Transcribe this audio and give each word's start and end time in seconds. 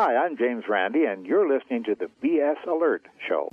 Hi, 0.00 0.14
I'm 0.14 0.36
James 0.36 0.62
Randi, 0.68 1.06
and 1.06 1.26
you're 1.26 1.52
listening 1.52 1.82
to 1.82 1.96
the 1.96 2.06
BS 2.22 2.64
Alert 2.70 3.08
Show. 3.28 3.50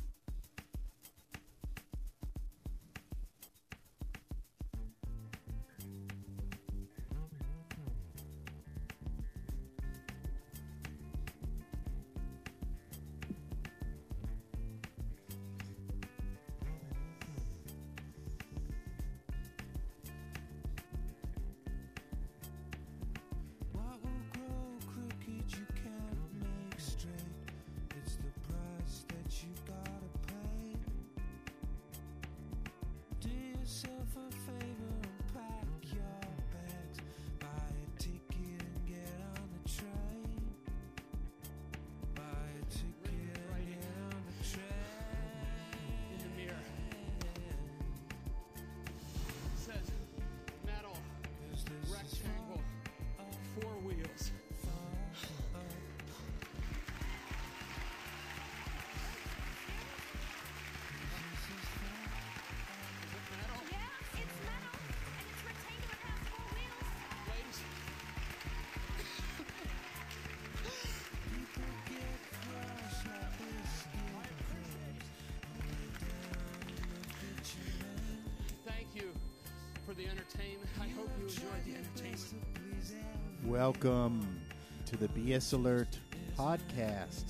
Welcome 83.86 84.42
to 84.88 84.98
the 84.98 85.08
BS 85.10 85.54
Alert 85.54 86.00
podcast. 86.36 87.26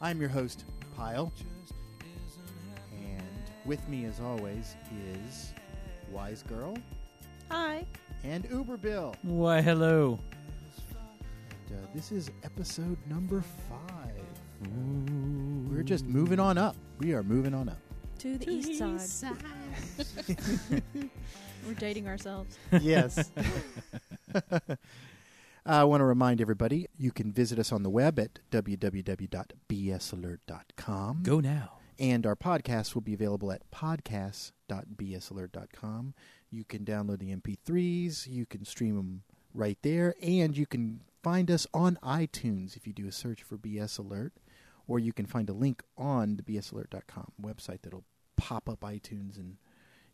I'm 0.00 0.18
your 0.18 0.28
host, 0.28 0.64
Pyle. 0.96 1.32
And 2.90 3.22
with 3.64 3.86
me, 3.88 4.06
as 4.06 4.18
always, 4.18 4.74
is 5.24 5.52
Wise 6.10 6.42
Girl 6.42 6.76
Hi. 7.48 7.86
and 8.24 8.44
Uber 8.50 8.76
Bill. 8.76 9.14
Why, 9.22 9.60
hello. 9.60 10.18
And, 11.70 11.78
uh, 11.78 11.86
this 11.94 12.10
is 12.10 12.32
episode 12.42 12.98
number 13.08 13.44
five. 13.68 14.72
We're 15.70 15.84
just 15.84 16.06
moving 16.06 16.40
on 16.40 16.58
up. 16.58 16.74
We 16.98 17.12
are 17.14 17.22
moving 17.22 17.54
on 17.54 17.68
up. 17.68 17.78
To 18.18 18.36
the 18.36 18.50
east 18.50 19.20
side. 19.20 19.36
We're 21.68 21.74
dating 21.74 22.08
ourselves. 22.08 22.58
yes. 22.80 23.30
I 25.66 25.84
want 25.84 26.00
to 26.00 26.04
remind 26.04 26.40
everybody 26.40 26.86
you 26.96 27.12
can 27.12 27.30
visit 27.32 27.58
us 27.58 27.72
on 27.72 27.82
the 27.82 27.90
web 27.90 28.18
at 28.18 28.38
www.bsalert.com. 28.50 31.22
Go 31.22 31.40
now. 31.40 31.72
And 31.98 32.26
our 32.26 32.36
podcast 32.36 32.94
will 32.94 33.02
be 33.02 33.14
available 33.14 33.50
at 33.50 33.68
podcasts.bsalert.com. 33.70 36.14
You 36.50 36.64
can 36.64 36.84
download 36.84 37.18
the 37.18 37.34
MP3s, 37.34 38.28
you 38.28 38.46
can 38.46 38.64
stream 38.64 38.96
them 38.96 39.22
right 39.52 39.78
there, 39.82 40.14
and 40.22 40.56
you 40.56 40.64
can 40.64 41.00
find 41.22 41.50
us 41.50 41.66
on 41.74 41.98
iTunes 42.02 42.76
if 42.76 42.86
you 42.86 42.92
do 42.92 43.08
a 43.08 43.12
search 43.12 43.42
for 43.42 43.58
BS 43.58 43.98
Alert, 43.98 44.32
or 44.86 44.98
you 44.98 45.12
can 45.12 45.26
find 45.26 45.50
a 45.50 45.52
link 45.52 45.82
on 45.96 46.36
the 46.36 46.42
bsalert.com 46.42 47.32
website 47.42 47.82
that'll 47.82 48.04
pop 48.36 48.68
up 48.68 48.80
iTunes 48.80 49.36
and 49.36 49.56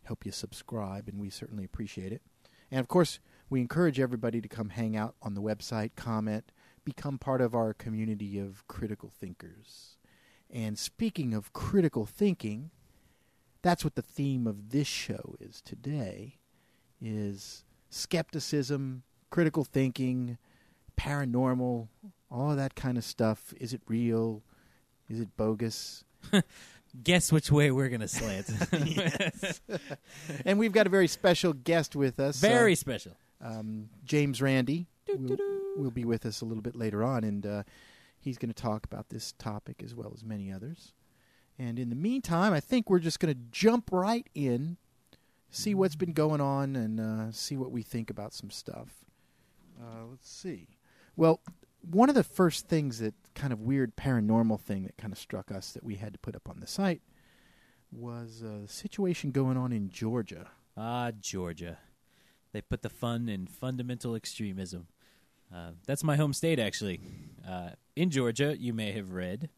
help 0.03 0.25
you 0.25 0.31
subscribe, 0.31 1.07
and 1.07 1.19
we 1.19 1.29
certainly 1.29 1.63
appreciate 1.63 2.11
it. 2.11 2.21
And 2.71 2.79
of 2.79 2.87
course, 2.87 3.19
we 3.49 3.61
encourage 3.61 3.99
everybody 3.99 4.41
to 4.41 4.47
come 4.47 4.69
hang 4.69 4.95
out 4.95 5.15
on 5.21 5.33
the 5.33 5.41
website, 5.41 5.91
comment, 5.95 6.51
become 6.83 7.17
part 7.17 7.41
of 7.41 7.55
our 7.55 7.73
community 7.73 8.39
of 8.39 8.67
critical 8.67 9.09
thinkers. 9.09 9.97
And 10.49 10.77
speaking 10.77 11.33
of 11.33 11.53
critical 11.53 12.05
thinking, 12.05 12.71
that's 13.61 13.83
what 13.83 13.95
the 13.95 14.01
theme 14.01 14.45
of 14.45 14.69
this 14.69 14.87
show 14.87 15.35
is 15.39 15.61
today 15.61 16.37
is 17.01 17.63
skepticism, 17.89 19.03
critical 19.29 19.63
thinking, 19.63 20.37
paranormal, 20.97 21.87
all 22.31 22.51
of 22.51 22.57
that 22.57 22.75
kind 22.75 22.97
of 22.97 23.03
stuff. 23.03 23.53
Is 23.59 23.73
it 23.73 23.81
real? 23.87 24.43
Is 25.09 25.19
it 25.19 25.35
bogus? 25.37 26.03
Guess 27.03 27.31
which 27.31 27.51
way 27.51 27.71
we're 27.71 27.89
going 27.89 28.01
to 28.01 28.07
slant. 28.07 28.49
And 30.45 30.57
we've 30.57 30.71
got 30.71 30.87
a 30.87 30.89
very 30.89 31.07
special 31.07 31.53
guest 31.53 31.95
with 31.95 32.19
us. 32.19 32.39
Very 32.39 32.73
uh, 32.73 32.75
special. 32.75 33.13
Um, 33.41 33.89
James 34.03 34.41
Randi 34.41 34.87
will, 35.07 35.37
will 35.75 35.91
be 35.91 36.05
with 36.05 36.25
us 36.25 36.41
a 36.41 36.45
little 36.45 36.63
bit 36.63 36.75
later 36.75 37.03
on, 37.03 37.23
and 37.23 37.45
uh, 37.45 37.63
he's 38.19 38.37
going 38.37 38.53
to 38.53 38.61
talk 38.61 38.85
about 38.85 39.09
this 39.09 39.33
topic 39.37 39.81
as 39.83 39.93
well 39.93 40.11
as 40.13 40.23
many 40.23 40.51
others. 40.51 40.93
And 41.57 41.79
in 41.79 41.89
the 41.89 41.95
meantime, 41.95 42.53
I 42.53 42.59
think 42.59 42.89
we're 42.89 42.99
just 42.99 43.19
going 43.19 43.33
to 43.33 43.39
jump 43.51 43.89
right 43.91 44.27
in, 44.35 44.77
see 45.51 45.73
what's 45.73 45.95
been 45.95 46.13
going 46.13 46.41
on, 46.41 46.75
and 46.75 46.99
uh, 46.99 47.31
see 47.31 47.55
what 47.55 47.71
we 47.71 47.81
think 47.81 48.09
about 48.09 48.33
some 48.33 48.49
stuff. 48.49 49.05
Uh, 49.79 50.05
let's 50.09 50.29
see. 50.29 50.67
Well, 51.15 51.39
one 51.81 52.09
of 52.09 52.15
the 52.15 52.23
first 52.23 52.67
things 52.67 52.99
that 52.99 53.13
kind 53.35 53.53
of 53.53 53.61
weird 53.61 53.95
paranormal 53.95 54.59
thing 54.59 54.83
that 54.83 54.97
kind 54.97 55.13
of 55.13 55.19
struck 55.19 55.51
us 55.51 55.71
that 55.71 55.83
we 55.83 55.95
had 55.95 56.13
to 56.13 56.19
put 56.19 56.35
up 56.35 56.49
on 56.49 56.59
the 56.59 56.67
site 56.67 57.01
was 57.91 58.41
a 58.41 58.67
situation 58.67 59.31
going 59.31 59.55
on 59.55 59.71
in 59.71 59.89
Georgia. 59.89 60.47
Ah, 60.75 61.11
Georgia. 61.19 61.77
They 62.55 62.61
put 62.61 62.83
the 62.83 62.89
fun 62.89 63.27
in 63.27 63.47
fundamental 63.47 64.15
extremism. 64.15 64.87
Uh, 65.53 65.71
that's 65.85 66.05
my 66.05 66.15
home 66.15 66.31
state, 66.31 66.57
actually. 66.57 67.01
Uh, 67.45 67.71
in 67.97 68.09
Georgia, 68.09 68.55
you 68.57 68.71
may 68.71 68.93
have 68.93 69.11
read 69.11 69.49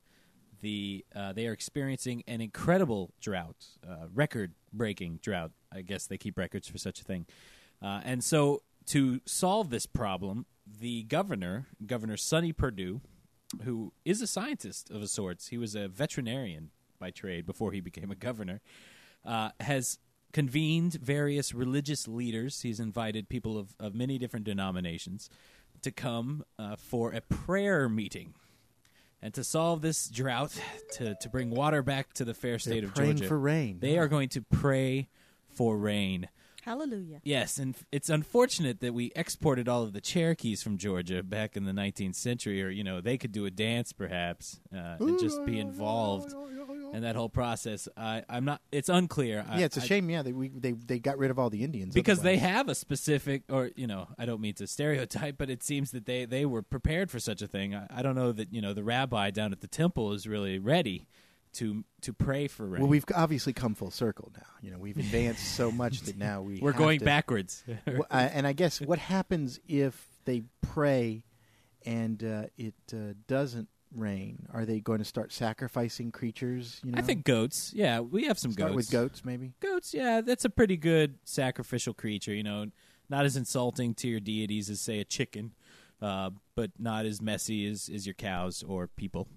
the 0.62 1.06
uh, 1.16 1.32
they 1.32 1.46
are 1.46 1.52
experiencing 1.52 2.24
an 2.28 2.42
incredible 2.42 3.14
drought, 3.22 3.68
uh, 3.88 4.08
record-breaking 4.16 5.20
drought. 5.22 5.52
I 5.72 5.82
guess 5.82 6.08
they 6.08 6.18
keep 6.18 6.40
records 6.40 6.68
for 6.68 6.80
such 6.80 7.00
a 7.00 7.04
thing. 7.04 7.28
Uh, 7.84 8.02
and 8.04 8.24
so, 8.24 8.64
to 8.88 9.22
solve 9.28 9.70
this 9.70 9.86
problem, 9.86 10.48
the 10.66 11.04
governor, 11.04 11.68
Governor 11.86 12.18
Sonny 12.18 12.52
Perdue, 12.52 13.02
who 13.64 13.94
is 14.06 14.24
a 14.24 14.28
scientist 14.28 14.90
of 14.90 15.04
a 15.04 15.08
sorts, 15.08 15.50
he 15.50 15.60
was 15.60 15.76
a 15.76 15.88
veterinarian 15.88 16.72
by 16.98 17.12
trade 17.12 17.46
before 17.46 17.74
he 17.74 17.80
became 17.80 18.10
a 18.10 18.16
governor, 18.16 18.60
uh, 19.24 19.52
has 19.60 20.00
convened 20.34 20.94
various 20.94 21.54
religious 21.54 22.08
leaders. 22.08 22.62
He's 22.62 22.80
invited 22.80 23.30
people 23.30 23.58
of, 23.58 23.76
of 23.80 23.96
many 23.96 24.18
different 24.18 24.46
denominations 24.46 25.30
to 25.82 25.92
come 25.92 26.44
uh, 26.58 26.76
for 26.76 27.12
a 27.12 27.22
prayer 27.22 27.88
meeting. 27.90 28.34
And 29.22 29.34
to 29.34 29.44
solve 29.44 29.82
this 29.82 30.10
drought, 30.10 30.60
to, 30.94 31.16
to 31.16 31.30
bring 31.30 31.50
water 31.50 31.82
back 31.82 32.14
to 32.14 32.26
the 32.26 32.36
fair 32.36 32.60
state 32.60 32.82
They're 32.82 32.90
of 32.90 32.96
praying 32.96 33.18
Georgia, 33.18 33.28
for 33.28 33.40
rain. 33.40 33.80
they 33.80 33.98
are 33.98 34.08
going 34.08 34.30
to 34.30 34.42
pray 34.42 35.10
for 35.56 35.76
rain. 35.76 36.30
Hallelujah. 36.64 37.22
Yes, 37.24 37.58
and 37.58 37.76
it's 37.94 38.10
unfortunate 38.10 38.82
that 38.82 38.94
we 38.94 39.12
exported 39.16 39.70
all 39.70 39.84
of 39.84 39.94
the 39.94 40.02
Cherokees 40.02 40.62
from 40.62 40.78
Georgia 40.78 41.24
back 41.24 41.56
in 41.56 41.64
the 41.64 41.72
19th 41.72 42.16
century, 42.16 42.62
or 42.62 42.68
you 42.70 42.84
know, 42.84 43.00
they 43.00 43.18
could 43.18 43.32
do 43.32 43.46
a 43.46 43.50
dance 43.50 43.94
perhaps 43.94 44.60
uh, 44.76 44.98
and 45.00 45.18
just 45.18 45.44
be 45.46 45.60
involved 45.60 46.34
in 46.94 47.02
that 47.04 47.16
whole 47.16 47.30
process. 47.30 47.88
I, 47.98 48.24
I'm 48.30 48.46
not. 48.46 48.62
It's 48.72 48.90
unclear. 48.90 49.46
I- 49.48 49.60
Yeah, 49.60 49.66
it's 49.66 49.78
a 49.78 49.82
I- 49.82 49.86
shame. 49.86 50.10
Yeah, 50.10 50.22
they 50.24 50.34
we, 50.34 50.50
they 50.50 50.72
they 50.74 51.00
got 51.00 51.18
rid 51.18 51.32
of 51.32 51.40
all 51.40 51.50
the 51.50 51.64
Indians 51.64 51.94
because 51.94 52.22
they 52.22 52.36
otherwise. 52.36 52.52
have 52.56 52.70
a 52.70 52.76
specific, 52.76 53.44
or 53.50 53.72
you 53.76 53.88
know, 53.88 54.08
I 54.18 54.26
don't 54.26 54.42
mean 54.42 54.54
to 54.56 54.68
stereotype, 54.68 55.38
but 55.38 55.50
it 55.50 55.64
seems 55.64 55.92
that 55.92 56.06
they 56.06 56.26
they 56.26 56.46
were 56.46 56.62
prepared 56.62 57.10
for 57.12 57.20
such 57.20 57.42
a 57.42 57.48
thing. 57.48 57.74
I, 57.76 57.88
I 57.90 58.02
don't 58.02 58.16
know 58.16 58.32
that 58.32 58.54
you 58.54 58.62
know 58.62 58.74
the 58.74 58.84
rabbi 58.84 59.32
down 59.32 59.52
at 59.52 59.62
the 59.62 59.68
temple 59.68 60.14
is 60.14 60.28
really 60.28 60.60
ready 60.60 61.08
to 61.54 61.84
to 62.02 62.14
pray 62.14 62.48
for 62.48 62.68
rain. 62.68 62.82
Well, 62.82 62.90
we've 62.90 63.06
obviously 63.16 63.54
come 63.54 63.74
full 63.74 63.90
circle 63.92 64.32
now. 64.36 64.46
You 64.62 64.72
know, 64.72 64.78
we've 64.78 64.98
advanced 64.98 65.56
so 65.56 65.72
much 65.84 66.02
that 66.02 66.18
now 66.18 66.42
we 66.42 66.60
we're 66.62 66.72
have 66.72 66.80
going 66.80 67.00
to- 67.00 67.06
backwards. 67.06 67.64
Well, 67.88 68.06
I- 68.12 68.24
and 68.26 68.46
I 68.46 68.54
guess 68.54 68.80
what 68.82 69.00
happens 69.00 69.60
if 69.68 70.06
they 70.26 70.44
pray 70.62 71.24
and 71.86 72.22
uh, 72.24 72.44
it 72.58 72.74
uh, 72.94 73.14
doesn't 73.28 73.70
rain? 73.96 74.46
Are 74.54 74.66
they 74.66 74.80
going 74.80 75.00
to 75.00 75.06
start 75.06 75.32
sacrificing 75.32 76.12
creatures? 76.12 76.80
You 76.84 76.92
know, 76.92 77.00
I 77.00 77.02
think 77.02 77.24
goats. 77.24 77.72
Yeah, 77.76 78.00
we 78.02 78.26
have 78.26 78.38
some 78.40 78.52
start 78.52 78.70
goats. 78.72 78.76
with 78.76 78.92
goats, 78.92 79.26
maybe. 79.26 79.54
Goats, 79.60 79.94
yeah, 79.94 80.22
that's 80.22 80.46
a 80.46 80.50
pretty 80.50 80.78
good 80.78 81.16
sacrificial 81.24 81.94
creature. 81.94 82.34
You 82.34 82.44
know, 82.44 82.66
not 83.10 83.26
as 83.26 83.36
insulting 83.38 83.94
to 83.96 84.08
your 84.08 84.20
deities 84.20 84.70
as 84.70 84.82
say 84.82 85.00
a 85.00 85.06
chicken, 85.06 85.54
uh, 86.02 86.32
but 86.56 86.72
not 86.78 87.06
as 87.06 87.22
messy 87.22 87.66
as, 87.68 87.90
as 87.94 88.06
your 88.06 88.14
cows 88.16 88.64
or 88.68 88.88
people. 88.88 89.28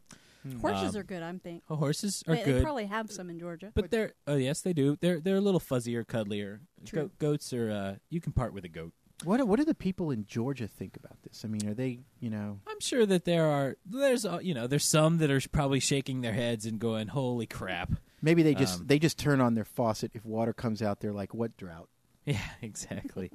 Horses 0.62 0.94
Um, 0.94 1.00
are 1.00 1.04
good, 1.04 1.22
I'm 1.22 1.38
think. 1.38 1.62
Oh, 1.68 1.76
horses 1.76 2.22
are 2.26 2.34
They, 2.34 2.42
good. 2.44 2.54
they 2.56 2.62
probably 2.62 2.86
have 2.86 3.10
some 3.12 3.28
in 3.28 3.38
Georgia. 3.38 3.72
But 3.74 3.90
they're 3.90 4.14
oh 4.26 4.36
yes 4.36 4.62
they 4.62 4.72
do. 4.72 4.96
They're 4.98 5.20
they're 5.20 5.36
a 5.36 5.40
little 5.42 5.60
fuzzier, 5.60 6.02
cuddlier. 6.04 6.60
True. 6.86 7.10
Go- 7.18 7.30
goats 7.32 7.52
are 7.52 7.70
uh, 7.70 7.94
you 8.08 8.22
can 8.22 8.32
part 8.32 8.54
with 8.54 8.64
a 8.64 8.68
goat. 8.68 8.94
What 9.24 9.46
what 9.46 9.58
do 9.58 9.64
the 9.64 9.74
people 9.74 10.10
in 10.10 10.24
Georgia 10.26 10.66
think 10.66 10.96
about 10.96 11.22
this? 11.22 11.44
I 11.44 11.48
mean, 11.48 11.68
are 11.68 11.74
they 11.74 12.00
you 12.20 12.30
know? 12.30 12.60
I'm 12.68 12.80
sure 12.80 13.04
that 13.06 13.24
there 13.24 13.46
are 13.46 13.76
there's 13.84 14.24
uh, 14.24 14.38
you 14.42 14.54
know 14.54 14.66
there's 14.66 14.84
some 14.84 15.18
that 15.18 15.30
are 15.30 15.40
probably 15.52 15.80
shaking 15.80 16.20
their 16.22 16.32
heads 16.32 16.64
and 16.66 16.78
going 16.78 17.08
holy 17.08 17.46
crap. 17.46 17.92
Maybe 18.22 18.42
they 18.42 18.54
just 18.54 18.80
Um, 18.80 18.86
they 18.86 18.98
just 18.98 19.18
turn 19.18 19.40
on 19.40 19.54
their 19.54 19.64
faucet 19.64 20.12
if 20.14 20.24
water 20.24 20.52
comes 20.52 20.82
out. 20.82 21.00
They're 21.00 21.12
like, 21.12 21.34
"What 21.34 21.56
drought?" 21.56 21.88
Yeah, 22.26 22.38
exactly. 22.60 23.30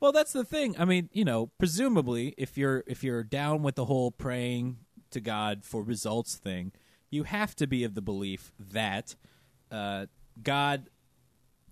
well, 0.00 0.12
that's 0.12 0.32
the 0.32 0.44
thing. 0.44 0.74
I 0.78 0.84
mean, 0.86 1.10
you 1.12 1.24
know, 1.24 1.50
presumably 1.58 2.34
if 2.38 2.56
you're 2.58 2.82
if 2.86 3.04
you're 3.04 3.22
down 3.22 3.62
with 3.62 3.74
the 3.76 3.84
whole 3.84 4.10
praying 4.10 4.78
to 5.10 5.20
God 5.20 5.64
for 5.64 5.82
results 5.82 6.36
thing, 6.36 6.72
you 7.10 7.24
have 7.24 7.54
to 7.56 7.66
be 7.66 7.84
of 7.84 7.94
the 7.94 8.00
belief 8.02 8.52
that 8.58 9.14
uh, 9.70 10.06
God 10.42 10.88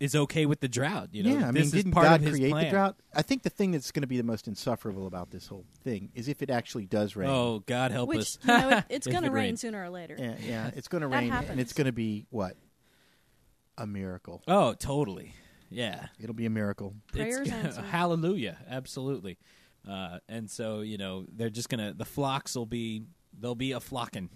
is 0.00 0.14
okay 0.14 0.46
with 0.46 0.60
the 0.60 0.68
drought. 0.68 1.08
You 1.12 1.22
know, 1.24 1.30
yeah, 1.30 1.48
I 1.48 1.50
mean, 1.50 1.54
this 1.54 1.70
didn't 1.70 1.92
part 1.92 2.06
God 2.06 2.22
create 2.24 2.50
plan. 2.50 2.64
the 2.64 2.70
drought? 2.70 2.96
I 3.14 3.22
think 3.22 3.42
the 3.42 3.50
thing 3.50 3.72
that's 3.72 3.90
going 3.90 4.02
to 4.02 4.06
be 4.06 4.16
the 4.16 4.22
most 4.22 4.46
insufferable 4.48 5.06
about 5.06 5.30
this 5.30 5.46
whole 5.48 5.64
thing 5.82 6.10
is 6.14 6.28
if 6.28 6.42
it 6.42 6.50
actually 6.50 6.86
does 6.86 7.16
rain. 7.16 7.28
Oh, 7.28 7.62
God 7.66 7.90
help 7.90 8.08
Which 8.08 8.18
us! 8.20 8.38
you 8.42 8.48
know, 8.48 8.68
it, 8.70 8.84
it's 8.90 9.06
If 9.06 9.12
going 9.12 9.24
to 9.24 9.30
it 9.30 9.32
rain 9.32 9.56
sooner 9.56 9.82
or 9.82 9.90
later. 9.90 10.16
Yeah, 10.18 10.34
yeah, 10.40 10.70
it's 10.76 10.88
going 10.88 11.02
to 11.02 11.08
That 11.08 11.14
rain, 11.16 11.24
and 11.24 11.32
happens. 11.32 11.60
it's 11.60 11.72
going 11.72 11.86
to 11.86 11.92
be 11.92 12.26
what? 12.30 12.56
A 13.76 13.86
miracle. 13.86 14.42
Oh, 14.48 14.74
totally. 14.74 15.34
Yeah. 15.70 16.06
It'll 16.20 16.34
be 16.34 16.46
a 16.46 16.50
miracle. 16.50 16.94
Prayers 17.12 17.48
answered. 17.52 17.84
hallelujah, 17.84 18.58
absolutely. 18.68 19.38
Uh, 19.88 20.18
and 20.28 20.50
so 20.50 20.80
you 20.80 20.98
know 20.98 21.24
they're 21.32 21.48
just 21.50 21.68
gonna 21.68 21.94
the 21.94 22.04
flocks 22.04 22.56
will 22.56 22.66
be 22.66 23.04
they'll 23.38 23.54
be 23.54 23.72
a 23.72 23.80
flocking 23.80 24.28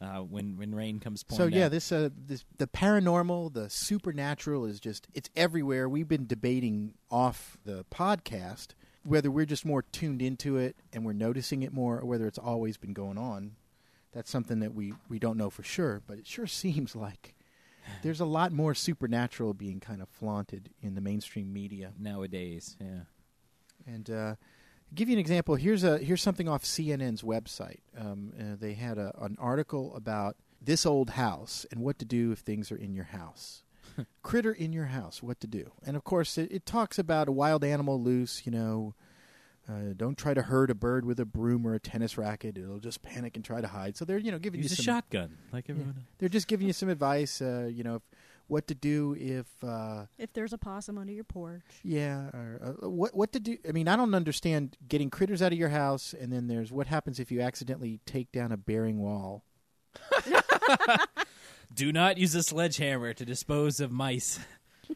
uh, 0.00 0.18
when 0.18 0.56
when 0.56 0.74
rain 0.74 1.00
comes 1.00 1.22
pouring. 1.22 1.52
So 1.52 1.56
yeah, 1.56 1.68
this 1.68 1.90
uh, 1.92 2.10
this 2.16 2.44
the 2.58 2.66
paranormal, 2.66 3.52
the 3.54 3.70
supernatural 3.70 4.64
is 4.66 4.80
just 4.80 5.08
it's 5.14 5.30
everywhere. 5.34 5.88
We've 5.88 6.08
been 6.08 6.26
debating 6.26 6.94
off 7.10 7.56
the 7.64 7.84
podcast 7.90 8.68
whether 9.06 9.30
we're 9.30 9.46
just 9.46 9.64
more 9.64 9.82
tuned 9.82 10.20
into 10.20 10.56
it 10.56 10.76
and 10.92 11.04
we're 11.04 11.12
noticing 11.12 11.62
it 11.62 11.72
more, 11.72 12.00
or 12.00 12.04
whether 12.04 12.26
it's 12.26 12.38
always 12.38 12.76
been 12.76 12.92
going 12.92 13.16
on. 13.16 13.52
That's 14.12 14.30
something 14.30 14.60
that 14.60 14.74
we 14.74 14.94
we 15.08 15.18
don't 15.18 15.36
know 15.36 15.50
for 15.50 15.62
sure, 15.62 16.02
but 16.06 16.18
it 16.18 16.26
sure 16.26 16.46
seems 16.46 16.96
like 16.96 17.34
there's 18.02 18.20
a 18.20 18.26
lot 18.26 18.52
more 18.52 18.74
supernatural 18.74 19.54
being 19.54 19.78
kind 19.78 20.02
of 20.02 20.08
flaunted 20.08 20.70
in 20.82 20.94
the 20.94 21.00
mainstream 21.00 21.52
media. 21.52 21.92
nowadays, 21.98 22.76
yeah. 22.80 23.02
And 23.86 24.10
uh, 24.10 24.34
give 24.96 25.08
you 25.08 25.14
an 25.14 25.20
example. 25.20 25.54
Here's 25.54 25.84
a 25.84 25.98
here's 25.98 26.22
something 26.22 26.48
off 26.48 26.64
CNN's 26.64 27.22
website. 27.22 27.80
Um, 27.96 28.32
uh, 28.38 28.56
they 28.58 28.74
had 28.74 28.98
a, 28.98 29.12
an 29.20 29.36
article 29.38 29.94
about 29.94 30.36
this 30.60 30.84
old 30.84 31.10
house 31.10 31.64
and 31.70 31.80
what 31.80 31.98
to 32.00 32.04
do 32.04 32.32
if 32.32 32.40
things 32.40 32.72
are 32.72 32.76
in 32.76 32.94
your 32.94 33.04
house. 33.04 33.62
Critter 34.22 34.52
in 34.52 34.72
your 34.72 34.86
house, 34.86 35.22
what 35.22 35.38
to 35.40 35.46
do? 35.46 35.70
And 35.84 35.96
of 35.96 36.04
course, 36.04 36.36
it, 36.38 36.50
it 36.50 36.66
talks 36.66 36.98
about 36.98 37.28
a 37.28 37.32
wild 37.32 37.62
animal 37.62 38.02
loose. 38.02 38.42
You 38.44 38.52
know, 38.52 38.94
uh, 39.68 39.92
don't 39.96 40.18
try 40.18 40.34
to 40.34 40.42
herd 40.42 40.70
a 40.70 40.74
bird 40.74 41.04
with 41.04 41.20
a 41.20 41.24
broom 41.24 41.66
or 41.66 41.74
a 41.74 41.80
tennis 41.80 42.18
racket; 42.18 42.58
it'll 42.58 42.80
just 42.80 43.02
panic 43.02 43.36
and 43.36 43.44
try 43.44 43.60
to 43.60 43.68
hide. 43.68 43.96
So 43.96 44.04
they're 44.04 44.18
you 44.18 44.32
know 44.32 44.38
giving 44.38 44.62
Use 44.62 44.72
a 44.72 44.74
you 44.74 44.76
some 44.76 44.84
shotgun 44.84 45.36
like 45.52 45.68
yeah. 45.68 45.74
everyone. 45.74 46.06
they're 46.18 46.28
just 46.28 46.48
giving 46.48 46.66
you 46.66 46.72
some 46.72 46.88
advice. 46.88 47.40
Uh, 47.40 47.68
you 47.72 47.84
know, 47.84 47.96
if, 47.96 48.02
what 48.48 48.66
to 48.68 48.74
do 48.74 49.16
if. 49.18 49.46
Uh, 49.62 50.06
If 50.18 50.32
there's 50.32 50.52
a 50.52 50.58
possum 50.58 50.98
under 50.98 51.12
your 51.12 51.24
porch. 51.24 51.62
yeah, 51.82 52.28
or 52.32 52.76
uh, 52.82 52.88
what 52.88 53.14
what 53.14 53.32
to 53.32 53.40
do? 53.40 53.56
I 53.68 53.72
mean, 53.72 53.88
I 53.88 53.96
don't 53.96 54.14
understand 54.14 54.76
getting 54.88 55.10
critters 55.10 55.42
out 55.42 55.52
of 55.52 55.58
your 55.58 55.68
house, 55.70 56.14
and 56.18 56.32
then 56.32 56.46
there's 56.46 56.70
what 56.72 56.86
happens 56.86 57.18
if 57.20 57.30
you 57.32 57.40
accidentally 57.40 58.00
take 58.06 58.30
down 58.32 58.52
a 58.52 58.56
bearing 58.56 58.98
wall. 59.00 59.44
Do 61.74 61.92
not 61.92 62.16
use 62.18 62.34
a 62.34 62.42
sledgehammer 62.42 63.12
to 63.14 63.24
dispose 63.24 63.80
of 63.80 63.90
mice. 63.90 64.38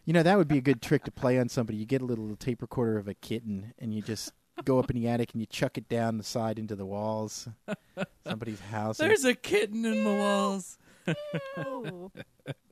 You 0.05 0.13
know, 0.13 0.23
that 0.23 0.39
would 0.39 0.47
be 0.49 0.59
a 0.59 0.63
good 0.63 0.81
trick 0.81 1.05
to 1.05 1.11
play 1.11 1.39
on 1.39 1.49
somebody. 1.49 1.77
You 1.79 1.85
get 1.85 2.01
a 2.01 2.05
little 2.05 2.37
tape 2.37 2.63
recorder 2.63 2.97
of 2.97 3.09
a 3.09 3.15
kitten, 3.15 3.75
and 3.79 3.93
you 3.93 4.01
just 4.03 4.33
go 4.65 4.79
up 4.79 4.91
in 4.91 4.97
the 4.97 5.09
attic 5.09 5.33
and 5.33 5.41
you 5.41 5.47
chuck 5.47 5.77
it 5.79 5.89
down 5.89 6.17
the 6.19 6.23
side 6.25 6.59
into 6.59 6.77
the 6.77 6.87
walls, 6.87 7.49
somebody's 8.27 8.61
house. 8.61 8.99
There's 8.99 9.25
a 9.25 9.35
kitten 9.35 9.85
in 9.85 10.05
the 10.05 10.15
walls. 10.15 10.79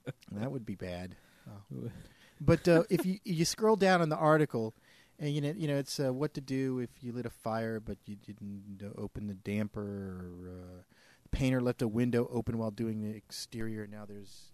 Oh, 0.09 0.39
that 0.41 0.51
would 0.51 0.67
be 0.67 0.75
bad. 0.75 1.17
Oh. 1.49 1.91
But 2.41 2.69
uh, 2.69 2.85
if 2.89 3.05
you 3.05 3.19
you 3.25 3.45
scroll 3.45 3.75
down 3.75 4.01
in 4.01 4.11
the 4.11 4.17
article, 4.17 4.73
and 5.19 5.35
you 5.35 5.41
know 5.41 5.53
you 5.57 5.67
know 5.67 5.77
it's 5.77 5.99
uh, 5.99 6.13
what 6.13 6.35
to 6.35 6.41
do 6.41 6.79
if 6.79 6.91
you 7.01 7.11
lit 7.11 7.27
a 7.27 7.31
fire 7.31 7.81
but 7.81 7.99
you 8.07 8.15
didn't 8.15 8.81
open 8.97 9.27
the 9.27 9.35
damper, 9.35 9.81
or 9.83 10.49
uh, 10.49 10.83
the 11.25 11.29
painter 11.31 11.61
left 11.61 11.83
a 11.83 11.89
window 11.89 12.29
open 12.33 12.57
while 12.57 12.71
doing 12.71 13.01
the 13.03 13.11
exterior. 13.17 13.89
Now 13.89 14.05
there's 14.07 14.53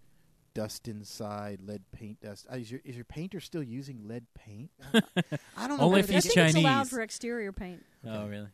dust 0.54 0.88
inside, 0.88 1.60
lead 1.60 1.82
paint 1.92 2.20
dust. 2.22 2.46
Uh, 2.50 2.56
is 2.56 2.70
your 2.70 2.80
is 2.86 2.96
your 2.96 3.04
painter 3.04 3.38
still 3.38 3.62
using 3.62 4.08
lead 4.08 4.24
paint? 4.34 4.70
I, 4.94 5.02
I 5.58 5.68
don't 5.68 5.76
know. 5.76 5.84
Only 5.84 6.00
if 6.00 6.08
he's 6.08 6.24
think 6.24 6.38
it's 6.38 6.56
allowed 6.56 6.88
for 6.88 7.02
exterior 7.02 7.52
paint. 7.52 7.84
Oh, 8.06 8.26
really? 8.26 8.48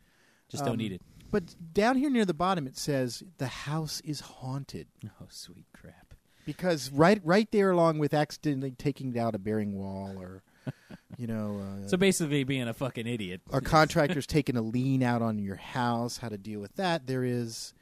Just 0.49 0.63
Um, 0.63 0.71
don't 0.71 0.81
eat 0.81 0.91
it. 0.91 1.01
But 1.31 1.55
down 1.73 1.95
here 1.95 2.09
near 2.09 2.25
the 2.25 2.33
bottom 2.33 2.67
it 2.67 2.75
says 2.77 3.23
the 3.37 3.47
house 3.47 4.01
is 4.01 4.19
haunted. 4.19 4.87
Oh, 5.05 5.27
sweet 5.29 5.67
crap. 5.71 6.10
Because 6.57 6.91
right 6.91 7.21
right 7.23 7.49
there 7.51 7.71
along 7.71 7.99
with 7.99 8.13
accidentally 8.13 8.71
taking 8.71 9.17
out 9.17 9.35
a 9.35 9.39
bearing 9.39 9.73
wall 9.73 10.15
or 10.17 10.43
you 11.17 11.27
know 11.27 11.59
uh, 11.59 11.87
So 11.87 11.97
basically, 11.97 12.43
being 12.43 12.67
a 12.67 12.73
fucking 12.73 13.07
idiot. 13.07 13.41
or 13.51 13.61
contractors 13.61 14.27
taking 14.27 14.55
a 14.57 14.61
lien 14.61 15.01
out 15.03 15.21
on 15.21 15.39
your 15.39 15.55
house 15.55 16.17
how 16.17 16.29
to 16.29 16.37
deal 16.37 16.59
with 16.59 16.75
that 16.75 17.07
there 17.07 17.23
is 17.23 17.73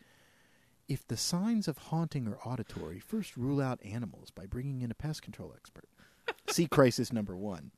if 0.88 1.06
the 1.08 1.18
signs 1.18 1.68
of 1.68 1.78
haunting 1.78 2.28
are 2.28 2.38
auditory 2.46 3.00
first 3.00 3.38
rule 3.38 3.62
out 3.62 3.80
animals 3.84 4.32
by 4.32 4.46
bringing 4.46 4.82
in 4.82 4.90
a 4.92 4.96
pest 4.96 5.22
control 5.22 5.54
expert 5.56 5.88
see 6.48 6.66
crisis 6.68 7.12
number 7.14 7.36
one 7.36 7.72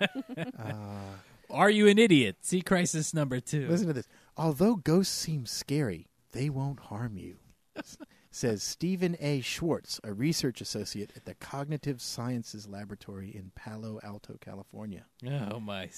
uh, 0.58 0.72
Are 1.50 1.70
you 1.70 1.86
an 1.86 1.98
idiot? 1.98 2.36
See 2.40 2.62
crisis 2.62 3.12
number 3.14 3.38
two. 3.40 3.68
listen 3.68 3.86
to 3.88 3.92
this 3.92 4.08
although 4.36 4.74
ghosts 4.76 5.14
seem 5.14 5.46
scary 5.46 6.08
they 6.32 6.48
won't 6.48 6.80
harm 6.80 7.16
you 7.16 7.36
says 8.32 8.62
Stephen 8.64 9.16
A. 9.20 9.40
Schwartz, 9.42 10.00
a 10.02 10.12
research 10.12 10.60
associate 10.60 11.12
at 11.14 11.24
the 11.26 11.34
Cognitive 11.34 12.00
Sciences 12.02 12.66
Laboratory 12.66 13.28
in 13.28 13.52
Palo 13.54 14.00
Alto, 14.02 14.38
California. 14.40 15.04
Oh 15.50 15.60
my! 15.60 15.88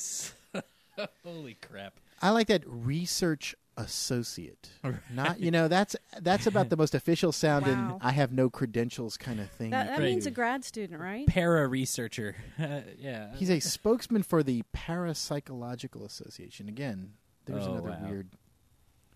Holy 1.25 1.55
crap! 1.55 1.95
I 2.21 2.31
like 2.31 2.49
that 2.49 2.63
research 2.67 3.55
associate. 3.77 4.71
Not 5.13 5.41
you 5.41 5.51
know 5.51 5.67
that's 5.67 5.97
that's 6.21 6.47
about 6.47 6.69
the 6.69 6.77
most 6.77 6.95
official 6.95 7.33
sounding 7.33 7.77
Wow. 7.77 7.99
I 8.01 8.13
have 8.13 8.31
no 8.33 8.49
credentials 8.49 9.17
kind 9.17 9.41
of 9.41 9.51
thing. 9.51 9.71
That, 9.71 9.87
that 9.89 9.99
Right. 9.99 10.05
means 10.11 10.27
a 10.27 10.31
grad 10.31 10.65
student, 10.65 11.01
right? 11.01 11.27
Para 11.27 11.67
researcher. 11.67 12.37
Uh, 12.59 12.83
yeah. 12.99 13.35
He's 13.35 13.51
a 13.51 13.59
spokesman 13.61 14.23
for 14.23 14.43
the 14.45 14.63
Parapsychological 14.77 16.05
Association. 16.05 16.69
Again, 16.69 17.15
there's 17.47 17.67
Oh, 17.67 17.73
another 17.73 17.91
wow. 17.91 17.99
weird, 18.09 18.29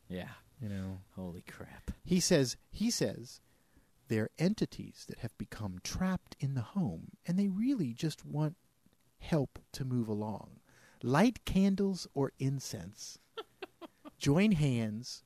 yeah. 0.08 0.28
You 0.60 0.68
know. 0.68 1.00
Holy 1.16 1.42
crap! 1.42 1.90
He 2.04 2.20
says 2.20 2.56
he 2.70 2.90
says 2.90 3.40
they're 4.08 4.30
entities 4.38 5.04
that 5.08 5.18
have 5.18 5.36
become 5.38 5.78
trapped 5.82 6.36
in 6.40 6.54
the 6.54 6.62
home 6.62 7.10
and 7.26 7.38
they 7.38 7.48
really 7.48 7.92
just 7.92 8.24
want 8.24 8.56
help 9.18 9.58
to 9.72 9.84
move 9.84 10.08
along. 10.08 10.60
Light 11.02 11.44
candles 11.44 12.08
or 12.14 12.32
incense. 12.38 13.18
Join 14.18 14.52
hands, 14.52 15.22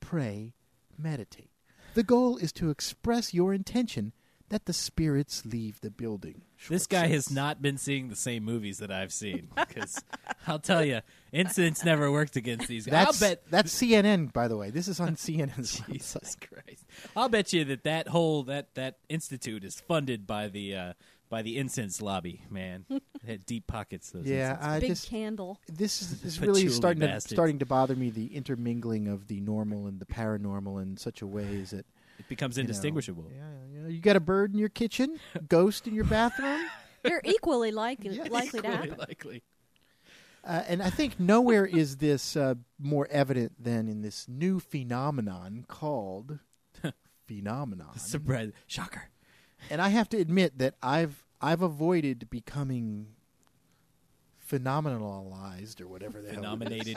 pray, 0.00 0.54
meditate. 0.96 1.50
The 1.94 2.02
goal 2.02 2.36
is 2.36 2.52
to 2.52 2.70
express 2.70 3.32
your 3.32 3.54
intention 3.54 4.12
that 4.48 4.66
the 4.66 4.72
spirits 4.72 5.44
leave 5.44 5.80
the 5.80 5.90
building. 5.90 6.42
This 6.56 6.66
Schwartz 6.66 6.86
guy 6.86 7.06
has 7.08 7.30
not 7.30 7.60
been 7.60 7.78
seeing 7.78 8.08
the 8.08 8.16
same 8.16 8.44
movies 8.44 8.78
that 8.78 8.90
I've 8.90 9.12
seen. 9.12 9.48
Because 9.56 10.02
I'll 10.46 10.58
tell 10.58 10.84
you, 10.84 11.00
incidents 11.32 11.84
never 11.84 12.10
worked 12.10 12.36
against 12.36 12.68
these 12.68 12.86
guys. 12.86 12.92
That's 13.06 13.22
I'll 13.22 13.28
bet. 13.30 13.42
that's 13.50 13.74
CNN, 13.74 14.32
by 14.32 14.48
the 14.48 14.56
way. 14.56 14.70
This 14.70 14.88
is 14.88 15.00
on 15.00 15.16
CNN. 15.16 15.86
Jesus 15.92 16.36
Christ! 16.36 16.84
I'll 17.14 17.28
bet 17.28 17.52
you 17.52 17.64
that 17.66 17.84
that 17.84 18.08
whole 18.08 18.44
that 18.44 18.74
that 18.74 18.98
institute 19.08 19.64
is 19.64 19.80
funded 19.80 20.26
by 20.26 20.48
the 20.48 20.74
uh, 20.74 20.92
by 21.28 21.42
the 21.42 21.58
incense 21.58 22.00
lobby. 22.00 22.42
Man, 22.50 22.86
They 22.88 23.00
had 23.32 23.46
deep 23.46 23.66
pockets. 23.66 24.10
Those 24.10 24.26
Yeah, 24.26 24.56
I 24.60 24.80
Big 24.80 24.90
just 24.90 25.08
candle. 25.10 25.60
this 25.68 26.00
is, 26.00 26.20
this 26.20 26.32
is 26.34 26.40
really 26.40 26.68
starting 26.68 27.00
to 27.00 27.20
starting 27.20 27.58
to 27.58 27.66
bother 27.66 27.96
me. 27.96 28.10
The 28.10 28.34
intermingling 28.34 29.08
of 29.08 29.28
the 29.28 29.40
normal 29.40 29.86
and 29.86 30.00
the 30.00 30.06
paranormal 30.06 30.80
in 30.80 30.96
such 30.96 31.22
a 31.22 31.26
way 31.26 31.44
is 31.44 31.70
that 31.70 31.86
it 32.18 32.28
becomes 32.28 32.56
you 32.56 32.62
know, 32.62 32.66
indistinguishable. 32.66 33.30
yeah, 33.34 33.42
you, 33.72 33.80
know, 33.82 33.88
you 33.88 34.00
got 34.00 34.16
a 34.16 34.20
bird 34.20 34.52
in 34.52 34.58
your 34.58 34.68
kitchen, 34.68 35.18
ghost 35.48 35.86
in 35.86 35.94
your 35.94 36.04
bathroom, 36.04 36.60
They're 37.02 37.20
equally 37.24 37.70
likely, 37.70 38.16
Yes. 38.16 38.30
likely 38.30 38.60
to 38.62 38.66
happen. 38.68 38.96
likely. 39.08 39.42
uh, 40.44 40.62
and 40.66 40.82
I 40.82 40.90
think 40.90 41.20
nowhere 41.20 41.64
is 41.64 41.98
this 41.98 42.36
uh, 42.36 42.54
more 42.80 43.06
evident 43.10 43.52
than 43.62 43.88
in 43.88 44.02
this 44.02 44.26
new 44.28 44.58
phenomenon 44.60 45.64
called 45.68 46.38
phenomenon. 47.26 47.96
Surprise! 47.98 48.50
Shocker! 48.66 49.10
and 49.70 49.80
I 49.80 49.88
have 49.88 50.08
to 50.10 50.16
admit 50.18 50.58
that 50.58 50.74
I've 50.82 51.24
I've 51.40 51.62
avoided 51.62 52.28
becoming 52.30 53.08
phenomenalized 54.50 55.80
or 55.80 55.88
whatever 55.88 56.20
the 56.20 56.28
hell. 56.32 56.36
it 56.38 56.38
is. 56.38 56.42
Phenomenated. 56.42 56.96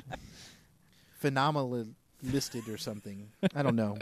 phenomenal 1.19 1.85
listed 2.23 2.67
or 2.69 2.77
something. 2.77 3.31
I 3.55 3.63
don't 3.63 3.75
know. 3.75 3.97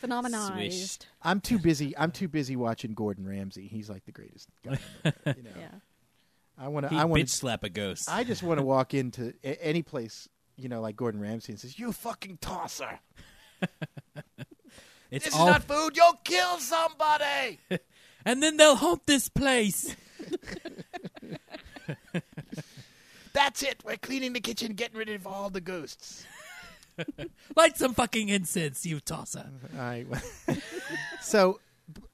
Phenomenized. 0.00 1.06
I'm 1.22 1.40
too 1.40 1.58
busy. 1.58 1.96
I'm 1.96 2.10
too 2.10 2.28
busy 2.28 2.56
watching 2.56 2.94
Gordon 2.94 3.26
Ramsay. 3.26 3.66
He's 3.68 3.88
like 3.90 4.04
the 4.04 4.12
greatest 4.12 4.48
guy. 4.64 4.78
You 5.04 5.12
know, 5.42 5.50
Yeah. 5.58 5.68
I 6.58 6.68
want 6.68 6.88
to. 6.88 6.94
I 6.94 7.04
want 7.04 7.22
bitch 7.22 7.28
slap 7.30 7.64
a 7.64 7.68
ghost. 7.68 8.08
I 8.10 8.24
just 8.24 8.42
want 8.42 8.58
to 8.60 8.64
walk 8.66 8.94
into 8.94 9.34
a- 9.44 9.62
any 9.64 9.82
place, 9.82 10.28
you 10.56 10.68
know, 10.68 10.80
like 10.80 10.96
Gordon 10.96 11.20
Ramsay, 11.20 11.52
and 11.52 11.60
says, 11.60 11.78
"You 11.78 11.92
fucking 11.92 12.38
tosser! 12.40 12.98
it's 15.10 15.26
This 15.26 15.34
all, 15.34 15.48
is 15.48 15.52
not 15.52 15.64
food. 15.64 15.96
You'll 15.96 16.18
kill 16.24 16.58
somebody." 16.58 17.58
and 18.24 18.42
then 18.42 18.56
they'll 18.56 18.76
haunt 18.76 19.06
this 19.06 19.28
place. 19.28 19.94
That's 23.32 23.62
it. 23.62 23.82
We're 23.84 23.98
cleaning 23.98 24.32
the 24.32 24.40
kitchen, 24.40 24.72
getting 24.72 24.96
rid 24.96 25.10
of 25.10 25.26
all 25.26 25.50
the 25.50 25.60
ghosts. 25.60 26.24
Light 27.56 27.76
some 27.76 27.94
fucking 27.94 28.28
incense, 28.28 28.86
you 28.86 29.00
tosser. 29.00 29.50
I, 29.78 30.06
so 31.20 31.60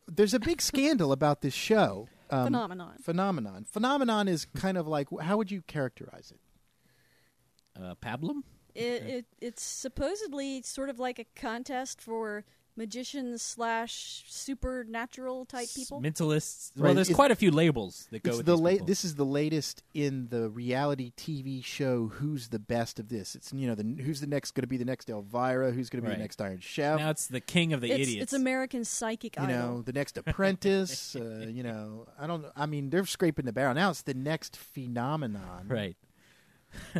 there's 0.07 0.35
a 0.35 0.41
big 0.41 0.61
scandal 0.61 1.13
about 1.13 1.41
this 1.41 1.55
show. 1.55 2.09
Um, 2.31 2.45
Phenomenon. 2.45 2.95
Phenomenon. 3.03 3.65
Phenomenon 3.71 4.29
is 4.29 4.47
kind 4.57 4.79
of 4.79 4.87
like 4.87 5.09
how 5.21 5.37
would 5.37 5.51
you 5.51 5.63
characterize 5.63 6.33
it? 6.33 7.81
Uh, 7.81 7.95
Pablum? 7.95 8.43
It, 8.75 9.03
it 9.03 9.27
it's 9.41 9.63
supposedly 9.63 10.63
sort 10.63 10.89
of 10.89 10.99
like 10.99 11.19
a 11.19 11.27
contest 11.37 12.01
for 12.01 12.45
magicians 12.77 13.43
slash 13.43 14.25
supernatural 14.29 15.45
type 15.45 15.69
people. 15.75 16.01
Mentalists. 16.01 16.71
Right, 16.77 16.85
Well, 16.87 16.95
there's 16.95 17.09
it's- 17.09 17.15
quite 17.17 17.31
a 17.31 17.37
few 17.37 17.51
labels 17.51 18.07
that 18.11 18.23
go 18.23 18.31
It's 18.31 18.37
with 18.39 18.47
the 18.47 18.53
these 18.55 18.61
la- 18.63 18.71
people. 18.71 18.87
this 18.87 19.05
is 19.05 19.15
the 19.17 19.25
latest 19.27 19.83
in 19.95 20.29
the 20.29 20.49
reality 20.49 21.13
TV 21.17 21.63
show. 21.63 22.09
Who's 22.09 22.49
the 22.49 22.59
best 22.59 22.99
of 22.99 23.09
this? 23.09 23.35
It's 23.35 23.53
you 23.53 23.67
know 23.67 23.75
the 23.75 24.03
who's 24.03 24.21
the 24.21 24.27
next 24.27 24.53
going 24.53 24.63
to 24.63 24.67
be 24.69 24.77
the 24.79 24.85
next 24.85 25.11
Elvira? 25.11 25.71
Who's 25.73 25.91
going 25.91 26.03
to 26.03 26.07
be 26.07 26.09
Right. 26.11 26.17
the 26.17 26.23
next 26.23 26.41
Iron 26.41 26.61
Chef? 26.61 26.99
Now 26.99 27.11
it's 27.11 27.27
the 27.27 27.41
king 27.41 27.73
of 27.73 27.81
the 27.81 27.91
it's, 27.91 28.01
idiots. 28.09 28.23
it's 28.23 28.33
American 28.33 28.85
Psychic 28.85 29.37
you 29.37 29.43
Idol. 29.43 29.57
know 29.57 29.83
the 29.83 29.93
next 29.93 30.17
Apprentice. 30.17 31.15
uh, 31.15 31.47
you 31.51 31.63
know 31.63 32.07
I 32.19 32.27
don't. 32.27 32.47
I 32.57 32.67
mean 32.67 32.91
they're 32.91 33.05
scraping 33.07 33.45
the 33.45 33.53
barrel 33.53 33.75
now. 33.75 33.91
It's 33.91 34.03
the 34.03 34.15
next 34.15 34.57
phenomenon. 34.57 35.67
right. 35.69 35.97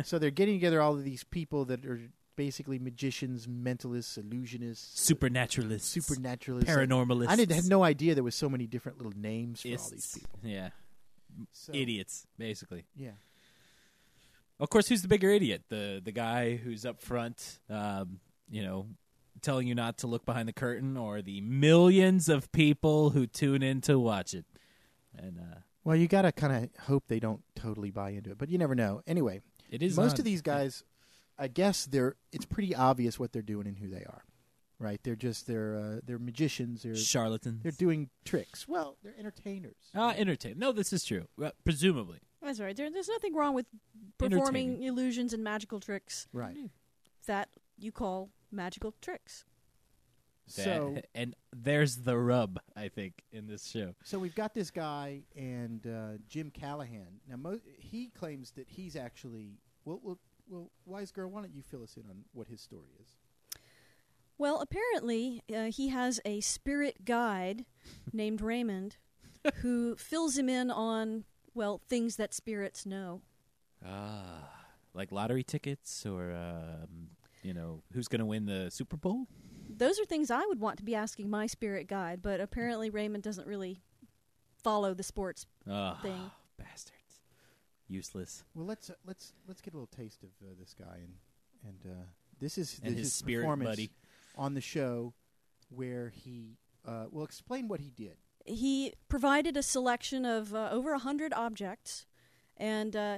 So 0.05 0.19
they're 0.19 0.29
getting 0.29 0.53
together 0.55 0.81
all 0.81 0.93
of 0.93 1.03
these 1.03 1.23
people 1.23 1.65
that 1.65 1.83
are 1.83 1.99
basically 2.35 2.79
magicians, 2.79 3.47
mentalists, 3.47 4.17
illusionists, 4.19 4.97
Supernaturalists. 4.97 5.89
supernaturalists, 5.89 6.69
Paranormalists. 6.69 7.29
I 7.29 7.35
did, 7.35 7.51
had 7.51 7.65
no 7.65 7.83
idea 7.83 8.15
there 8.15 8.23
was 8.23 8.35
so 8.35 8.49
many 8.49 8.67
different 8.67 8.97
little 8.97 9.13
names 9.15 9.61
for 9.61 9.67
all 9.69 9.89
these 9.89 10.11
people. 10.13 10.39
Yeah. 10.43 10.69
So, 11.51 11.73
Idiots, 11.73 12.27
basically. 12.37 12.85
Yeah. 12.95 13.11
Of 14.59 14.69
course, 14.69 14.87
who's 14.87 15.01
the 15.01 15.07
bigger 15.07 15.29
idiot? 15.31 15.63
The 15.69 15.99
the 16.03 16.11
guy 16.11 16.55
who's 16.55 16.85
up 16.85 17.01
front, 17.01 17.59
um, 17.69 18.19
you 18.49 18.63
know, 18.63 18.85
telling 19.41 19.67
you 19.67 19.75
not 19.75 19.97
to 19.99 20.07
look 20.07 20.25
behind 20.25 20.47
the 20.47 20.53
curtain, 20.53 20.95
or 20.95 21.21
the 21.21 21.41
millions 21.41 22.29
of 22.29 22.51
people 22.51 23.09
who 23.09 23.25
tune 23.25 23.63
in 23.63 23.81
to 23.81 23.99
watch 23.99 24.33
it. 24.33 24.45
And 25.17 25.39
uh, 25.39 25.57
Well, 25.83 25.95
you 25.95 26.07
got 26.07 26.21
to 26.21 26.31
kind 26.31 26.53
of 26.65 26.85
hope 26.85 27.05
they 27.07 27.19
don't 27.19 27.41
totally 27.55 27.89
buy 27.91 28.11
into 28.11 28.29
it, 28.31 28.37
but 28.37 28.49
you 28.49 28.57
never 28.57 28.75
know. 28.75 29.01
Anyway, 29.07 29.41
it 29.69 29.81
is 29.83 29.97
most 29.97 30.13
on- 30.13 30.19
of 30.19 30.25
these 30.25 30.41
guys, 30.43 30.83
I 31.37 31.47
guess 31.47 31.85
they're. 31.85 32.15
It's 32.31 32.45
pretty 32.45 32.75
obvious 32.75 33.19
what 33.19 33.33
they're 33.33 33.41
doing 33.41 33.67
and 33.67 33.77
who 33.77 33.87
they 33.87 34.03
are, 34.03 34.23
right? 34.79 34.99
They're 35.03 35.15
just 35.15 35.47
they're 35.47 35.75
uh, 35.75 35.99
they're 36.05 36.19
magicians. 36.19 36.83
They're 36.83 36.95
charlatans. 36.95 37.63
they're 37.63 37.71
doing 37.71 38.09
tricks. 38.25 38.67
Well, 38.67 38.97
they're 39.03 39.15
entertainers. 39.17 39.75
uh, 39.95 40.13
entertain. 40.15 40.59
No, 40.59 40.71
this 40.71 40.93
is 40.93 41.03
true. 41.03 41.27
Well, 41.37 41.53
presumably, 41.63 42.19
That's 42.41 42.59
right. 42.59 42.75
There, 42.75 42.89
there's 42.91 43.09
nothing 43.09 43.33
wrong 43.33 43.53
with 43.53 43.65
performing 44.17 44.83
illusions 44.83 45.33
and 45.33 45.43
magical 45.43 45.79
tricks 45.79 46.27
right. 46.33 46.55
that 47.25 47.49
you 47.77 47.91
call 47.91 48.29
magical 48.51 48.93
tricks. 49.01 49.45
So 50.47 50.97
and 51.15 51.35
there's 51.55 51.97
the 51.97 52.17
rub. 52.17 52.59
I 52.75 52.89
think 52.89 53.23
in 53.31 53.47
this 53.47 53.65
show. 53.65 53.95
So 54.03 54.19
we've 54.19 54.35
got 54.35 54.53
this 54.53 54.71
guy 54.71 55.21
and 55.35 55.85
uh, 55.87 56.17
Jim 56.27 56.51
Callahan. 56.51 57.19
Now 57.27 57.37
mo- 57.37 57.59
he 57.79 58.09
claims 58.09 58.51
that 58.51 58.67
he's 58.69 58.95
actually 58.95 59.57
well, 59.85 59.99
well, 60.03 60.19
well. 60.47 60.69
Wise 60.85 61.11
girl, 61.11 61.29
why 61.29 61.41
don't 61.41 61.53
you 61.53 61.61
fill 61.61 61.83
us 61.83 61.95
in 61.97 62.03
on 62.09 62.23
what 62.33 62.47
his 62.47 62.61
story 62.61 62.89
is? 63.01 63.15
Well, 64.37 64.59
apparently, 64.61 65.41
uh, 65.55 65.65
he 65.65 65.89
has 65.89 66.19
a 66.25 66.41
spirit 66.41 67.05
guide 67.05 67.65
named 68.13 68.41
Raymond 68.41 68.97
who 69.55 69.95
fills 69.95 70.37
him 70.37 70.49
in 70.49 70.71
on, 70.71 71.25
well, 71.53 71.81
things 71.87 72.15
that 72.15 72.33
spirits 72.33 72.85
know. 72.85 73.21
Ah, 73.85 74.49
like 74.93 75.11
lottery 75.11 75.43
tickets, 75.43 76.05
or 76.05 76.31
um, 76.31 77.09
you 77.43 77.53
know, 77.53 77.83
who's 77.93 78.07
going 78.07 78.19
to 78.19 78.25
win 78.25 78.45
the 78.45 78.71
Super 78.71 78.97
Bowl? 78.97 79.27
Those 79.69 79.99
are 79.99 80.05
things 80.05 80.31
I 80.31 80.45
would 80.45 80.59
want 80.59 80.77
to 80.77 80.83
be 80.83 80.95
asking 80.95 81.29
my 81.29 81.45
spirit 81.47 81.87
guide, 81.87 82.21
but 82.21 82.39
apparently 82.39 82.89
Raymond 82.89 83.23
doesn't 83.23 83.47
really 83.47 83.81
follow 84.63 84.93
the 84.93 85.03
sports 85.03 85.45
Ah, 85.69 85.99
thing. 86.01 86.31
Bastards, 87.87 88.13
useless. 88.13 88.43
Well, 88.55 88.65
let's 88.65 88.89
uh, 88.89 88.93
let's 89.05 89.33
let's 89.47 89.61
get 89.61 89.73
a 89.73 89.77
little 89.77 89.87
taste 89.95 90.23
of 90.23 90.29
uh, 90.41 90.53
this 90.59 90.73
guy 90.73 90.97
and 90.97 91.13
and 91.63 91.91
uh, 91.91 92.03
this 92.39 92.57
is 92.57 92.79
And 92.83 92.93
this 92.93 92.99
his 92.99 93.07
is 93.07 93.13
spirit 93.13 93.43
performance 93.43 93.69
buddy. 93.69 93.91
on 94.37 94.53
the 94.53 94.61
show 94.61 95.13
where 95.69 96.09
he 96.09 96.57
uh, 96.85 97.05
will 97.11 97.23
explain 97.23 97.67
what 97.67 97.79
he 97.79 97.89
did. 97.89 98.17
He 98.45 98.93
provided 99.07 99.55
a 99.55 99.63
selection 99.63 100.25
of 100.25 100.53
uh, 100.53 100.69
over 100.71 100.93
a 100.93 100.99
hundred 100.99 101.33
objects, 101.33 102.05
and 102.57 102.95
uh, 102.95 103.17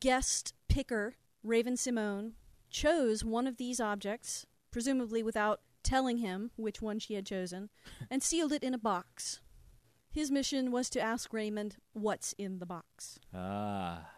guest 0.00 0.54
picker 0.68 1.16
Raven-Symoné 1.42 2.32
chose 2.70 3.24
one 3.24 3.46
of 3.46 3.58
these 3.58 3.80
objects, 3.80 4.46
presumably 4.70 5.22
without 5.22 5.60
telling 5.82 6.18
him 6.18 6.50
which 6.56 6.80
one 6.80 6.98
she 6.98 7.14
had 7.14 7.26
chosen, 7.26 7.68
and 8.10 8.22
sealed 8.22 8.52
it 8.52 8.62
in 8.62 8.72
a 8.74 8.78
box. 8.78 9.40
His 10.10 10.30
mission 10.30 10.70
was 10.72 10.88
to 10.90 11.00
ask 11.00 11.32
Raymond 11.32 11.76
what's 11.92 12.32
in 12.38 12.58
the 12.58 12.66
box. 12.66 13.18
Ah, 13.34 14.08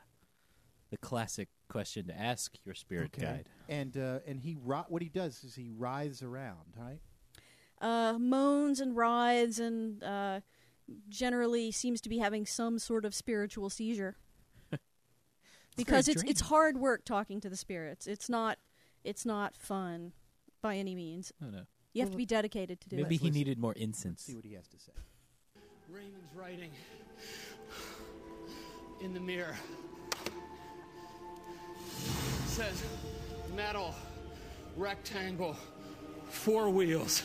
the 0.90 0.97
classic 0.97 1.49
question 1.68 2.06
to 2.06 2.18
ask 2.18 2.56
your 2.64 2.75
spirit 2.75 3.12
guide. 3.12 3.47
And 3.68 3.97
uh, 3.97 4.20
and 4.26 4.40
he 4.40 4.56
ri- 4.62 4.85
what 4.88 5.02
he 5.02 5.09
does 5.09 5.42
is 5.44 5.54
he 5.54 5.70
writhes 5.70 6.23
around, 6.23 6.75
right? 6.76 7.00
Uh, 7.80 8.18
moans 8.18 8.80
and 8.80 8.97
writhes, 8.97 9.59
and 9.59 10.02
uh, 10.04 10.40
generally 11.09 11.70
seems 11.70 12.00
to 12.02 12.09
be 12.09 12.18
having 12.18 12.44
some 12.47 12.78
sort 12.78 13.04
of 13.04 13.14
spiritual 13.14 13.70
seizure. 13.70 14.16
because 15.76 16.09
it's 16.09 16.23
it's 16.25 16.42
hard 16.42 16.76
work 16.76 17.04
talking 17.04 17.40
to 17.40 17.49
the 17.50 17.56
spirits. 17.56 18.06
It's 18.06 18.28
not 18.28 18.59
it's 19.04 19.25
not 19.26 19.56
fun 19.56 20.12
by 20.62 20.76
any 20.76 20.94
means. 20.94 21.32
Oh 21.42 21.50
no, 21.50 21.62
You 21.94 22.02
have 22.02 22.11
to 22.11 22.16
be 22.16 22.26
dedicated 22.26 22.80
to 22.82 22.88
do 22.88 22.97
maybe 22.97 23.14
it. 23.16 23.20
he 23.20 23.26
listen. 23.28 23.38
needed 23.38 23.59
more 23.59 23.70
Let's 23.73 23.80
incense. 23.82 24.23
see 24.23 24.35
what 24.35 24.44
he 24.44 24.52
has 24.54 24.68
to 24.68 24.78
say. 24.78 24.92
Raymond's 25.92 26.35
writing 26.37 26.70
in 29.00 29.12
the 29.12 29.18
mirror. 29.18 29.56
It 31.87 32.47
says 32.47 32.85
metal, 33.56 33.94
rectangle, 34.76 35.56
four 36.28 36.70
wheels. 36.70 37.23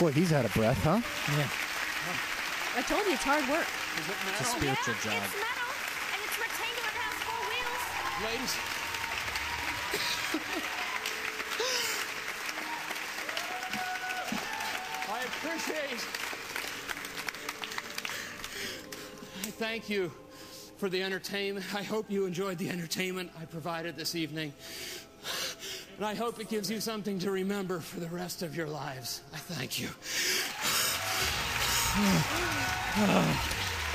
Boy, 0.00 0.10
he's 0.10 0.32
out 0.32 0.44
of 0.44 0.52
breath, 0.54 0.82
huh? 0.82 1.00
Yeah, 1.38 1.48
I 2.76 2.82
told 2.82 3.06
you 3.06 3.12
it's 3.12 3.22
hard 3.22 3.48
work. 3.48 3.66
Is 4.00 4.08
it 4.08 4.16
it's 4.28 4.40
a 4.40 4.44
spiritual 4.44 4.94
yeah, 5.04 5.14
job. 5.14 5.22
it's 5.22 5.38
metal, 5.38 5.70
and 6.10 6.20
it's 6.24 6.34
rectangular 6.42 6.90
and 6.90 6.98
has 6.98 7.14
four 7.22 7.38
wheels. 7.46 7.78
Ladies. 8.26 8.73
Thank 19.54 19.88
you 19.88 20.12
for 20.76 20.88
the 20.88 21.02
entertainment. 21.02 21.64
I 21.74 21.82
hope 21.82 22.10
you 22.10 22.26
enjoyed 22.26 22.58
the 22.58 22.68
entertainment 22.68 23.30
I 23.40 23.44
provided 23.44 23.96
this 23.96 24.14
evening. 24.14 24.52
And 25.96 26.04
I 26.04 26.14
hope 26.14 26.40
it 26.40 26.48
gives 26.48 26.70
you 26.70 26.80
something 26.80 27.20
to 27.20 27.30
remember 27.30 27.78
for 27.80 28.00
the 28.00 28.08
rest 28.08 28.42
of 28.42 28.56
your 28.56 28.66
lives. 28.66 29.22
I 29.32 29.38
thank 29.38 29.80
you. 29.80 29.88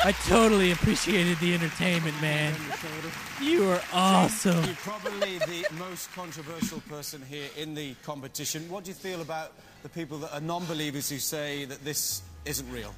I 0.01 0.13
totally 0.28 0.72
appreciated 0.72 1.38
the 1.39 1.54
entertainment, 1.54 2.20
man. 2.22 2.56
You 3.42 3.66
are 3.66 3.82
awesome. 3.92 4.63
You're 4.63 4.75
probably 4.75 5.39
the 5.39 5.66
most 5.78 6.10
controversial 6.13 6.80
person 6.88 7.22
here 7.30 7.50
in 7.58 7.75
the 7.75 7.96
competition. 8.06 8.70
What 8.70 8.86
do 8.86 8.92
you 8.92 8.96
feel 8.96 9.22
about 9.22 9.51
the 9.84 9.89
people 9.89 10.20
that 10.20 10.34
are 10.34 10.39
non 10.39 10.66
believers 10.66 11.10
who 11.10 11.18
say 11.18 11.66
that 11.66 11.84
this 11.84 12.22
isn't 12.46 12.72
real? 12.72 12.96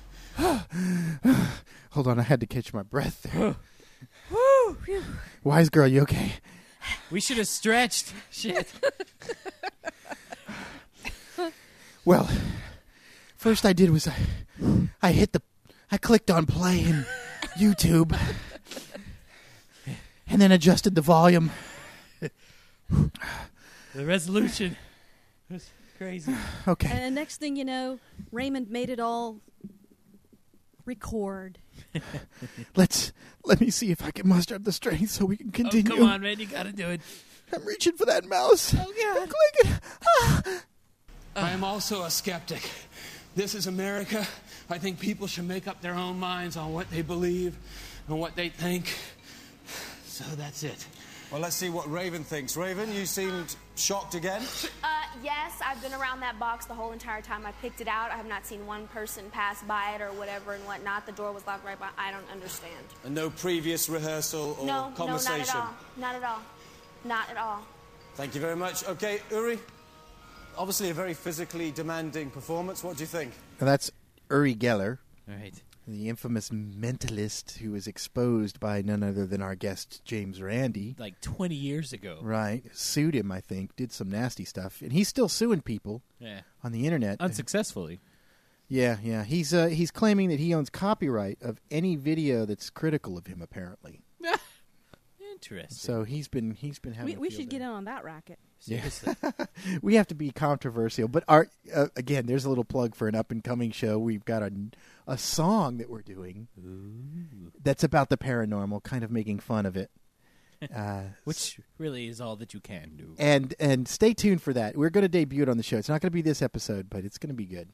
Hold 1.91 2.07
on, 2.07 2.19
I 2.19 2.23
had 2.23 2.39
to 2.39 2.45
catch 2.45 2.73
my 2.73 2.83
breath 2.83 3.27
there. 3.31 3.55
Wise 5.43 5.69
girl, 5.69 5.87
you 5.87 6.01
okay? 6.01 6.33
We 7.11 7.19
should 7.19 7.37
have 7.37 7.47
stretched. 7.47 8.13
Shit. 8.31 8.71
Well, 12.03 12.29
first 13.37 13.65
I 13.65 13.73
did 13.73 13.91
was 13.91 14.07
I, 14.07 14.15
I 15.01 15.11
hit 15.11 15.33
the, 15.33 15.41
I 15.91 15.97
clicked 15.97 16.31
on 16.31 16.45
play 16.45 16.79
in 16.79 17.05
YouTube, 17.57 18.17
and 20.27 20.41
and 20.41 20.41
then 20.41 20.51
adjusted 20.51 20.95
the 20.95 21.01
volume. 21.01 21.51
The 22.89 24.05
resolution 24.05 24.77
was 25.49 25.69
crazy. 25.97 26.33
Okay. 26.67 26.89
And 26.89 27.13
next 27.13 27.37
thing 27.37 27.55
you 27.55 27.65
know, 27.65 27.99
Raymond 28.31 28.71
made 28.71 28.89
it 28.89 28.99
all 28.99 29.41
record. 30.85 31.59
Let's 32.75 33.11
let 33.43 33.59
me 33.59 33.69
see 33.69 33.91
if 33.91 34.03
I 34.03 34.11
can 34.11 34.27
muster 34.27 34.55
up 34.55 34.63
the 34.63 34.71
strength 34.71 35.11
so 35.11 35.25
we 35.25 35.37
can 35.37 35.47
Oh, 35.49 35.51
continue. 35.51 35.83
come 35.97 36.03
on, 36.03 36.21
man, 36.21 36.39
you 36.39 36.45
gotta 36.45 36.71
do 36.71 36.87
it. 36.89 37.01
I'm 37.53 37.65
reaching 37.65 37.93
for 37.93 38.05
that 38.05 38.25
mouse. 38.25 38.73
Oh 38.77 38.93
yeah. 38.97 39.25
clicking. 39.25 39.79
Ah. 40.19 40.43
I 41.35 41.51
am 41.51 41.63
also 41.63 42.03
a 42.03 42.09
skeptic. 42.11 42.69
This 43.35 43.55
is 43.55 43.67
America. 43.67 44.27
I 44.69 44.77
think 44.77 44.99
people 44.99 45.27
should 45.27 45.47
make 45.47 45.67
up 45.67 45.81
their 45.81 45.93
own 45.95 46.19
minds 46.19 46.57
on 46.57 46.73
what 46.73 46.89
they 46.91 47.01
believe 47.01 47.55
and 48.07 48.19
what 48.19 48.35
they 48.35 48.49
think. 48.49 48.93
So 50.05 50.23
that's 50.35 50.63
it. 50.63 50.85
Well, 51.31 51.39
let's 51.39 51.55
see 51.55 51.69
what 51.69 51.89
Raven 51.89 52.25
thinks. 52.25 52.57
Raven, 52.57 52.93
you 52.93 53.05
seemed 53.05 53.55
shocked 53.75 54.15
again. 54.15 54.41
Uh, 54.83 54.87
yes, 55.23 55.53
I've 55.65 55.81
been 55.81 55.93
around 55.93 56.19
that 56.19 56.37
box 56.37 56.65
the 56.65 56.73
whole 56.73 56.91
entire 56.91 57.21
time. 57.21 57.45
I 57.45 57.53
picked 57.53 57.79
it 57.79 57.87
out. 57.87 58.11
I 58.11 58.17
have 58.17 58.27
not 58.27 58.45
seen 58.45 58.67
one 58.67 58.87
person 58.87 59.29
pass 59.31 59.63
by 59.63 59.93
it 59.95 60.01
or 60.01 60.11
whatever 60.11 60.53
and 60.53 60.65
whatnot. 60.65 61.05
The 61.05 61.13
door 61.13 61.31
was 61.31 61.47
locked 61.47 61.65
right 61.65 61.79
by. 61.79 61.87
I 61.97 62.11
don't 62.11 62.29
understand. 62.29 62.83
And 63.05 63.15
no 63.15 63.29
previous 63.29 63.87
rehearsal 63.87 64.57
or 64.59 64.65
no, 64.65 64.91
conversation. 64.93 65.55
no, 65.55 65.69
not 65.97 66.15
at 66.15 66.23
all. 66.23 66.23
Not 66.23 66.23
at 66.23 66.23
all. 66.23 66.41
Not 67.05 67.29
at 67.29 67.37
all. 67.37 67.61
Thank 68.15 68.35
you 68.35 68.41
very 68.41 68.57
much. 68.57 68.85
Okay, 68.85 69.21
Uri. 69.31 69.57
Obviously, 70.57 70.89
a 70.89 70.93
very 70.93 71.13
physically 71.13 71.71
demanding 71.71 72.29
performance. 72.29 72.83
What 72.83 72.97
do 72.97 73.03
you 73.03 73.07
think? 73.07 73.31
Now 73.61 73.67
that's 73.67 73.89
Uri 74.29 74.53
Geller, 74.53 74.97
All 75.29 75.35
right. 75.35 75.53
The 75.87 76.09
infamous 76.09 76.49
mentalist 76.49 77.57
who 77.57 77.71
was 77.71 77.87
exposed 77.87 78.59
by 78.59 78.81
none 78.81 79.03
other 79.03 79.25
than 79.25 79.41
our 79.41 79.55
guest 79.55 80.01
James 80.05 80.41
Randi, 80.41 80.95
Like 80.99 81.19
20 81.21 81.55
years 81.55 81.91
ago. 81.93 82.19
Right, 82.21 82.63
sued 82.73 83.15
him. 83.15 83.31
I 83.31 83.41
think 83.41 83.75
did 83.75 83.91
some 83.91 84.09
nasty 84.09 84.45
stuff, 84.45 84.81
and 84.81 84.93
he's 84.93 85.07
still 85.07 85.27
suing 85.29 85.61
people 85.61 86.01
Yeah. 86.19 86.41
on 86.63 86.71
the 86.71 86.85
internet. 86.85 87.19
Unsuccessfully. 87.19 87.99
Yeah, 88.67 88.97
yeah. 89.03 89.23
He's 89.25 89.53
uh, 89.53 89.67
he's 89.67 89.91
claiming 89.91 90.29
that 90.29 90.39
he 90.39 90.53
owns 90.53 90.69
copyright 90.69 91.41
of 91.41 91.59
any 91.69 91.95
video 91.97 92.45
that's 92.45 92.69
critical 92.69 93.17
of 93.17 93.27
him. 93.27 93.41
Apparently, 93.41 94.01
Interesting. 95.33 95.77
so 95.77 96.03
he's 96.03 96.27
been 96.27 96.51
he's 96.51 96.79
been 96.79 96.93
having. 96.93 97.13
We, 97.13 97.17
a 97.17 97.19
we 97.19 97.29
should 97.29 97.49
day. 97.49 97.57
get 97.57 97.61
in 97.61 97.67
on 97.67 97.85
that 97.85 98.03
racket. 98.03 98.39
Seriously. 98.61 99.15
we 99.81 99.95
have 99.95 100.07
to 100.07 100.15
be 100.15 100.29
controversial, 100.29 101.07
but 101.07 101.23
our 101.27 101.49
uh, 101.75 101.87
again, 101.95 102.27
there's 102.27 102.45
a 102.45 102.49
little 102.49 102.63
plug 102.63 102.93
for 102.95 103.07
an 103.07 103.15
up 103.15 103.31
and 103.31 103.43
coming 103.43 103.71
show. 103.71 103.97
We've 103.97 104.23
got 104.23 104.43
a 104.43 104.51
a 105.07 105.17
song 105.17 105.77
that 105.79 105.89
we're 105.89 106.03
doing 106.03 106.47
that's 107.63 107.83
about 107.83 108.09
the 108.09 108.17
paranormal, 108.17 108.83
kind 108.83 109.03
of 109.03 109.09
making 109.11 109.39
fun 109.39 109.65
of 109.65 109.75
it. 109.75 109.89
Uh, 110.75 111.05
Which 111.23 111.59
really 111.79 112.07
is 112.07 112.21
all 112.21 112.35
that 112.35 112.53
you 112.53 112.59
can 112.59 112.91
do. 112.95 113.15
and 113.17 113.55
and 113.59 113.87
stay 113.87 114.13
tuned 114.13 114.43
for 114.43 114.53
that. 114.53 114.77
We're 114.77 114.91
going 114.91 115.01
to 115.01 115.07
debut 115.09 115.41
it 115.41 115.49
on 115.49 115.57
the 115.57 115.63
show. 115.63 115.77
It's 115.77 115.89
not 115.89 116.01
going 116.01 116.11
to 116.11 116.13
be 116.13 116.21
this 116.21 116.43
episode, 116.43 116.87
but 116.87 117.03
it's 117.03 117.17
going 117.17 117.29
to 117.29 117.35
be 117.35 117.47
good. 117.47 117.69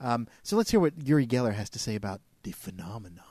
Um, 0.00 0.26
so 0.42 0.56
let's 0.56 0.70
hear 0.70 0.80
what 0.80 0.94
Yuri 1.06 1.26
Geller 1.26 1.52
has 1.52 1.68
to 1.68 1.78
say 1.78 1.96
about 1.96 2.22
the 2.42 2.52
phenomenon. 2.52 3.24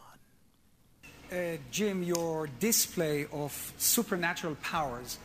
Uh, 1.32 1.58
Jim, 1.72 2.04
your 2.04 2.46
display 2.60 3.26
of 3.32 3.74
supernatural 3.80 4.54
powers 4.62 5.18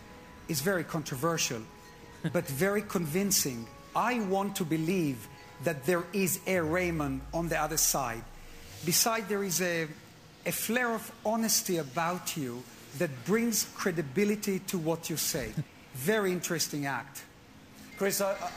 is 0.48 0.60
very 0.60 0.84
controversial, 0.84 1.62
but 2.32 2.46
very 2.46 2.82
convincing. 2.82 3.66
I 3.94 4.20
want 4.20 4.56
to 4.56 4.64
believe 4.64 5.28
that 5.64 5.84
there 5.86 6.04
is 6.12 6.40
a 6.46 6.60
Raymond 6.60 7.20
on 7.34 7.48
the 7.48 7.60
other 7.60 7.76
side. 7.76 8.22
Besides, 8.84 9.28
there 9.28 9.42
is 9.42 9.60
a, 9.60 9.88
a 10.46 10.52
flare 10.52 10.94
of 10.94 11.10
honesty 11.24 11.78
about 11.78 12.36
you 12.36 12.62
that 12.98 13.10
brings 13.24 13.64
credibility 13.76 14.60
to 14.60 14.78
what 14.78 15.10
you 15.10 15.16
say. 15.16 15.52
Very 15.94 16.32
interesting 16.32 16.86
act. 16.86 17.22
Chris, 17.96 18.20
I, 18.20 18.32
I, 18.32 18.50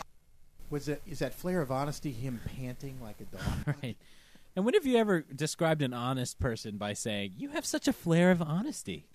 Was 0.69 0.87
it 0.87 1.01
is 1.07 1.19
that 1.19 1.33
flare 1.33 1.61
of 1.61 1.71
honesty 1.71 2.11
him 2.11 2.39
panting 2.55 2.99
like 3.01 3.19
a 3.19 3.25
dog? 3.25 3.75
Right. 3.83 3.97
And 4.55 4.65
when 4.65 4.73
have 4.73 4.85
you 4.85 4.97
ever 4.97 5.21
described 5.33 5.81
an 5.81 5.93
honest 5.93 6.37
person 6.39 6.77
by 6.77 6.93
saying, 6.93 7.33
You 7.37 7.49
have 7.49 7.65
such 7.65 7.87
a 7.87 7.93
flair 7.93 8.31
of 8.31 8.41
honesty? 8.41 9.05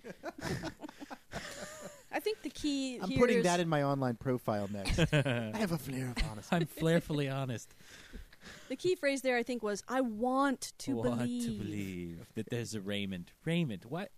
I 2.12 2.20
think 2.20 2.42
the 2.42 2.50
key 2.50 2.98
I'm 3.02 3.08
here 3.10 3.18
putting 3.18 3.38
is- 3.38 3.44
that 3.44 3.60
in 3.60 3.68
my 3.68 3.82
online 3.82 4.16
profile 4.16 4.68
next. 4.72 4.98
I 5.12 5.52
have 5.56 5.72
a 5.72 5.78
flair 5.78 6.10
of 6.16 6.16
honesty. 6.30 6.56
I'm 6.56 6.66
flairfully 6.66 7.32
honest. 7.34 7.74
the 8.68 8.76
key 8.76 8.94
phrase 8.94 9.22
there. 9.22 9.36
I 9.36 9.42
think 9.42 9.62
was 9.62 9.82
I 9.88 10.00
want 10.00 10.72
to 10.78 10.94
want 10.96 11.18
believe. 11.18 11.44
to 11.44 11.50
believe 11.64 12.26
that 12.34 12.48
there's 12.50 12.74
a 12.74 12.80
Raymond. 12.80 13.32
Raymond, 13.44 13.84
what? 13.88 14.10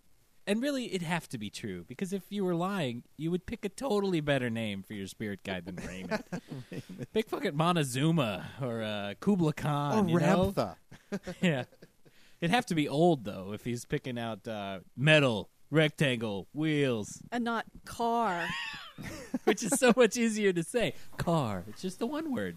And 0.47 0.63
really, 0.63 0.87
it'd 0.95 1.03
have 1.03 1.29
to 1.31 1.39
be 1.39 1.51
true 1.51 1.85
because 1.87 2.15
if 2.15 2.23
you 2.31 2.43
were 2.43 2.55
lying, 2.55 3.03
you 3.19 3.31
would 3.31 3.45
pick 3.45 3.67
a 3.67 3.69
totally 3.69 4.23
better 4.23 4.49
name 4.49 4.83
for 4.83 4.95
your 4.95 5.07
spirit 5.07 5.43
guide 5.45 5.67
than 5.67 5.77
Raymond. 5.77 6.25
Pick 7.13 7.29
fucking 7.29 7.55
Montezuma 7.55 8.47
or 8.63 8.83
uh, 8.83 9.13
Kubla 9.21 9.49
Oh, 9.51 9.53
Khan. 9.53 10.09
you 10.09 10.19
know? 10.19 10.55
Ramtha. 10.57 10.77
yeah. 11.43 11.65
It'd 12.41 12.51
have 12.51 12.65
to 12.67 12.75
be 12.75 12.89
old 12.89 13.25
though 13.25 13.53
if 13.53 13.65
he's 13.65 13.85
picking 13.85 14.19
out 14.19 14.49
uh, 14.49 14.79
metal, 14.97 15.51
rectangle, 15.71 16.47
wheels, 16.53 17.23
and 17.33 17.45
not 17.45 17.67
car. 17.85 18.47
which 19.45 19.63
is 19.63 19.79
so 19.79 19.93
much 19.97 20.17
easier 20.17 20.53
to 20.53 20.63
say. 20.63 20.95
Car. 21.17 21.65
It's 21.69 21.83
just 21.83 21.99
the 21.99 22.07
one 22.07 22.33
word. 22.33 22.57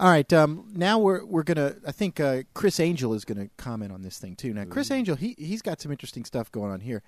All 0.00 0.08
right, 0.08 0.30
um, 0.32 0.72
now 0.74 0.98
we're 0.98 1.24
we're 1.24 1.44
gonna. 1.44 1.76
I 1.86 1.92
think 1.92 2.18
uh, 2.18 2.42
Criss 2.52 2.80
Angel 2.80 3.14
is 3.14 3.24
gonna 3.24 3.48
comment 3.56 3.92
on 3.92 4.02
this 4.02 4.18
thing 4.18 4.34
too. 4.34 4.52
Now, 4.52 4.64
Criss 4.64 4.90
Angel, 4.90 5.14
he 5.14 5.36
he's 5.38 5.62
got 5.62 5.80
some 5.80 5.92
interesting 5.92 6.24
stuff 6.24 6.50
going 6.50 6.72
on 6.72 6.80
here. 6.80 7.02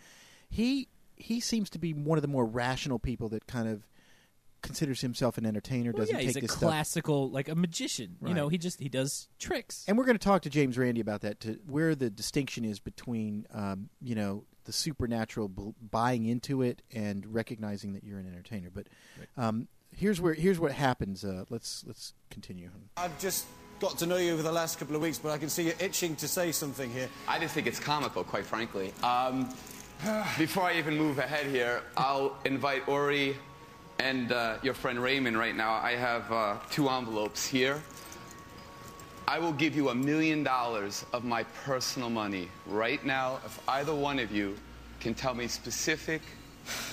He 0.48 0.88
he 1.16 1.40
seems 1.40 1.68
to 1.70 1.78
be 1.78 1.92
one 1.92 2.16
of 2.16 2.22
the 2.22 2.28
more 2.28 2.44
rational 2.44 3.00
people 3.00 3.28
that 3.30 3.46
kind 3.48 3.68
of 3.68 3.88
considers 4.62 5.00
himself 5.00 5.36
an 5.36 5.46
entertainer. 5.46 5.90
Well, 5.90 6.02
doesn't 6.02 6.14
yeah, 6.14 6.20
take 6.20 6.26
he's 6.26 6.36
a 6.36 6.40
this 6.40 6.50
stuff. 6.52 6.70
classical, 6.70 7.28
like 7.28 7.48
a 7.48 7.56
magician. 7.56 8.16
You 8.24 8.34
know, 8.34 8.48
he 8.48 8.58
just 8.58 8.78
he 8.78 8.88
does 8.88 9.28
tricks. 9.40 9.84
And 9.88 9.98
we're 9.98 10.04
going 10.04 10.18
to 10.18 10.24
talk 10.24 10.42
to 10.42 10.50
James 10.50 10.78
Randi 10.78 11.00
about 11.00 11.22
that, 11.22 11.40
to 11.40 11.58
where 11.66 11.96
the 11.96 12.08
distinction 12.08 12.64
is 12.64 12.78
between, 12.78 13.46
um, 13.52 13.88
you 14.00 14.14
know, 14.14 14.44
the 14.66 14.72
supernatural 14.72 15.48
b- 15.48 15.74
buying 15.90 16.26
into 16.26 16.62
it 16.62 16.82
and 16.92 17.26
recognizing 17.32 17.94
that 17.94 18.04
you're 18.04 18.18
an 18.18 18.26
entertainer. 18.26 18.68
But 18.72 18.86
um, 19.36 19.68
here's 19.96 20.20
where 20.20 20.34
here's 20.34 20.60
what 20.60 20.72
happens. 20.72 21.24
Uh, 21.24 21.44
let's 21.48 21.84
let's 21.86 22.12
continue. 22.30 22.70
I've 22.96 23.18
just 23.18 23.46
got 23.80 23.98
to 23.98 24.06
know 24.06 24.16
you 24.16 24.32
over 24.32 24.42
the 24.42 24.52
last 24.52 24.78
couple 24.78 24.96
of 24.96 25.02
weeks, 25.02 25.18
but 25.18 25.30
I 25.30 25.38
can 25.38 25.48
see 25.48 25.64
you're 25.64 25.74
itching 25.80 26.16
to 26.16 26.28
say 26.28 26.52
something 26.52 26.90
here. 26.90 27.08
I 27.28 27.38
just 27.38 27.54
think 27.54 27.66
it's 27.66 27.80
comical, 27.80 28.24
quite 28.24 28.44
frankly. 28.44 28.92
Um, 29.02 29.48
before 30.38 30.64
I 30.64 30.78
even 30.78 30.96
move 30.96 31.18
ahead 31.18 31.46
here, 31.46 31.82
I'll 31.96 32.36
invite 32.44 32.88
Ori 32.88 33.36
and 33.98 34.32
uh, 34.32 34.56
your 34.62 34.74
friend 34.74 34.98
Raymond 34.98 35.38
right 35.38 35.56
now. 35.56 35.72
I 35.72 35.92
have 35.92 36.30
uh, 36.30 36.56
two 36.70 36.88
envelopes 36.88 37.46
here. 37.46 37.82
I 39.28 39.38
will 39.38 39.52
give 39.52 39.74
you 39.74 39.88
a 39.88 39.94
million 39.94 40.42
dollars 40.44 41.04
of 41.12 41.24
my 41.24 41.42
personal 41.64 42.08
money 42.10 42.48
right 42.66 43.04
now 43.04 43.40
if 43.44 43.58
either 43.68 43.94
one 43.94 44.18
of 44.18 44.30
you 44.30 44.56
can 45.00 45.14
tell 45.14 45.34
me 45.34 45.48
specific 45.48 46.22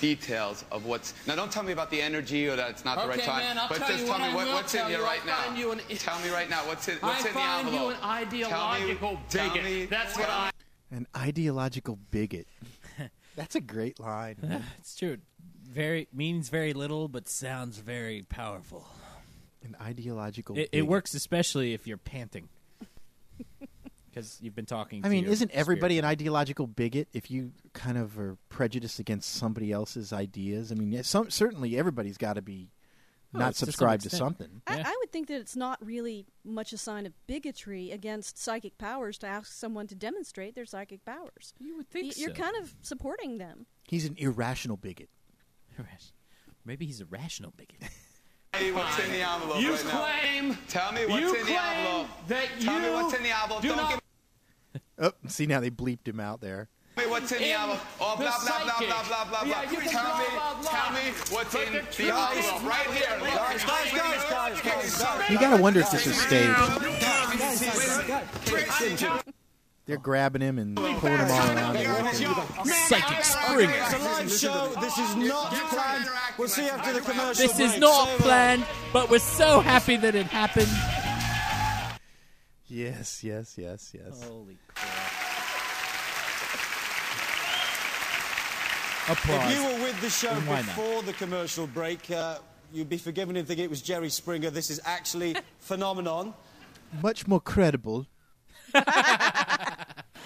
details 0.00 0.64
of 0.72 0.84
what's. 0.84 1.14
Now, 1.26 1.36
don't 1.36 1.50
tell 1.50 1.62
me 1.62 1.72
about 1.72 1.90
the 1.90 2.00
energy 2.02 2.48
or 2.48 2.56
that 2.56 2.70
it's 2.70 2.84
not 2.84 3.00
the 3.00 3.08
right 3.08 3.18
Okay, 3.18 3.26
time, 3.26 3.38
man, 3.40 3.58
I'll 3.58 3.68
but 3.68 3.78
tell 3.78 3.88
just 3.88 4.00
you 4.00 4.06
tell 4.06 4.18
what 4.18 4.26
me 4.26 4.32
I 4.32 4.34
what, 4.34 4.46
will 4.46 4.54
what's 4.54 4.74
in 4.74 4.86
here 4.86 4.98
you. 4.98 5.04
right 5.04 5.24
now. 5.26 5.54
you 5.54 5.72
an- 5.72 5.80
tell 5.96 6.18
me 6.20 6.30
right 6.30 6.50
now 6.50 6.66
what's 6.66 6.88
in, 6.88 6.96
what's 6.98 7.24
I 7.24 7.28
in 7.28 7.34
the 7.34 7.40
find 7.40 7.66
envelope. 7.68 7.82
you 7.90 7.94
an 7.96 8.02
ideological 8.02 9.18
Tell 9.30 9.44
me- 9.44 9.50
tell 9.50 9.54
bigot. 9.54 9.64
me- 9.64 9.84
That's 9.86 10.18
what 10.18 10.28
I. 10.28 10.50
An 10.90 11.06
ideological 11.16 11.98
bigot. 12.10 12.46
That's 13.36 13.54
a 13.56 13.60
great 13.60 13.98
line. 14.00 14.62
it's 14.78 14.94
true. 14.96 15.18
Very 15.68 16.06
means 16.12 16.50
very 16.50 16.72
little, 16.72 17.08
but 17.08 17.28
sounds 17.28 17.78
very 17.78 18.22
powerful. 18.22 18.86
An 19.64 19.74
ideological. 19.80 20.56
It, 20.56 20.60
it 20.62 20.70
bigot. 20.72 20.86
works 20.86 21.14
especially 21.14 21.72
if 21.74 21.86
you're 21.86 21.96
panting, 21.96 22.48
because 24.10 24.38
you've 24.40 24.54
been 24.54 24.66
talking. 24.66 25.00
I 25.00 25.08
to 25.08 25.10
mean, 25.10 25.24
your 25.24 25.32
isn't 25.32 25.50
everybody 25.52 25.94
spirit 25.94 26.04
an 26.04 26.10
ideological 26.10 26.66
bigot 26.66 27.08
if 27.12 27.30
you 27.30 27.52
kind 27.72 27.98
of 27.98 28.18
are 28.18 28.36
prejudiced 28.50 28.98
against 28.98 29.32
somebody 29.34 29.72
else's 29.72 30.12
ideas? 30.12 30.70
I 30.70 30.74
mean, 30.74 31.02
some, 31.02 31.30
certainly 31.30 31.76
everybody's 31.78 32.18
got 32.18 32.34
to 32.34 32.42
be 32.42 32.70
Oh, 33.36 33.40
not 33.40 33.54
to 33.54 33.58
some 33.58 33.66
subscribed 33.66 34.02
to, 34.04 34.10
something. 34.10 34.62
I, 34.68 34.76
Yeah. 34.76 34.82
I 34.86 34.96
would 35.00 35.10
think 35.10 35.26
that 35.26 35.40
it's 35.40 35.56
not 35.56 35.84
really 35.84 36.24
much 36.44 36.72
a 36.72 36.78
sign 36.78 37.04
of 37.04 37.12
bigotry 37.26 37.90
against 37.90 38.38
psychic 38.38 38.78
powers 38.78 39.18
to 39.18 39.26
ask 39.26 39.50
someone 39.52 39.88
to 39.88 39.96
demonstrate 39.96 40.54
their 40.54 40.66
psychic 40.66 41.04
powers. 41.04 41.52
You 41.58 41.76
would 41.78 41.86
Y- 41.92 42.02
think 42.02 42.16
You're 42.18 42.32
so. 42.32 42.40
kind 42.40 42.54
of 42.62 42.76
supporting 42.82 43.38
them. 43.38 43.66
He's 43.88 44.04
an 44.04 44.14
irrational 44.18 44.76
bigot. 44.76 45.08
Maybe 46.64 46.86
he's 46.86 47.00
a 47.00 47.06
rational 47.06 47.52
bigot. 47.56 47.82
Hey, 48.56 48.72
what's 48.72 48.98
in 48.98 49.10
the 49.12 49.20
envelope 49.20 49.60
You 49.60 49.72
right 49.74 49.84
now? 49.84 50.04
claim. 50.04 50.58
Tell 50.68 50.92
me 50.92 51.06
what's 51.06 51.20
you 51.20 51.34
in 51.34 51.46
the 51.46 51.60
envelope. 51.60 52.06
That 52.28 52.46
Tell 52.60 52.78
me 52.80 52.86
you 52.86 52.92
what's 52.92 53.14
in 53.14 53.22
the 53.22 53.30
envelope. 53.30 53.62
do 53.62 53.68
Don't 53.68 53.76
not 53.76 53.90
give 53.90 54.00
Oh, 54.98 55.12
see 55.26 55.46
now 55.46 55.60
they 55.60 55.70
bleeped 55.70 56.06
him 56.06 56.20
out 56.20 56.40
there. 56.40 56.68
Tell 56.96 57.04
me 57.04 57.10
what's 57.10 57.32
in 57.32 57.38
the 57.42 57.50
envelope. 57.52 57.80
Oh, 58.00 58.14
the 58.16 58.22
blah, 58.24 58.38
blah, 58.44 58.64
blah, 58.64 58.78
blah, 58.78 59.02
blah, 59.04 59.24
blah, 59.24 59.42
Yeah, 59.44 59.64
blah. 59.68 59.80
Tell 59.82 60.04
blah, 60.04 60.18
me, 60.18 60.24
blah, 60.34 60.54
blah. 60.54 60.70
tell 60.70 60.92
me 60.92 61.10
what's 61.30 61.52
But 61.52 61.66
in 61.66 61.72
the 61.72 61.80
the 61.80 62.04
envelope 62.14 62.62
right 62.64 62.86
here. 62.90 63.10
right 63.10 63.20
Look, 63.20 63.28
here. 63.28 63.38
guys, 63.38 63.64
guys, 63.92 64.22
guys, 64.30 64.60
guys, 64.62 64.98
guys. 65.02 65.30
You 65.30 65.38
got 65.40 65.56
to 65.56 65.62
wonder 65.62 65.80
if 65.80 65.90
this 65.90 66.06
is 66.06 66.16
staged. 66.20 66.54
They're 69.86 69.98
grabbing 69.98 70.40
him 70.40 70.58
and 70.58 70.76
pulling 70.76 70.94
him 70.96 71.30
all 71.30 71.50
around. 71.50 71.76
Psychic 72.66 73.22
Springer. 73.24 73.70
It's 73.74 73.92
a 73.92 73.98
live 73.98 74.30
show. 74.32 74.80
This 74.80 74.96
is 74.98 75.16
not 75.16 75.50
planned. 75.52 76.06
We'll 76.38 76.48
see 76.48 76.64
you 76.64 76.70
after 76.70 76.92
the 76.94 77.00
commercial. 77.00 77.34
This 77.46 77.60
is 77.60 77.70
break. 77.72 77.80
not 77.80 78.06
Say 78.06 78.12
hello. 78.16 78.18
planned, 78.24 78.66
but 78.94 79.10
we're 79.10 79.18
so 79.18 79.60
happy 79.60 79.96
that 79.98 80.14
it 80.14 80.26
happened. 80.26 80.68
Yes, 82.66 83.22
yes, 83.22 83.56
yes, 83.58 83.92
yes. 83.94 84.24
Holy 84.26 84.56
crap. 84.74 84.88
Applause. 89.06 89.52
If 89.52 89.58
you 89.58 89.64
were 89.66 89.82
with 89.84 90.00
the 90.00 90.08
show 90.08 90.30
And 90.30 90.46
why 90.48 90.56
not? 90.62 90.64
before 90.64 91.02
the 91.02 91.12
commercial 91.12 91.66
break, 91.66 92.10
uh, 92.10 92.38
you'd 92.72 92.88
be 92.88 92.96
forgiven 92.96 93.36
if 93.36 93.46
thinking 93.46 93.64
it 93.66 93.70
was 93.70 93.82
Jerry 93.82 94.08
Springer. 94.08 94.48
This 94.48 94.70
is 94.70 94.80
actually 94.86 95.36
phenomenon. 95.58 96.32
Much 97.02 97.26
more 97.28 97.40
credible. 97.40 98.06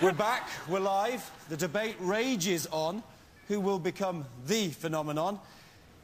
We're 0.00 0.12
back. 0.12 0.48
We're 0.68 0.78
live. 0.80 1.28
The 1.48 1.56
debate 1.56 1.96
rages 2.00 2.66
on. 2.70 3.02
Who 3.48 3.60
will 3.60 3.78
become 3.78 4.26
the 4.46 4.68
phenomenon? 4.68 5.40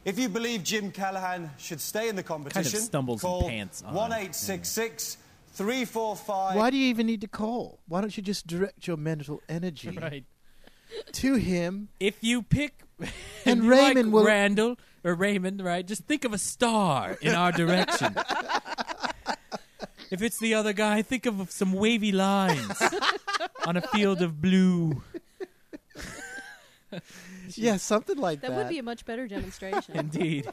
If 0.03 0.19
you 0.19 0.29
believe 0.29 0.63
Jim 0.63 0.91
Callahan 0.91 1.51
should 1.57 1.79
stay 1.79 2.09
in 2.09 2.15
the 2.15 2.23
competition, 2.23 2.63
kind 2.63 2.75
of 2.75 2.81
stumbles 2.81 3.23
in 3.23 3.27
call 3.29 3.47
pants 3.49 3.83
on. 3.85 3.93
one 3.93 4.11
eight 4.13 4.35
six 4.35 4.67
six 4.69 5.17
three 5.53 5.85
four 5.85 6.15
five. 6.15 6.55
Why 6.55 6.69
do 6.71 6.77
you 6.77 6.87
even 6.87 7.05
need 7.05 7.21
to 7.21 7.27
call? 7.27 7.79
Why 7.87 8.01
don't 8.01 8.15
you 8.17 8.23
just 8.23 8.47
direct 8.47 8.87
your 8.87 8.97
mental 8.97 9.41
energy 9.47 9.89
Right. 10.01 10.25
to 11.13 11.35
him? 11.35 11.89
If 11.99 12.17
you 12.21 12.41
pick 12.41 12.81
And 13.45 13.63
you 13.63 13.69
Raymond 13.69 14.07
like 14.07 14.13
will- 14.13 14.25
Randall 14.25 14.77
or 15.03 15.13
Raymond, 15.13 15.61
right? 15.63 15.85
Just 15.85 16.03
think 16.05 16.25
of 16.25 16.33
a 16.33 16.37
star 16.39 17.17
in 17.21 17.33
our 17.33 17.51
direction. 17.51 18.15
if 20.11 20.21
it's 20.21 20.39
the 20.39 20.53
other 20.53 20.73
guy, 20.73 21.01
think 21.01 21.25
of 21.25 21.51
some 21.51 21.73
wavy 21.73 22.11
lines 22.11 22.81
on 23.65 23.77
a 23.77 23.81
field 23.81 24.21
of 24.21 24.41
blue. 24.41 25.01
Yeah, 27.55 27.77
something 27.77 28.17
like 28.17 28.41
That 28.41 28.51
that. 28.51 28.57
would 28.57 28.69
be 28.69 28.79
a 28.79 28.83
much 28.83 29.05
better 29.05 29.27
demonstration. 29.27 29.97
Indeed. 29.97 30.47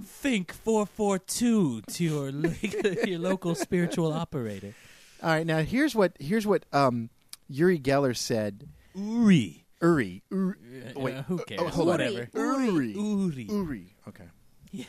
Think 0.00 0.52
442 0.52 1.82
to 1.82 2.04
your 2.04 2.30
lo- 2.32 2.52
your 3.06 3.18
local 3.18 3.54
spiritual 3.54 4.12
operator. 4.12 4.74
All 5.22 5.30
right, 5.30 5.46
now 5.46 5.58
here's 5.60 5.94
what 5.94 6.12
here's 6.20 6.46
what 6.46 6.64
um, 6.72 7.08
Yuri 7.48 7.78
Geller 7.78 8.14
said. 8.16 8.68
Uri. 8.94 9.64
Uri. 9.80 10.22
Uri. 10.30 10.54
Uh, 10.94 11.00
Wait, 11.00 11.14
uh, 11.14 11.22
who 11.22 11.34
oh, 11.40 11.44
cares? 11.44 11.60
hold 11.74 11.88
on. 11.88 11.98
Whatever. 11.98 12.28
Uri. 12.34 12.92
Uri. 12.92 13.46
Uri. 13.48 13.94
Okay. 14.08 14.24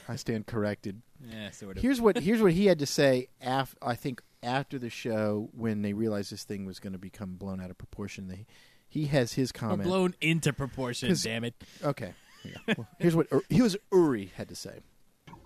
I 0.07 0.15
stand 0.15 0.47
corrected. 0.47 1.01
Yeah, 1.25 1.51
sort 1.51 1.77
of. 1.77 1.83
Here's 1.83 1.99
what 2.01 2.17
here's 2.19 2.41
what 2.41 2.53
he 2.53 2.65
had 2.67 2.79
to 2.79 2.85
say. 2.85 3.27
Af- 3.41 3.75
I 3.81 3.95
think 3.95 4.21
after 4.43 4.77
the 4.79 4.89
show, 4.89 5.49
when 5.53 5.81
they 5.81 5.93
realized 5.93 6.31
this 6.31 6.43
thing 6.43 6.65
was 6.65 6.79
going 6.79 6.93
to 6.93 6.99
become 6.99 7.35
blown 7.35 7.59
out 7.61 7.69
of 7.71 7.77
proportion, 7.77 8.27
they, 8.27 8.45
he 8.87 9.05
has 9.07 9.33
his 9.33 9.49
Or 9.51 9.53
comment. 9.53 9.83
blown 9.83 10.13
into 10.21 10.53
proportion. 10.53 11.15
damn 11.23 11.43
it. 11.43 11.55
Okay. 11.83 12.13
Yeah. 12.43 12.75
Well, 12.77 12.87
here's 12.99 13.15
what 13.15 13.27
Ur- 13.31 13.41
here's 13.49 13.73
what 13.73 13.81
Uri 13.91 14.31
had 14.35 14.49
to 14.49 14.55
say. 14.55 14.79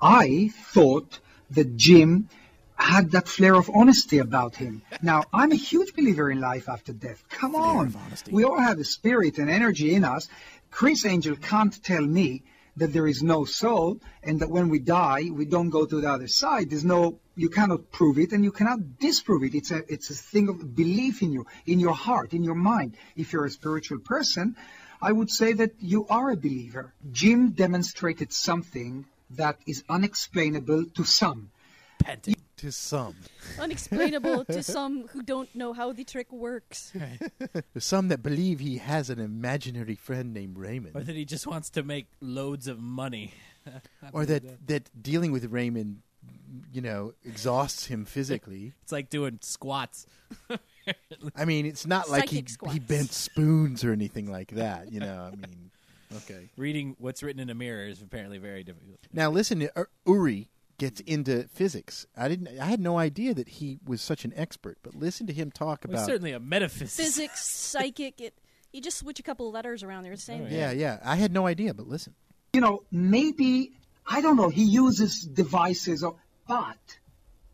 I 0.02 0.50
thought 0.74 1.20
that 1.52 1.76
Jim 1.78 2.30
had 2.76 3.12
that 3.12 3.28
flair 3.28 3.56
of 3.56 3.70
honesty 3.74 4.17
about 4.17 4.56
him. 4.56 4.82
Now, 5.04 5.24
I'm 5.32 5.52
a 5.52 5.56
huge 5.56 5.94
believer 5.94 6.32
in 6.32 6.41
life 6.41 6.67
after 6.67 6.91
death. 6.94 7.24
Come 7.30 7.56
on. 7.56 7.94
We 8.32 8.44
all 8.44 8.60
have 8.60 8.80
a 8.80 8.84
spirit 8.84 9.38
and 9.38 9.50
energy 9.50 9.94
in 9.94 10.04
us. 10.04 10.28
Criss 10.72 11.06
Angel 11.06 11.36
can't 11.36 11.82
tell 11.84 12.02
me 12.02 12.44
that 12.77 12.93
there 12.93 13.07
is 13.07 13.21
no 13.21 13.45
soul 13.45 13.99
and 14.23 14.39
that 14.39 14.49
when 14.49 14.69
we 14.69 14.79
die, 14.79 15.29
we 15.31 15.45
don't 15.45 15.69
go 15.69 15.86
to 15.86 16.01
the 16.01 16.10
other 16.10 16.27
side. 16.27 16.69
There's 16.69 16.86
no, 16.86 17.19
you 17.36 17.49
cannot 17.49 17.91
prove 17.91 18.17
it 18.17 18.31
and 18.31 18.43
you 18.43 18.51
cannot 18.51 18.99
disprove 18.99 19.43
it. 19.43 19.55
It's 19.55 19.71
a, 19.71 19.81
it's 19.91 20.10
a 20.10 20.13
thing 20.13 20.49
of 20.49 20.75
belief 20.75 21.21
in 21.21 21.31
you, 21.31 21.45
in 21.65 21.79
your 21.79 21.93
heart, 21.93 22.34
in 22.34 22.43
your 22.43 22.55
mind. 22.55 22.95
If 23.15 23.34
you're 23.34 23.45
a 23.45 23.51
spiritual 23.51 23.99
person, 23.99 24.55
I 25.01 25.12
would 25.12 25.29
say 25.29 25.53
that 25.53 25.71
you 25.79 26.05
are 26.10 26.31
a 26.31 26.38
believer. 26.38 26.93
Jim 27.12 27.51
demonstrated 27.51 28.31
something 28.31 29.05
that 29.31 29.57
is 29.65 29.84
unexplainable 29.89 30.86
to 30.95 31.03
some. 31.03 31.51
Panting. 31.99 32.36
To 32.62 32.71
some, 32.71 33.15
Unexplainable 33.60 34.45
to 34.45 34.62
some 34.78 35.08
who 35.08 35.24
don't 35.24 35.50
know 35.56 35.74
how 35.74 35.93
the 35.93 36.04
trick 36.04 36.32
works. 36.32 36.93
there's 37.74 37.84
some 37.84 38.10
that 38.10 38.21
believe 38.21 38.60
he 38.60 38.78
has 38.78 39.10
an 39.10 39.17
imaginary 39.19 39.95
friend 39.95 40.32
named 40.32 40.60
Raymond, 40.60 40.95
Or 40.95 41.02
that 41.02 41.15
he 41.15 41.26
just 41.26 41.47
wants 41.47 41.71
to 41.71 41.82
make 41.82 42.06
loads 42.19 42.67
of 42.67 42.80
money. 42.80 43.34
or 44.13 44.28
that 44.28 44.67
that 44.67 44.91
dealing 45.02 45.32
with 45.32 45.45
Raymond, 45.52 46.04
you 46.71 46.82
know, 46.82 47.13
exhausts 47.26 47.88
him 47.88 48.06
physically. 48.06 48.74
It's 48.84 48.91
like 48.91 49.10
doing 49.10 49.39
squats. 49.41 50.06
I 51.36 51.45
mean, 51.45 51.65
it's 51.65 51.88
not 51.88 52.12
like 52.12 52.30
he 52.30 52.43
squats. 52.47 52.74
he 52.76 52.80
bent 52.80 53.12
spoons 53.12 53.84
or 53.84 53.91
anything 53.91 54.32
like 54.32 54.52
that. 54.52 54.91
You 54.91 55.00
know, 55.00 55.32
I 55.34 55.36
mean, 55.36 55.71
okay. 56.17 56.50
Reading 56.58 56.95
what's 57.00 57.24
written 57.24 57.39
in 57.39 57.50
a 57.50 57.56
mirror 57.56 57.88
is 57.88 58.04
apparently 58.04 58.38
very 58.38 58.63
difficult. 58.63 59.00
Now 59.12 59.32
listen, 59.32 59.62
to 59.62 59.80
uh, 59.80 59.86
Uri 60.06 60.50
gets 60.82 61.00
into 61.02 61.48
physics. 61.54 62.08
I 62.17 62.28
didn't. 62.28 62.60
I 62.60 62.65
had 62.65 62.80
no 62.80 62.98
idea 62.98 63.36
that 63.36 63.48
he 63.48 63.78
was 63.86 64.02
such 64.02 64.26
an 64.26 64.34
expert. 64.36 64.80
But 64.82 64.96
listen 64.96 65.28
to 65.28 65.34
him 65.34 65.52
talk 65.52 65.86
Well, 65.86 65.91
he's 65.91 66.00
about. 66.02 66.08
certainly 66.08 66.32
a 66.32 66.39
metaphysicist. 66.39 66.98
Physics, 66.98 67.46
psychic, 67.72 68.20
it 68.20 68.34
you 68.74 68.82
just 68.82 68.98
switch 68.98 69.20
a 69.20 69.24
couple 69.24 69.48
of 69.48 69.54
letters 69.54 69.84
around 69.84 70.04
there, 70.04 70.15
the 70.15 70.22
same. 70.22 70.44
Oh, 70.46 70.48
yeah, 70.50 70.72
yeah. 70.72 71.00
I 71.04 71.17
had 71.17 71.32
no 71.32 71.46
idea, 71.46 71.74
but 71.74 71.88
listen. 71.88 72.15
you 72.54 72.62
know, 72.62 72.84
maybe, 72.91 73.74
I 74.08 74.22
don't 74.22 74.38
know, 74.38 74.50
he 74.50 74.63
uses 74.63 75.22
devices, 75.22 76.04
or, 76.04 76.15
but 76.48 76.78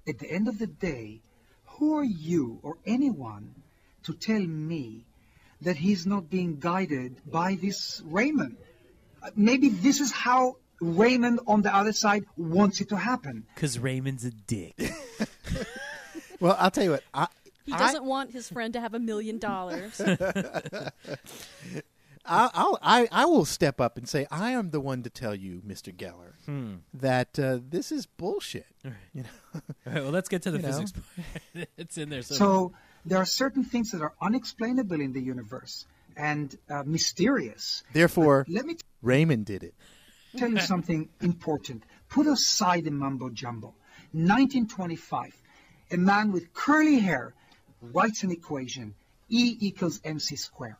at 0.07 0.19
the 0.19 0.31
end 0.31 0.47
of 0.47 0.57
the 0.59 0.67
day, 0.67 1.21
who 1.65 1.97
are 1.97 2.03
you 2.03 2.59
or 2.61 2.77
anyone 2.85 3.55
to 4.03 4.13
tell 4.13 4.39
me 4.39 5.05
that 5.61 5.75
he's 5.75 6.05
not 6.05 6.29
being 6.29 6.59
guided 6.59 7.17
by 7.29 7.55
this 7.55 8.01
Raymond? 8.05 8.55
Uh, 9.21 9.31
Maybe 9.35 9.69
this 9.69 9.99
is 10.01 10.11
how 10.11 10.57
Raymond 10.79 11.39
on 11.47 11.61
the 11.63 11.73
other 11.75 11.93
side 11.93 12.25
wants 12.37 12.81
it 12.81 12.89
to 12.89 12.97
happen. 12.97 13.45
Because 13.55 13.79
Raymond's 13.79 14.25
a 14.25 14.31
dick. 14.31 14.75
Well, 16.39 16.55
I'll 16.59 16.69
tell 16.69 16.83
you 16.83 16.91
what. 16.91 17.03
I, 17.15 17.25
He 17.65 17.71
doesn't 17.71 18.03
want 18.05 18.31
his 18.31 18.47
friend 18.47 18.71
to 18.73 18.79
have 18.79 18.93
a 18.93 18.99
million 18.99 19.39
dollars. 19.39 19.99
I, 22.29 22.49
I'll, 22.53 22.77
I, 22.81 23.07
I 23.11 23.25
will 23.25 23.45
step 23.45 23.79
up 23.79 23.97
and 23.97 24.07
say 24.07 24.27
I 24.29 24.51
am 24.51 24.71
the 24.71 24.81
one 24.81 25.01
to 25.03 25.09
tell 25.09 25.33
you, 25.33 25.61
Mister 25.63 25.91
Geller, 25.91 26.33
Hmm. 26.45 26.75
that 26.93 27.39
uh, 27.39 27.59
this 27.69 27.91
is 27.91 28.05
bullshit. 28.05 28.67
You 28.83 29.23
know, 29.23 29.29
All 29.55 29.61
right, 29.85 30.03
well, 30.03 30.11
let's 30.11 30.27
get 30.29 30.41
to 30.43 30.51
the 30.51 30.57
You 30.57 30.63
know. 30.63 30.69
physics 30.69 30.91
part. 30.91 31.67
it's 31.77 31.97
in 31.97 32.09
there. 32.09 32.21
So, 32.21 32.35
So 32.35 32.73
there 33.05 33.17
are 33.17 33.25
certain 33.25 33.63
things 33.63 33.91
that 33.91 34.01
are 34.01 34.13
unexplainable 34.21 34.99
in 34.99 35.13
the 35.13 35.21
universe 35.21 35.85
and 36.17 36.55
uh, 36.69 36.83
mysterious. 36.85 37.83
therefore, 37.93 38.45
Let 38.49 38.65
me 38.65 38.75
Raymond 39.01 39.45
did 39.45 39.63
it. 39.63 39.73
Tell 40.35 40.49
you 40.49 40.59
something 40.59 41.09
important. 41.21 41.83
Put 42.09 42.27
aside 42.27 42.85
the 42.85 42.91
mumbo 42.91 43.29
jumbo. 43.29 43.75
1925, 44.11 45.35
a 45.91 45.97
man 45.97 46.31
with 46.31 46.53
curly 46.53 46.99
hair 46.99 47.33
writes 47.81 48.23
an 48.23 48.31
equation 48.31 48.95
E 49.29 49.57
equals 49.59 49.99
mc 50.03 50.35
squared. 50.35 50.77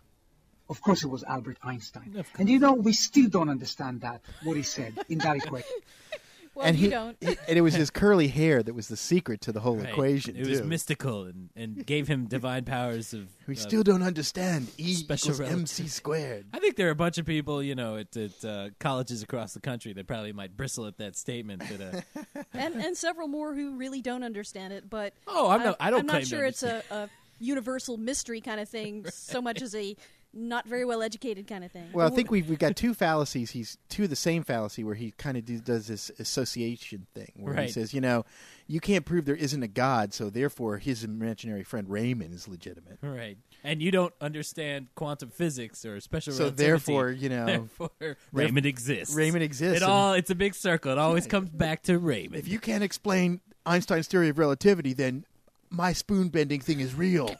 Of 0.70 0.82
course, 0.82 1.04
it 1.04 1.08
was 1.08 1.24
Albert 1.24 1.58
Einstein. 1.64 2.26
And 2.38 2.50
you 2.50 2.60
know, 2.60 2.74
we 2.74 2.92
still 2.94 3.30
don't 3.30 3.50
understand 3.50 4.02
that, 4.02 4.22
what 4.44 4.58
he 4.58 4.64
said 4.64 5.00
in 5.08 5.20
that 5.20 5.38
equation. 5.38 5.70
Well, 6.58 6.65
and 6.65 6.78
you 6.78 6.86
he, 6.86 6.89
don't. 6.89 7.17
he- 7.22 7.38
and 7.48 7.58
it 7.58 7.62
was 7.62 7.76
his 7.76 7.89
curly 7.89 8.28
hair 8.28 8.63
that 8.63 8.74
was 8.74 8.88
the 8.88 8.98
secret 8.98 9.41
to 9.41 9.52
the 9.52 9.60
whole 9.60 9.78
Right. 9.78 9.89
equation. 9.89 10.36
It 10.36 10.48
was 10.48 10.60
too. 10.62 10.65
mystical 10.65 11.26
and, 11.26 11.50
and 11.56 11.86
gave 11.86 12.08
him 12.08 12.26
divine 12.26 12.65
powers 12.65 13.13
of. 13.13 13.28
We 13.48 13.54
of- 13.54 13.60
still 13.60 13.84
don't 13.84 14.02
understand 14.02 14.67
E 14.78 14.93
special 14.96 15.34
equals 15.34 15.39
MC 15.52 15.84
relative- 15.84 15.91
squared. 15.93 16.46
I 16.54 16.60
think 16.60 16.76
there 16.76 16.88
are 16.88 16.91
a 16.91 16.96
bunch 16.96 17.17
of 17.20 17.26
people, 17.28 17.62
you 17.62 17.76
know, 17.76 17.98
at, 17.98 18.17
at 18.17 18.43
uh, 18.43 18.70
colleges 18.80 19.22
across 19.22 19.54
the 19.54 19.60
country 19.62 19.93
that 19.93 20.08
probably 20.08 20.34
might 20.34 20.58
bristle 20.58 20.88
at 20.88 20.98
that 20.98 21.15
statement. 21.15 21.62
That, 21.70 22.04
uh, 22.36 22.43
and 22.54 22.76
and 22.76 22.98
several 22.98 23.28
more 23.28 23.54
who 23.54 23.76
really 23.78 24.02
don't 24.02 24.24
understand 24.24 24.74
it. 24.74 24.89
But 24.89 25.13
Oh, 25.28 25.50
I'm 25.50 25.63
not- 25.63 25.78
I 25.80 25.91
don't 25.91 26.02
I'm 26.02 26.08
claim 26.08 26.22
not 26.22 26.24
to 26.24 26.28
sure 26.28 26.46
it's 26.46 26.63
a, 26.63 26.82
a 26.89 27.10
universal 27.39 27.98
mystery 27.98 28.41
kind 28.41 28.60
of 28.60 28.67
thing, 28.67 29.06
so 29.12 29.41
much 29.41 29.62
as 29.62 29.76
a 29.76 29.96
not 30.34 30.68
very 30.68 30.86
well 30.86 31.02
educated 31.02 31.48
kind 31.48 31.63
of 31.63 31.72
thing. 31.72 31.90
Well, 31.94 32.08
I 32.08 32.10
think 32.10 32.30
we've 32.30 32.48
we've 32.48 32.60
got 32.60 32.76
two 32.76 32.94
fallacies. 32.94 33.52
He's 33.52 33.78
two 33.90 34.04
of 34.04 34.10
the 34.10 34.16
same 34.16 34.44
fallacy 34.44 34.84
where 34.84 34.96
he 34.96 35.12
kind 35.12 35.38
of 35.38 35.46
do, 35.46 35.60
does 35.60 35.88
this 35.88 36.12
association 36.20 37.08
thing 37.13 37.32
where 37.36 37.56
he 37.56 37.68
says, 37.70 37.94
you 37.94 38.02
know, 38.02 38.26
you 38.68 38.80
can't 38.80 39.06
prove 39.06 39.26
there 39.26 39.36
isn't 39.36 39.63
a 39.63 39.68
god, 39.68 40.13
so 40.13 40.30
therefore 40.30 40.78
his 40.78 41.04
imaginary 41.04 41.63
friend 41.63 41.90
Raymond 41.90 42.34
is 42.34 42.48
legitimate. 42.48 43.00
right. 43.02 43.38
And 43.63 43.82
you 43.82 43.92
don't 43.92 44.13
understand 44.22 44.88
quantum 44.96 45.30
physics 45.30 45.84
or 45.84 46.00
special 46.00 46.32
So 46.32 46.46
relativity. 46.46 46.63
So 46.63 46.68
therefore, 46.68 47.10
you 47.12 47.30
know, 47.30 47.46
therefore, 47.46 48.18
Raymond 48.32 48.66
exists. 48.66 49.16
Raymond 49.16 49.44
exists, 49.44 49.82
It 49.82 49.84
all 49.84 50.13
it's 50.13 50.30
a 50.30 50.36
big 50.36 50.54
circle. 50.56 50.92
It 50.92 50.98
always 50.98 51.26
comes 51.28 51.50
back 51.50 51.84
to 51.84 51.98
Raymond. 51.98 52.36
If 52.36 52.48
you 52.48 52.60
can't 52.60 52.84
explain 52.84 53.42
Einstein's 53.66 54.08
theory 54.08 54.30
of 54.30 54.38
relativity, 54.38 54.94
then 54.94 55.26
my 55.70 55.94
spoon 55.94 56.30
bending 56.30 56.62
thing 56.62 56.80
is 56.80 56.94
real. 56.94 57.36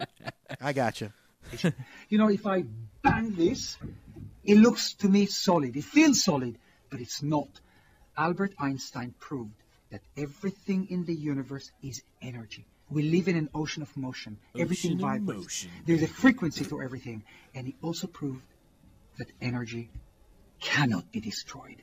I 0.60 0.72
gotcha. 0.72 1.12
You 2.08 2.18
know, 2.18 2.28
if 2.28 2.46
I 2.46 2.64
bang 3.02 3.34
this, 3.34 3.76
it 4.44 4.56
looks 4.56 4.94
to 4.94 5.08
me 5.08 5.26
solid. 5.26 5.76
It 5.76 5.84
feels 5.84 6.24
solid, 6.24 6.58
but 6.90 7.00
it's 7.00 7.22
not. 7.22 7.48
Albert 8.16 8.52
Einstein 8.58 9.14
proved 9.18 9.54
that 9.90 10.00
everything 10.16 10.88
in 10.90 11.04
the 11.04 11.14
universe 11.14 11.70
is 11.82 12.02
energy. 12.20 12.64
We 12.90 13.02
live 13.04 13.28
in 13.28 13.36
an 13.36 13.48
ocean 13.54 13.82
of 13.82 13.96
motion. 13.96 14.38
everything 14.58 14.92
Ocean 14.92 15.04
of 15.04 15.10
vibrates. 15.20 15.42
motion. 15.42 15.70
There's 15.86 16.02
a 16.02 16.08
frequency 16.08 16.64
to 16.66 16.82
everything. 16.82 17.24
And 17.54 17.66
he 17.66 17.74
also 17.82 18.06
proved 18.06 18.42
that 19.18 19.28
energy 19.40 19.88
cannot 20.60 21.10
be 21.12 21.20
destroyed. 21.20 21.76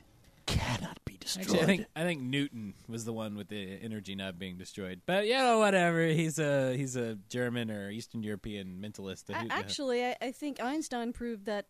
Cannot 0.45 0.98
destroyed. 1.35 1.57
Actually, 1.59 1.61
I 1.63 1.65
think 1.77 1.87
I 1.95 2.03
think 2.03 2.21
Newton 2.21 2.73
was 2.87 3.05
the 3.05 3.13
one 3.13 3.35
with 3.35 3.47
the 3.49 3.79
energy 3.81 4.15
not 4.15 4.37
being 4.39 4.57
destroyed. 4.57 5.01
But 5.05 5.25
you 5.27 5.33
know, 5.33 5.59
whatever. 5.59 6.05
He's 6.07 6.39
a 6.39 6.75
he's 6.75 6.95
a 6.95 7.15
German 7.29 7.69
or 7.71 7.89
Eastern 7.89 8.23
European 8.23 8.79
mentalist. 8.81 9.29
A- 9.29 9.33
Who- 9.37 9.47
Actually, 9.49 10.05
I, 10.05 10.15
I 10.21 10.31
think 10.31 10.61
Einstein 10.61 11.13
proved 11.13 11.45
that 11.45 11.65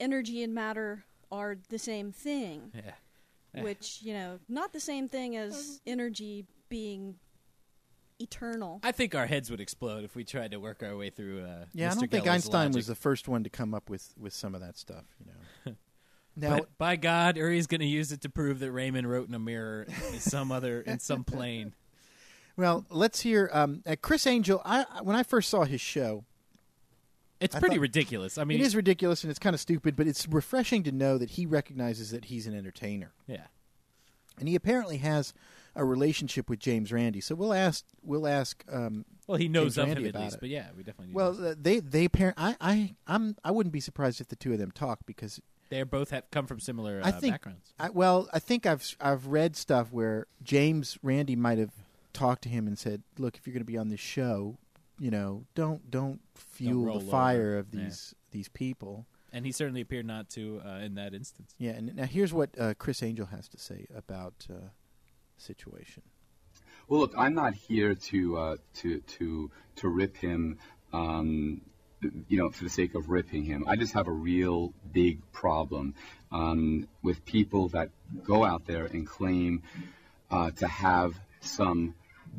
energy 0.00 0.42
and 0.42 0.54
matter 0.54 1.04
are 1.32 1.56
the 1.68 1.78
same 1.78 2.12
thing. 2.12 2.70
Yeah. 2.74 2.92
Yeah. 3.54 3.62
Which, 3.62 4.00
you 4.02 4.12
know, 4.12 4.38
not 4.48 4.72
the 4.74 4.80
same 4.80 5.08
thing 5.08 5.34
as 5.36 5.80
energy 5.86 6.44
being 6.68 7.16
eternal. 8.18 8.80
I 8.82 8.92
think 8.92 9.14
our 9.14 9.26
heads 9.26 9.50
would 9.50 9.60
explode 9.60 10.04
if 10.04 10.14
we 10.16 10.24
tried 10.24 10.50
to 10.52 10.58
work 10.60 10.82
our 10.82 10.96
way 10.96 11.10
through. 11.10 11.42
Uh, 11.44 11.64
Yeah, 11.72 11.86
I 11.90 11.94
don't 11.94 12.00
think 12.10 12.24
Geller's 12.24 12.28
Einstein 12.28 12.72
was 12.72 12.86
the 12.86 12.94
first 12.94 13.28
one 13.28 13.44
to 13.44 13.50
come 13.50 13.74
up 13.74 13.88
with, 13.90 14.14
with 14.18 14.32
some 14.32 14.54
of 14.54 14.60
that 14.60 14.76
stuff. 14.76 15.04
You 15.20 15.26
know. 15.26 15.38
Now, 16.36 16.58
But 16.58 16.76
by 16.78 16.96
God, 16.96 17.36
Uri's 17.36 17.66
going 17.66 17.80
to 17.80 17.86
use 17.86 18.12
it 18.12 18.20
to 18.22 18.28
prove 18.28 18.58
that 18.58 18.70
Raymond 18.70 19.08
wrote 19.10 19.26
in 19.28 19.34
a 19.34 19.38
mirror 19.38 19.86
in 20.12 20.20
some 20.20 20.52
other 20.52 20.82
in 20.82 20.98
some 20.98 21.24
plane. 21.32 21.74
well, 22.56 22.84
let's 22.90 23.20
hear 23.20 23.48
um, 23.52 23.82
uh, 23.86 23.96
Criss 24.00 24.26
Angel. 24.26 24.60
I 24.64 24.84
when 25.02 25.16
I 25.16 25.22
first 25.22 25.48
saw 25.48 25.64
his 25.64 25.80
show, 25.80 26.24
It's 27.40 27.54
I 27.56 27.60
pretty 27.60 27.76
thought- 27.76 27.82
ridiculous. 27.82 28.38
I 28.38 28.44
mean, 28.44 28.60
it 28.60 28.64
is 28.66 28.76
ridiculous 28.76 29.22
and 29.24 29.30
it's 29.30 29.38
kind 29.38 29.54
of 29.54 29.60
stupid, 29.60 29.96
but 29.96 30.06
it's 30.06 30.26
refreshing 30.28 30.82
to 30.84 30.92
know 30.92 31.18
that 31.18 31.30
he 31.30 31.46
recognizes 31.46 32.10
that 32.10 32.26
he's 32.26 32.46
an 32.46 32.54
entertainer. 32.54 33.12
Yeah. 33.26 33.46
and 34.38 34.48
he 34.48 34.54
apparently 34.54 34.98
has 34.98 35.32
a 35.74 35.84
relationship 35.84 36.48
with 36.50 36.58
James 36.58 36.92
Randi. 36.92 37.20
So 37.22 37.34
we'll 37.34 37.52
ask 37.54 37.84
we'll 38.02 38.26
ask. 38.26 38.62
Um, 38.70 39.04
Well, 39.26 39.38
he 39.38 39.48
knows 39.48 39.76
James 39.76 39.92
of 39.92 39.98
him 39.98 40.04
at 40.04 40.10
about 40.10 40.22
least, 40.22 40.34
it. 40.36 40.40
but 40.40 40.48
yeah, 40.50 40.66
we 40.76 40.82
definitely. 40.82 41.14
Well, 41.14 41.46
uh, 41.46 41.54
they 41.58 41.80
they 41.80 42.08
par- 42.08 42.34
I 42.36 42.56
I 42.60 42.94
I'm 43.06 43.36
I 43.44 43.50
wouldn't 43.52 43.72
be 43.72 43.80
surprised 43.80 44.20
if 44.20 44.28
the 44.28 44.36
two 44.36 44.52
of 44.52 44.58
them 44.58 44.70
talk 44.70 45.00
because 45.06 45.40
they 45.68 45.82
both 45.82 46.10
have 46.10 46.30
come 46.30 46.46
from 46.46 46.60
similar 46.60 47.00
uh, 47.02 47.08
I 47.08 47.10
think 47.12 47.34
backgrounds. 47.34 47.72
I, 47.78 47.90
well, 47.90 48.28
I 48.32 48.38
think 48.38 48.66
I've 48.66 48.96
I've 49.00 49.26
read 49.26 49.56
stuff 49.56 49.92
where 49.92 50.26
James 50.42 50.98
Randi 51.02 51.36
might 51.36 51.58
have 51.58 51.72
talked 52.12 52.42
to 52.42 52.48
him 52.48 52.66
and 52.66 52.78
said, 52.78 53.02
"Look, 53.18 53.36
if 53.36 53.46
you're 53.46 53.52
going 53.52 53.60
to 53.62 53.64
be 53.72 53.78
on 53.78 53.88
this 53.88 54.00
show, 54.00 54.56
you 54.98 55.10
know, 55.10 55.44
don't 55.54 55.90
don't 55.90 56.20
fuel 56.34 56.84
roll 56.84 56.98
the 57.00 57.06
fire 57.06 57.52
over." 57.52 57.58
of 57.58 57.66
Yeah. 57.72 57.84
these 57.84 58.14
these 58.30 58.48
people." 58.48 59.06
And 59.32 59.44
he 59.44 59.52
certainly 59.52 59.82
appeared 59.82 60.06
not 60.06 60.30
to 60.30 60.62
uh, 60.64 60.78
in 60.78 60.94
that 60.94 61.12
instance. 61.12 61.54
Yeah, 61.58 61.72
and 61.72 61.94
now 61.94 62.04
here's 62.04 62.32
what 62.32 62.50
uh, 62.58 62.72
Criss 62.74 63.02
Angel 63.02 63.26
has 63.26 63.48
to 63.48 63.58
say 63.58 63.86
about 63.94 64.46
uh, 64.48 64.54
the 64.54 64.70
situation. 65.36 66.02
Well, 66.88 67.00
look, 67.00 67.12
I'm 67.18 67.34
not 67.34 67.52
here 67.54 67.94
to 67.94 68.38
uh, 68.38 68.56
to 68.76 69.00
to 69.00 69.50
to 69.76 69.88
rip 69.88 70.16
him, 70.16 70.58
um, 70.92 71.60
you 72.28 72.38
know, 72.38 72.50
for 72.50 72.64
the 72.64 72.70
sake 72.70 72.94
of 72.94 73.08
ripping 73.08 73.44
him. 73.44 73.64
I 73.66 73.76
just 73.76 73.94
have 73.94 74.06
a 74.06 74.12
real 74.12 74.72
big 74.92 75.20
problem 75.32 75.94
um, 76.30 76.88
with 77.02 77.24
people 77.24 77.68
that 77.68 77.90
go 78.24 78.44
out 78.44 78.66
there 78.66 78.84
and 78.84 79.06
claim 79.06 79.62
uh, 80.30 80.50
to 80.50 80.66
have 80.66 81.14
some 81.40 81.94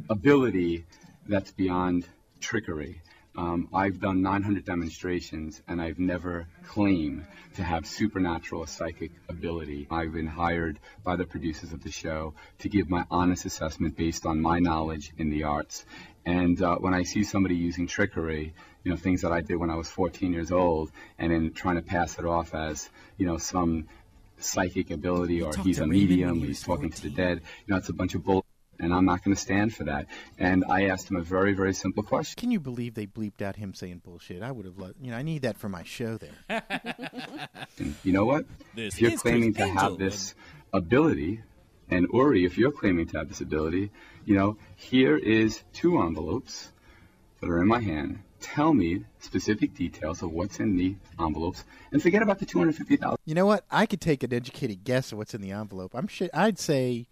ability 0.09 0.85
that's 1.27 1.51
beyond 1.51 2.05
trickery. 2.39 3.01
Um, 3.35 3.69
I've 3.71 3.99
done 3.99 4.23
900 4.23 4.65
demonstrations 4.65 5.61
and 5.67 5.79
I've 5.79 5.99
never 5.99 6.47
claimed 6.65 7.25
to 7.55 7.63
have 7.63 7.85
supernatural 7.85 8.61
or 8.61 8.67
psychic 8.67 9.11
ability. 9.29 9.87
I've 9.91 10.13
been 10.13 10.27
hired 10.27 10.79
by 11.03 11.17
the 11.17 11.25
producers 11.25 11.71
of 11.71 11.83
the 11.83 11.91
show 11.91 12.33
to 12.59 12.69
give 12.69 12.89
my 12.89 13.05
honest 13.11 13.45
assessment 13.45 13.95
based 13.95 14.25
on 14.25 14.41
my 14.41 14.57
knowledge 14.57 15.11
in 15.19 15.29
the 15.29 15.43
arts. 15.43 15.85
And 16.25 16.59
uh, 16.61 16.77
when 16.77 16.95
I 16.95 17.03
see 17.03 17.23
somebody 17.23 17.55
using 17.55 17.85
trickery, 17.85 18.53
you 18.87 18.93
know, 18.93 18.97
things 18.97 19.21
that 19.23 19.33
I 19.33 19.41
did 19.41 19.57
when 19.57 19.69
I 19.69 19.75
was 19.75 19.89
14 19.89 20.31
years 20.31 20.49
old, 20.49 20.93
and 21.19 21.29
then 21.29 21.51
trying 21.51 21.75
to 21.75 21.81
pass 21.81 22.17
it 22.19 22.25
off 22.25 22.55
as, 22.55 22.89
you 23.17 23.25
know, 23.25 23.37
some 23.37 23.89
psychic 24.39 24.91
ability 24.91 25.41
or 25.41 25.53
he's 25.57 25.79
a 25.79 25.85
medium, 25.85 26.35
he 26.35 26.43
or 26.43 26.47
he's 26.47 26.63
talking 26.63 26.89
to 26.89 27.01
the 27.01 27.09
dead, 27.09 27.41
you 27.65 27.73
know, 27.73 27.77
it's 27.77 27.89
a 27.89 27.93
bunch 27.93 28.15
of 28.15 28.23
bull. 28.23 28.45
And 28.79 28.93
I'm 28.93 29.03
not 29.03 29.25
going 29.25 29.35
to 29.35 29.41
stand 29.41 29.75
for 29.75 29.83
that. 29.83 30.05
And 30.37 30.63
I 30.69 30.85
asked 30.85 31.11
him 31.11 31.17
a 31.17 31.21
very, 31.21 31.51
very 31.51 31.73
simple 31.73 32.01
question. 32.01 32.35
Can 32.37 32.49
you 32.49 32.61
believe 32.61 32.93
they 32.93 33.07
bleeped 33.07 33.41
out 33.41 33.57
him 33.57 33.73
saying 33.73 34.03
bullshit? 34.05 34.41
I 34.41 34.53
would 34.53 34.65
have 34.65 34.77
loved, 34.77 34.93
you 35.01 35.11
know, 35.11 35.17
I 35.17 35.21
need 35.21 35.41
that 35.41 35.57
for 35.57 35.67
my 35.67 35.83
show 35.83 36.17
there. 36.17 36.63
You 38.05 38.13
know 38.13 38.23
what? 38.23 38.45
This 38.73 38.93
if 38.93 39.01
you're 39.01 39.17
claiming 39.17 39.53
Chris 39.53 39.67
to 39.67 39.73
have 39.73 39.91
Angel. 39.91 39.97
this 39.97 40.33
ability, 40.71 41.41
and 41.89 42.07
Uri, 42.13 42.45
if 42.45 42.57
you're 42.57 42.71
claiming 42.71 43.05
to 43.07 43.17
have 43.17 43.27
this 43.27 43.41
ability, 43.41 43.91
you 44.23 44.35
know, 44.35 44.57
here 44.77 45.17
is 45.17 45.61
two 45.73 46.01
envelopes 46.01 46.71
that 47.41 47.49
are 47.49 47.61
in 47.61 47.67
my 47.67 47.81
hand. 47.81 48.19
Tell 48.39 48.73
me 48.73 49.03
specific 49.19 49.73
details 49.75 50.21
of 50.21 50.31
what's 50.31 50.59
in 50.59 50.77
the 50.77 50.95
envelopes, 51.19 51.63
and 51.91 52.01
forget 52.01 52.21
about 52.21 52.39
the 52.39 52.45
two 52.45 52.59
hundred 52.59 52.75
fifty 52.75 52.95
thousand. 52.95 53.17
You 53.25 53.33
know 53.35 53.45
what? 53.45 53.65
I 53.71 53.85
could 53.85 53.99
take 54.01 54.23
an 54.23 54.33
educated 54.33 54.83
guess 54.83 55.11
of 55.11 55.17
what's 55.17 55.33
in 55.33 55.41
the 55.41 55.51
envelope. 55.51 55.93
I'm 55.95 56.07
sure 56.07 56.29
I'd 56.33 56.59
say 56.59 57.07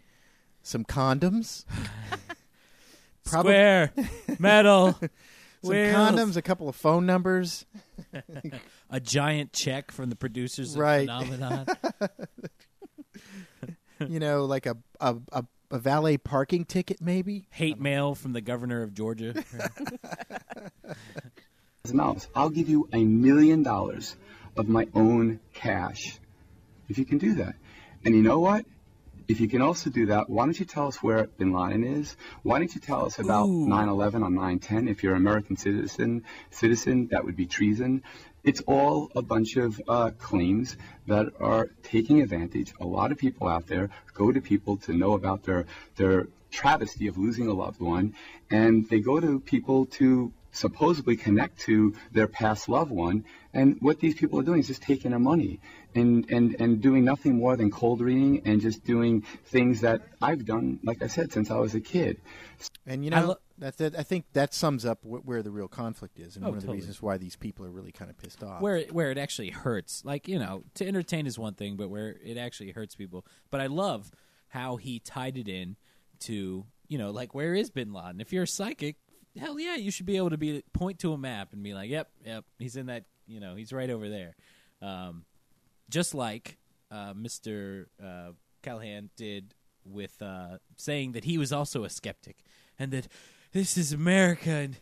some 0.62 0.84
condoms. 0.86 1.66
Probab- 3.26 3.40
Square, 3.42 3.94
metal, 4.38 4.94
some 5.00 5.10
wheels. 5.64 5.96
condoms, 5.96 6.38
a 6.38 6.42
couple 6.44 6.70
of 6.70 6.76
phone 6.76 7.06
numbers. 7.08 7.66
a 8.92 9.00
giant 9.00 9.52
check 9.52 9.92
from 9.92 10.10
the 10.12 10.16
producers 10.16 10.76
of 10.76 10.80
Right. 10.82 11.08
Phenomenon. 11.08 11.66
you 14.08 14.20
know, 14.20 14.46
like 14.46 14.66
a, 14.68 14.78
a 15.00 15.16
a 15.32 15.44
a 15.72 15.80
valet 15.80 16.18
parking 16.18 16.66
ticket, 16.66 17.02
maybe. 17.02 17.48
Hate 17.50 17.80
mail 17.80 18.16
from 18.16 18.34
the 18.34 18.42
governor 18.42 18.82
of 18.82 18.94
Georgia. 18.94 19.44
dollars. 21.94 22.28
I'll 22.36 22.50
give 22.50 22.70
you 22.70 22.90
a 22.94 23.04
million 23.04 23.64
dollars 23.64 24.16
of 24.58 24.68
my 24.68 24.88
own 24.94 25.40
cash 25.54 26.18
if 26.90 26.98
you 26.98 27.06
can 27.06 27.18
do 27.18 27.36
that. 27.36 27.56
And 28.04 28.16
you 28.16 28.22
know 28.22 28.40
what? 28.40 28.66
If 29.28 29.40
you 29.40 29.48
can 29.48 29.62
also 29.64 29.90
do 29.90 30.08
that, 30.08 30.30
why 30.30 30.46
don't 30.46 30.60
you 30.60 30.66
tell 30.66 30.88
us 30.88 31.02
where 31.02 31.26
Bin 31.26 31.52
Laden 31.52 31.84
is? 31.84 32.16
Why 32.44 32.60
don't 32.60 32.74
you 32.74 32.80
tell 32.80 33.06
us 33.06 33.18
about 33.18 33.48
9/11 33.48 34.24
on 34.24 34.36
9/10? 34.36 34.88
If 34.88 35.02
you're 35.02 35.16
an 35.16 35.22
American 35.22 35.58
citizen, 35.58 36.24
citizen, 36.52 37.08
that 37.08 37.26
would 37.26 37.36
be 37.36 37.48
treason. 37.48 38.04
It's 38.46 38.62
all 38.68 39.12
a 39.16 39.24
bunch 39.24 39.56
of 39.56 39.82
uh, 39.88 40.12
claims 40.20 40.78
that 41.08 41.34
are 41.40 41.72
taking 41.82 42.22
advantage. 42.22 42.74
A 42.80 42.86
lot 42.86 43.12
of 43.12 43.18
people 43.18 43.48
out 43.48 43.66
there 43.66 43.90
go 44.14 44.32
to 44.32 44.40
people 44.40 44.78
to 44.86 44.94
know 44.94 45.14
about 45.14 45.42
their 45.44 45.66
their 45.96 46.28
travesty 46.52 47.08
of 47.08 47.18
losing 47.18 47.48
a 47.48 47.54
loved 47.54 47.82
one, 47.82 48.14
and 48.52 48.88
they 48.88 49.00
go 49.00 49.20
to 49.20 49.40
people 49.40 49.88
to 49.98 50.32
supposedly 50.52 51.18
connect 51.18 51.60
to 51.62 51.96
their 52.12 52.28
past 52.28 52.70
loved 52.70 52.92
one. 52.92 53.26
And 53.52 53.78
what 53.82 54.00
these 54.00 54.14
people 54.14 54.40
are 54.40 54.44
doing 54.44 54.60
is 54.60 54.68
just 54.68 54.84
taking 54.84 55.10
their 55.10 55.20
money 55.20 55.60
and, 55.96 56.30
and, 56.30 56.56
and 56.60 56.82
doing 56.82 57.04
nothing 57.06 57.38
more 57.38 57.56
than 57.58 57.72
cold 57.72 58.02
reading 58.02 58.42
and 58.46 58.62
just 58.62 58.84
doing 58.86 59.22
things 59.46 59.82
that 59.82 60.02
I've 60.22 60.46
done, 60.46 60.80
like 60.84 61.02
I 61.02 61.08
said, 61.08 61.32
since 61.32 61.50
I 61.50 61.58
was 61.58 61.74
a 61.74 61.80
kid. 61.80 62.22
And 62.86 63.04
you 63.06 63.12
I 63.14 63.22
know, 63.22 63.28
lo- 63.28 63.36
that, 63.60 63.78
that 63.78 63.98
I 63.98 64.04
think 64.04 64.26
that 64.34 64.54
sums 64.54 64.86
up 64.86 65.00
wh- 65.04 65.26
where 65.28 65.42
the 65.42 65.52
real 65.52 65.68
conflict 65.68 66.20
is, 66.20 66.36
and 66.36 66.46
Oh, 66.46 66.50
one 66.50 66.58
of 66.58 66.66
the 66.66 66.72
reasons 66.74 67.02
why 67.02 67.18
these 67.18 67.36
people 67.36 67.66
are 67.66 67.72
really 67.72 67.92
kind 67.92 68.12
of 68.12 68.18
pissed 68.18 68.44
off. 68.44 68.62
where 68.62 68.78
it, 68.78 68.92
where 68.94 69.12
it 69.12 69.18
actually 69.18 69.50
hurts. 69.50 70.04
Like 70.06 70.28
you 70.28 70.38
know, 70.40 70.64
to 70.76 70.88
entertain 70.88 71.26
is 71.28 71.40
one 71.40 71.54
thing, 71.54 71.76
but 71.78 71.90
where 71.90 72.16
it 72.24 72.38
actually 72.38 72.72
hurts 72.72 72.96
people. 72.96 73.26
But 73.50 73.62
I 73.62 73.68
love 73.68 74.12
how 74.50 74.76
he 74.78 75.00
tied 75.00 75.38
it 75.38 75.48
in 75.48 75.76
to 76.22 76.66
you 76.88 76.98
know, 76.98 77.12
like 77.12 77.34
where 77.34 77.56
is 77.56 77.70
Bin 77.72 77.92
Laden? 77.94 78.22
If 78.22 78.32
you're 78.32 78.44
a 78.44 78.48
psychic, 78.48 78.98
hell 79.38 79.60
yeah, 79.60 79.76
you 79.76 79.90
should 79.92 80.06
be 80.06 80.18
able 80.18 80.30
to 80.30 80.38
be 80.38 80.62
point 80.72 81.00
to 81.00 81.14
a 81.14 81.18
map 81.18 81.52
and 81.52 81.64
be 81.64 81.74
like, 81.74 81.90
yep, 81.90 82.10
yep, 82.26 82.46
he's 82.60 82.76
in 82.76 82.86
that. 82.88 83.06
You 83.28 83.40
know, 83.40 83.56
he's 83.56 83.74
right 83.74 83.90
over 83.90 84.08
there. 84.08 84.36
Um, 84.84 85.26
just 85.96 86.14
like 86.14 86.58
uh, 86.92 87.14
Mr. 87.14 87.86
Uh, 88.04 88.32
Callahan 88.62 89.12
did 89.16 89.54
with 89.86 90.22
uh, 90.22 90.58
saying 90.76 91.14
that 91.14 91.24
he 91.24 91.38
was 91.38 91.54
also 91.54 91.86
a 91.86 91.90
skeptic 91.90 92.40
and 92.78 92.92
that 92.92 93.08
this 93.54 93.78
is 93.78 93.94
America 93.94 94.50
and 94.50 94.78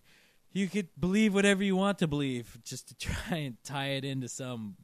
you 0.53 0.67
could 0.67 0.87
believe 0.99 1.31
whatever 1.35 1.63
you 1.63 1.75
want 1.75 1.99
to 1.99 2.07
believe 2.07 2.57
just 2.63 2.87
to 2.87 2.95
try 3.07 3.37
and 3.37 3.57
tie 3.63 3.89
it 3.89 4.03
into 4.03 4.27
some 4.27 4.75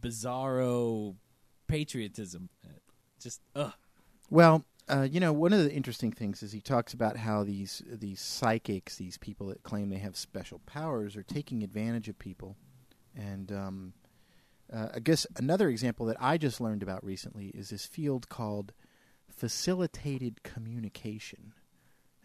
bizarro 0.00 1.16
patriotism. 1.66 2.48
Uh, 2.64 2.70
Just 3.20 3.42
ugh. 3.54 3.74
Well, 4.30 4.64
uh, 4.88 5.06
you 5.10 5.20
know, 5.20 5.34
one 5.34 5.52
of 5.52 5.62
the 5.62 5.70
interesting 5.70 6.10
things 6.10 6.42
is 6.42 6.52
he 6.52 6.60
talks 6.62 6.94
about 6.94 7.18
how 7.18 7.44
these 7.44 7.82
these 7.86 8.22
psychics, 8.22 8.96
these 8.96 9.18
people 9.18 9.48
that 9.48 9.62
claim 9.62 9.90
they 9.90 9.98
have 9.98 10.16
special 10.16 10.58
powers, 10.64 11.16
are 11.16 11.22
taking 11.22 11.62
advantage 11.62 12.08
of 12.08 12.18
people. 12.18 12.56
And 13.14 13.52
um, 13.52 13.92
uh, 14.72 14.88
I 14.94 14.98
guess 15.00 15.26
another 15.36 15.68
example 15.68 16.06
that 16.06 16.16
I 16.20 16.38
just 16.38 16.60
learned 16.60 16.82
about 16.82 17.04
recently 17.04 17.48
is 17.48 17.70
this 17.70 17.86
field 17.86 18.28
called 18.28 18.72
facilitated 19.28 20.42
communication. 20.42 21.52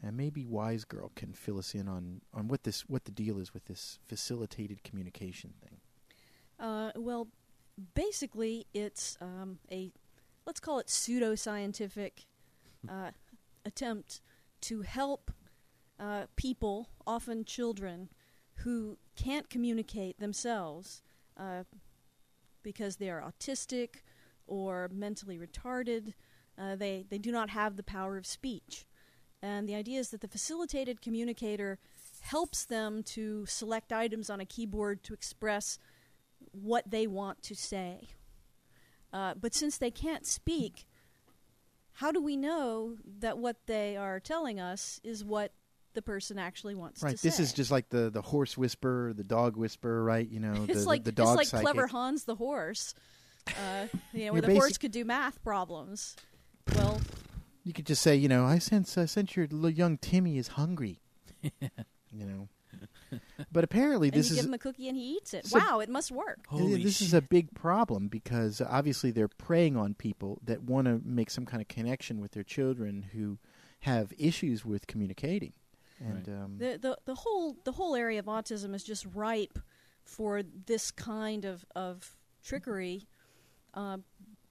And 0.04 0.18
maybe 0.18 0.46
Wise 0.46 0.84
Girl 0.84 1.12
can 1.16 1.34
fill 1.34 1.60
us 1.60 1.76
in 1.76 1.88
on, 1.88 2.22
on 2.34 2.48
what 2.48 2.64
this 2.64 2.82
what 2.90 3.06
the 3.06 3.12
deal 3.12 3.38
is 3.38 3.54
with 3.54 3.66
this 3.66 4.00
facilitated 4.08 4.84
communication 4.84 5.54
thing. 5.62 5.78
Uh, 6.60 6.92
well, 6.96 7.28
basically, 7.94 8.66
it's 8.74 9.16
um, 9.22 9.60
a 9.72 9.92
let's 10.48 10.60
call 10.60 10.80
it 10.80 10.88
pseudoscientific 10.88 12.26
uh, 12.90 13.12
attempt 13.64 14.22
to 14.62 14.82
help 14.82 15.32
uh, 16.00 16.26
people, 16.36 16.90
often 17.06 17.46
children, 17.46 18.10
who 18.56 18.98
can't 19.16 19.50
communicate 19.50 20.20
themselves 20.20 21.04
uh, 21.38 21.64
because 22.64 22.98
they 22.98 23.10
are 23.10 23.22
autistic 23.22 24.02
or 24.48 24.90
mentally 24.94 25.38
retarded. 25.38 26.14
Uh, 26.58 26.76
they, 26.76 27.06
they 27.10 27.18
do 27.18 27.32
not 27.32 27.50
have 27.50 27.76
the 27.76 27.84
power 27.84 28.18
of 28.18 28.26
speech. 28.26 28.86
And 29.42 29.68
the 29.68 29.76
idea 29.76 30.00
is 30.00 30.10
that 30.10 30.22
the 30.22 30.28
facilitated 30.28 31.02
communicator 31.02 31.80
helps 32.22 32.66
them 32.66 33.02
to 33.02 33.46
select 33.48 33.92
items 33.92 34.30
on 34.30 34.40
a 34.40 34.46
keyboard 34.46 35.04
to 35.04 35.14
express 35.14 35.80
what 36.52 36.90
they 36.90 37.08
want 37.08 37.42
to 37.44 37.56
say. 37.56 38.10
Uh, 39.12 39.34
but 39.40 39.54
since 39.54 39.78
they 39.78 39.92
can't 39.92 40.26
speak, 40.26 40.86
how 41.94 42.12
do 42.12 42.22
we 42.22 42.38
know 42.38 42.96
that 43.20 43.38
what 43.38 43.58
they 43.66 43.98
are 43.98 44.20
telling 44.20 44.60
us 44.60 45.00
is 45.04 45.24
what 45.24 45.52
the 45.94 46.02
person 46.02 46.38
actually 46.40 46.76
wants 46.76 47.00
to 47.00 47.02
see. 47.02 47.06
Right. 47.08 47.18
to 47.18 47.24
This 47.24 47.36
say? 47.38 47.44
is 47.44 47.54
just 47.54 47.72
like 47.72 47.90
the 47.90 48.10
the 48.10 48.22
horse 48.22 48.58
whisperer, 48.58 49.14
the 49.14 49.24
dog 49.24 49.56
whisperer, 49.58 50.04
right? 50.04 50.28
You 50.30 50.40
know, 50.40 50.66
it's 50.70 50.86
like 50.86 51.04
the 51.04 51.12
dog 51.12 51.30
it's 51.30 51.38
like 51.38 51.48
psychic. 51.48 51.64
clever 51.66 51.88
Hans 51.88 52.26
the 52.26 52.36
horse, 52.36 52.94
uh, 53.48 53.52
you 54.14 54.26
know, 54.26 54.34
where 54.34 54.42
You're 54.42 54.50
the 54.54 54.54
horse 54.54 54.78
could 54.78 54.92
do 54.92 55.06
math 55.06 55.44
problems. 55.44 56.16
Well, 56.76 57.02
You 57.64 57.74
could 57.74 57.86
just 57.86 58.02
say, 58.02 58.16
you 58.16 58.28
know, 58.30 58.46
I 58.46 58.60
sense 58.60 58.98
I 58.98 59.06
sense 59.06 59.36
your 59.36 59.48
little 59.48 59.70
young 59.70 59.98
Timmy 59.98 60.38
is 60.38 60.50
hungry. 60.50 61.00
you 61.42 62.26
know. 62.26 62.48
But 63.52 63.66
apparently 63.66 64.08
and 64.08 64.16
this 64.18 64.30
you 64.30 64.36
is 64.36 64.42
give 64.42 64.46
him 64.46 64.54
a 64.54 64.58
cookie 64.58 64.88
and 64.88 64.96
he 64.96 65.16
eats 65.18 65.34
it. 65.34 65.46
So- 65.46 65.60
wow, 65.60 65.80
it 65.80 65.90
must 65.90 66.12
work. 66.12 66.46
Yeah, 66.54 66.78
this 66.78 67.02
is 67.02 67.14
a 67.14 67.22
big 67.22 67.54
problem 67.54 68.08
because 68.08 68.62
obviously 68.62 69.12
they're 69.12 69.28
preying 69.28 69.76
on 69.76 69.94
people 69.96 70.40
that 70.46 70.64
want 70.64 70.86
to 70.86 71.02
make 71.04 71.30
some 71.30 71.46
kind 71.46 71.62
of 71.62 71.68
connection 71.68 72.22
with 72.22 72.32
their 72.32 72.44
children 72.44 73.10
who 73.12 73.38
have 73.82 74.14
issues 74.18 74.64
with 74.64 74.88
communicating. 74.88 75.52
And 76.04 76.30
um, 76.30 76.58
the, 76.58 76.78
the 76.82 76.98
the 77.06 77.16
whole 77.16 77.58
the 77.64 77.74
whole 77.74 77.96
area 77.96 78.20
of 78.20 78.26
autism 78.26 78.74
is 78.74 78.84
just 78.84 79.06
ripe 79.14 79.60
for 80.04 80.42
this 80.44 80.92
kind 80.92 81.46
of 81.46 81.66
of 81.76 82.18
trickery, 82.44 83.08
uh, 83.74 83.98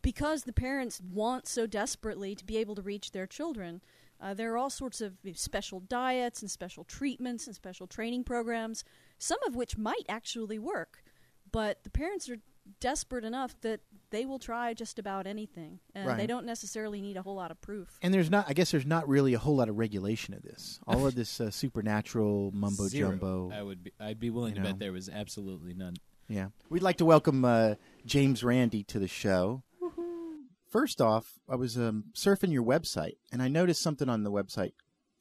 because 0.01 0.45
the 0.45 0.53
parents 0.53 1.01
want 1.01 1.49
so 1.49 1.67
desperately 1.67 2.35
to 2.35 2.45
be 2.45 2.57
able 2.57 2.75
to 2.77 2.83
reach 2.83 3.11
their 3.11 3.27
children. 3.27 3.83
Uh, 4.23 4.35
there 4.35 4.53
are 4.53 4.59
all 4.59 4.71
sorts 4.71 5.01
of 5.01 5.15
special 5.35 5.81
diets 5.81 6.43
and 6.43 6.51
special 6.51 6.85
treatments 6.85 7.47
and 7.47 7.57
special 7.57 7.87
training 7.87 8.23
programs, 8.23 8.85
some 9.19 9.39
of 9.47 9.57
which 9.57 9.79
might 9.79 10.05
actually 10.09 10.59
work, 10.59 11.03
but 11.51 11.83
the 11.85 11.91
parents 11.91 12.29
are 12.29 12.39
desperate 12.81 13.25
enough 13.25 13.59
that 13.63 13.81
they 14.11 14.27
will 14.27 14.39
try 14.39 14.75
just 14.75 14.99
about 14.99 15.27
anything, 15.27 15.81
and 15.95 16.19
they 16.19 16.27
don't 16.27 16.47
necessarily 16.47 17.01
need 17.01 17.17
a 17.17 17.23
whole 17.23 17.37
lot 17.37 17.51
of 17.51 17.61
proof. 17.61 17.99
and 18.03 18.13
there's 18.13 18.31
not 18.31 18.47
I 18.49 18.53
guess 18.53 18.71
there's 18.71 18.87
not 18.87 19.09
really 19.09 19.35
a 19.35 19.39
whole 19.39 19.57
lot 19.57 19.69
of 19.69 19.79
regulation 19.79 20.35
of 20.35 20.43
this. 20.43 20.81
All 20.87 21.07
of 21.07 21.15
this 21.15 21.41
uh, 21.41 21.51
supernatural 21.51 22.51
mumbo 22.53 22.89
Zero. 22.89 23.11
jumbo. 23.11 23.51
I 23.53 23.63
would 23.63 23.85
be. 23.85 23.93
I'd 24.01 24.21
be 24.21 24.31
willing 24.31 24.55
to 24.55 24.61
know. 24.61 24.67
bet 24.71 24.79
there 24.79 24.93
was 24.93 25.09
absolutely 25.09 25.75
none. 25.75 25.95
Yeah. 26.29 26.49
We'd 26.69 26.83
like 26.83 26.99
to 26.99 27.05
welcome 27.05 27.45
uh, 27.45 27.75
James 28.07 28.45
Randi 28.45 28.85
to 28.85 28.99
the 28.99 29.09
show. 29.09 29.65
First 30.69 31.01
off, 31.01 31.41
I 31.49 31.57
was 31.57 31.77
um, 31.77 32.05
surfing 32.15 32.53
your 32.53 32.63
website 32.63 33.17
and 33.33 33.43
I 33.43 33.49
noticed 33.49 33.83
something 33.83 34.09
on 34.09 34.23
the 34.23 34.31
website, 34.31 34.73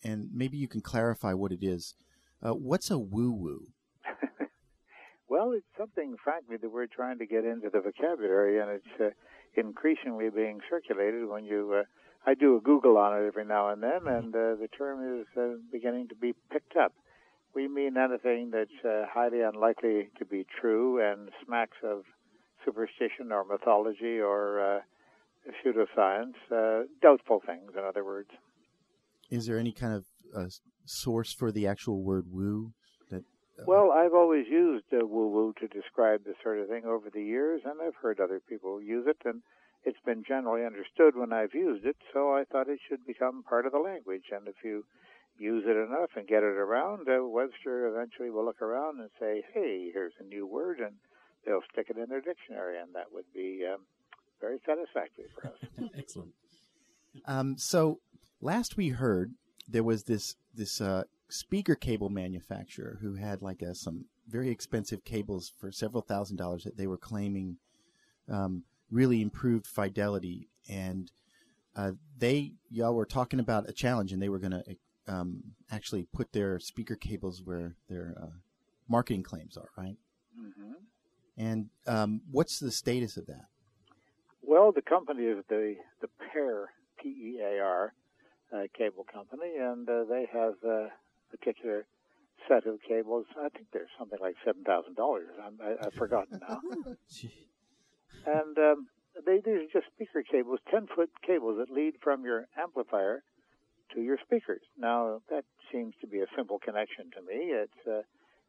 and 0.04 0.30
maybe 0.32 0.58
you 0.58 0.68
can 0.68 0.82
clarify 0.82 1.34
what 1.34 1.52
it 1.52 1.64
is. 1.64 1.96
Uh, 2.46 2.54
what's 2.54 2.92
a 2.92 3.00
woo 3.00 3.32
woo? 3.32 3.68
Well, 5.30 5.52
it's 5.52 5.66
something, 5.78 6.16
frankly, 6.24 6.58
that 6.58 6.72
we're 6.72 6.88
trying 6.88 7.20
to 7.20 7.26
get 7.28 7.46
into 7.46 7.70
the 7.70 7.82
vocabulary, 7.82 8.60
and 8.60 8.72
it's 8.72 9.00
uh, 9.00 9.10
increasingly 9.54 10.30
being 10.32 10.60
circulated. 10.68 11.30
When 11.30 11.46
you, 11.46 11.82
uh, 11.82 11.84
I 12.26 12.34
do 12.34 12.58
a 12.58 12.60
Google 12.60 12.98
on 12.98 13.16
it 13.16 13.28
every 13.28 13.46
now 13.46 13.70
and 13.70 13.84
then, 13.84 14.08
and 14.08 14.36
uh, 14.36 14.56
the 14.60 14.68
term 14.76 15.22
is 15.22 15.28
uh, 15.38 15.58
beginning 15.72 16.08
to 16.10 16.16
be 16.16 16.34
picked 16.52 16.76
up. 16.76 16.94
We 17.54 17.68
mean 17.68 17.96
anything 17.96 18.50
that's 18.52 18.84
uh, 18.84 19.06
highly 19.08 19.42
unlikely 19.42 20.10
to 20.18 20.26
be 20.26 20.48
true 20.60 21.00
and 21.00 21.30
smacks 21.46 21.78
of 21.84 22.06
superstition 22.66 23.32
or 23.32 23.44
mythology 23.44 24.20
or 24.20 24.78
uh, 24.78 24.80
pseudoscience, 25.64 26.34
doubtful 27.02 27.42
things, 27.46 27.72
in 27.78 27.84
other 27.84 28.04
words. 28.04 28.30
Is 29.30 29.46
there 29.46 29.60
any 29.60 29.72
kind 29.72 29.94
of 29.94 30.52
source 30.86 31.34
for 31.34 31.52
the 31.52 31.68
actual 31.68 32.02
word 32.04 32.26
woo? 32.30 32.74
That 33.60 33.68
Well, 33.68 33.92
I've 33.92 34.14
always 34.14 34.46
used 34.48 34.86
uh, 34.94 35.06
woo-woo 35.06 35.54
to 35.60 35.68
describe 35.68 36.24
this 36.24 36.36
sort 36.42 36.60
of 36.60 36.70
thing 36.70 36.86
over 36.86 37.10
the 37.10 37.24
years, 37.24 37.62
and 37.66 37.82
I've 37.82 37.96
heard 37.96 38.20
other 38.20 38.40
people 38.40 38.82
use 38.82 39.06
it, 39.08 39.18
and 39.26 39.42
it's 39.84 40.00
been 40.06 40.24
generally 40.26 40.66
understood 40.66 41.16
when 41.16 41.34
I've 41.34 41.54
used 41.54 41.86
it, 41.86 41.98
so 42.14 42.34
I 42.34 42.46
thought 42.46 42.70
it 42.70 42.80
should 42.88 43.06
become 43.06 43.44
part 43.44 43.66
of 43.66 43.74
the 43.74 43.80
language. 43.80 44.32
And 44.32 44.48
if 44.48 44.56
you 44.64 44.86
use 45.38 45.66
it 45.68 45.76
enough 45.76 46.12
and 46.16 46.28
get 46.28 46.44
it 46.44 46.56
around, 46.56 47.08
uh, 47.10 47.26
Webster 47.26 47.88
eventually 47.88 48.30
will 48.30 48.46
look 48.46 48.62
around 48.62 49.00
and 49.02 49.10
say, 49.20 49.44
hey, 49.54 49.90
here's 49.94 50.14
a 50.20 50.24
new 50.24 50.48
word, 50.48 50.80
and 50.80 50.96
they'll 51.46 51.64
stick 51.72 51.88
it 51.90 51.98
in 51.98 52.10
their 52.10 52.22
dictionary, 52.22 52.80
and 52.80 52.96
that 52.96 53.12
would 53.12 53.28
be 53.34 53.66
um, 53.68 53.82
very 54.40 54.60
satisfactory 54.66 55.26
for 55.36 55.48
us. 55.48 55.90
Excellent. 55.98 56.34
Um, 57.26 57.58
so 57.58 58.00
last 58.42 58.78
we 58.78 58.90
heard, 58.90 59.34
there 59.68 59.84
was 59.84 60.04
this 60.04 60.36
this 60.54 60.82
uh, 60.82 61.04
speaker 61.30 61.76
cable 61.76 62.10
manufacturer 62.10 62.98
who 63.02 63.16
had 63.16 63.42
like 63.42 63.62
uh 63.64 63.74
some 63.74 64.06
very 64.28 64.50
expensive 64.50 65.04
cables 65.04 65.54
for 65.60 65.72
several 65.72 66.02
thousand 66.02 66.38
dollars 66.38 66.64
that 66.64 66.78
they 66.78 66.88
were 66.88 66.98
claiming 66.98 67.58
um, 68.30 68.64
really 68.92 69.22
improved 69.22 69.68
fidelity, 69.68 70.50
and 70.70 71.12
uh, 71.76 71.92
they 72.18 72.54
y'all 72.70 72.94
were 72.94 73.06
talking 73.06 73.40
about 73.40 73.70
a 73.70 73.74
challenge, 73.74 74.12
and 74.12 74.22
they 74.22 74.30
were 74.30 74.40
going 74.40 74.52
to 74.52 74.64
um, 75.08 75.44
actually 75.72 76.08
put 76.14 76.32
their 76.32 76.60
speaker 76.60 76.96
cables 76.96 77.42
where 77.44 77.76
their 77.90 78.16
uh, 78.22 78.38
marketing 78.88 79.24
claims 79.24 79.58
are, 79.58 79.70
right? 79.78 79.98
hmm 80.36 80.74
And 81.38 81.70
um, 81.88 82.22
what's 82.32 82.60
the 82.60 82.72
status 82.72 83.18
of 83.18 83.26
that? 83.28 83.46
Well, 84.42 84.72
the 84.72 84.82
company 84.82 85.24
is 85.24 85.44
the 85.50 85.76
the 86.02 86.08
Pear 86.32 86.70
P 87.02 87.10
E 87.10 87.40
A 87.42 87.60
R 87.62 87.94
uh, 88.54 88.64
cable 88.78 89.06
company, 89.12 89.56
and 89.60 89.88
uh, 89.90 90.04
they 90.10 90.28
have 90.32 90.54
a 90.64 90.90
particular 91.30 91.86
set 92.48 92.66
of 92.66 92.80
cables. 92.88 93.26
I 93.38 93.50
think 93.50 93.68
there's 93.72 93.90
something 93.98 94.20
like 94.22 94.36
seven 94.46 94.64
thousand 94.64 94.96
dollars. 94.96 95.28
I've 95.86 95.94
forgotten 95.94 96.40
now. 96.42 96.62
and 98.26 98.58
um, 98.58 98.88
they 99.26 99.38
these 99.44 99.68
are 99.68 99.74
just 99.82 99.88
speaker 99.96 100.24
cables, 100.24 100.60
ten 100.72 100.88
foot 100.96 101.10
cables 101.26 101.58
that 101.60 101.74
lead 101.74 101.96
from 102.02 102.24
your 102.24 102.46
amplifier 102.58 103.24
to 103.94 104.02
your 104.02 104.18
speakers. 104.26 104.62
Now 104.78 105.22
that 105.30 105.46
seems 105.72 105.94
to 106.02 106.08
be 106.08 106.20
a 106.20 106.28
simple 106.36 106.60
connection 106.60 107.12
to 107.16 107.22
me. 107.22 107.52
It's 107.52 107.88
uh, 107.88 108.02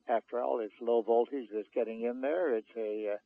after 0.09 0.41
all, 0.41 0.61
it's 0.61 0.75
low 0.81 1.03
voltage 1.03 1.49
that's 1.55 1.69
getting 1.75 2.03
in 2.03 2.21
there. 2.21 2.57
It's 2.57 2.75
a 2.77 3.15
uh, 3.15 3.17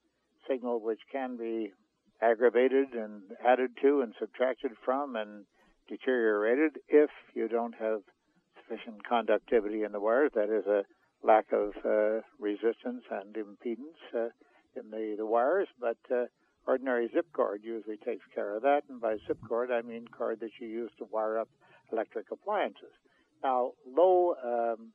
signal 0.49 0.81
which 0.81 1.01
can 1.11 1.37
be 1.37 1.73
aggravated 2.21 2.95
and 2.95 3.23
added 3.45 3.71
to 3.83 4.01
and 4.03 4.14
subtracted 4.19 4.73
from 4.85 5.17
and 5.17 5.45
deteriorated 5.88 6.79
if 6.88 7.11
you 7.35 7.49
don't 7.49 7.75
have 7.79 8.01
sufficient 8.66 9.07
conductivity 9.07 9.83
in 9.83 9.92
the 9.92 10.00
wires. 10.00 10.33
That 10.35 10.50
is 10.50 10.66
a 10.66 10.85
lack 11.22 11.46
of 11.53 11.72
uh, 11.85 12.20
resistance 12.38 13.05
and 13.11 13.35
impedance 13.35 14.00
uh, 14.14 14.29
in 14.77 14.90
the, 14.90 15.14
the 15.16 15.27
wires, 15.27 15.68
but 15.81 15.96
uh, 16.11 16.24
ordinary 16.66 17.09
zip 17.14 17.27
cord 17.33 17.61
usually 17.62 17.96
takes 17.96 18.24
care 18.35 18.57
of 18.57 18.62
that. 18.62 18.83
And 18.88 19.00
by 19.00 19.16
zip 19.27 19.38
cord, 19.48 19.70
I 19.70 19.83
mean 19.83 20.07
cord 20.09 20.40
that 20.40 20.50
you 20.61 20.68
use 20.68 20.90
to 20.98 21.07
wire 21.11 21.38
up 21.38 21.48
electric 21.92 22.31
appliances. 22.31 22.92
Now, 23.42 23.72
low 23.87 24.35
um, 24.42 24.92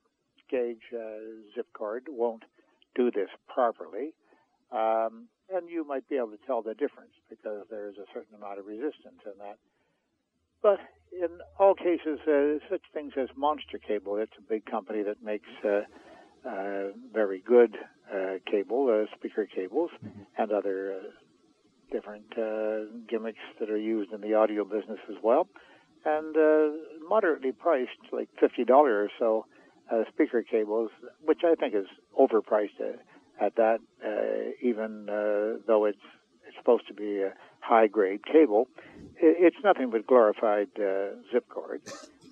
gauge 0.49 0.81
uh, 0.93 1.55
zip 1.55 1.67
cord 1.73 2.03
won't 2.09 2.43
do 2.95 3.11
this 3.11 3.29
properly. 3.47 4.13
Um, 4.71 5.27
and 5.51 5.69
you 5.69 5.83
might 5.83 6.07
be 6.07 6.17
able 6.17 6.29
to 6.29 6.45
tell 6.45 6.61
the 6.61 6.75
difference 6.75 7.13
because 7.29 7.65
there 7.69 7.89
is 7.89 7.95
a 7.97 8.05
certain 8.13 8.35
amount 8.35 8.59
of 8.59 8.65
resistance 8.65 9.21
in 9.25 9.33
that. 9.39 9.57
But 10.61 10.79
in 11.11 11.29
all 11.59 11.73
cases, 11.73 12.19
uh, 12.27 12.59
such 12.69 12.81
things 12.93 13.13
as 13.17 13.29
Monster 13.35 13.77
Cable, 13.77 14.17
it's 14.17 14.33
a 14.37 14.41
big 14.41 14.65
company 14.65 15.03
that 15.03 15.23
makes 15.23 15.49
uh, 15.63 15.81
uh, 16.47 16.87
very 17.13 17.41
good 17.45 17.75
uh, 18.13 18.35
cable, 18.49 18.87
uh, 18.89 19.15
speaker 19.15 19.45
cables, 19.45 19.91
and 20.37 20.51
other 20.51 20.99
uh, 20.99 21.09
different 21.91 22.25
uh, 22.37 22.91
gimmicks 23.09 23.39
that 23.59 23.69
are 23.69 23.77
used 23.77 24.11
in 24.13 24.21
the 24.21 24.33
audio 24.33 24.63
business 24.63 24.99
as 25.09 25.15
well. 25.23 25.47
And 26.05 26.35
uh, 26.35 27.07
moderately 27.07 27.51
priced, 27.51 27.99
like 28.11 28.29
$50 28.41 28.69
or 28.69 29.09
so, 29.19 29.45
uh, 29.91 30.03
speaker 30.13 30.43
cables, 30.43 30.91
which 31.23 31.39
I 31.43 31.55
think 31.55 31.73
is 31.73 31.87
overpriced 32.17 32.79
uh, 32.79 32.97
at 33.43 33.55
that, 33.55 33.79
uh, 34.05 34.51
even 34.61 35.09
uh, 35.09 35.61
though 35.67 35.85
it's, 35.85 35.97
it's 36.47 36.55
supposed 36.57 36.87
to 36.87 36.93
be 36.93 37.21
a 37.21 37.33
high 37.59 37.87
grade 37.87 38.25
cable. 38.25 38.67
It's 39.21 39.57
nothing 39.63 39.89
but 39.89 40.07
glorified 40.07 40.69
uh, 40.79 41.15
zip 41.31 41.47
cord, 41.49 41.81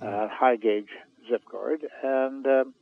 uh, 0.02 0.28
high 0.30 0.56
gauge 0.56 0.90
zip 1.30 1.44
cord. 1.46 1.86
And 2.04 2.46
um, 2.46 2.74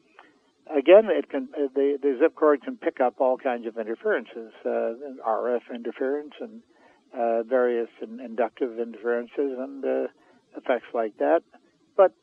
again, 0.75 1.05
it 1.05 1.29
can 1.29 1.49
uh, 1.55 1.67
the, 1.73 1.97
the 2.01 2.17
zip 2.19 2.35
cord 2.35 2.61
can 2.63 2.77
pick 2.77 2.99
up 2.99 3.15
all 3.19 3.37
kinds 3.37 3.65
of 3.65 3.77
interferences, 3.77 4.53
uh, 4.65 4.93
RF 5.27 5.61
interference 5.73 6.33
and 6.39 6.61
uh, 7.17 7.43
various 7.43 7.89
in, 8.01 8.19
inductive 8.19 8.79
interferences 8.79 9.57
and 9.57 9.83
uh, 9.83 10.07
effects 10.57 10.87
like 10.93 11.17
that. 11.17 11.41
But 11.97 12.13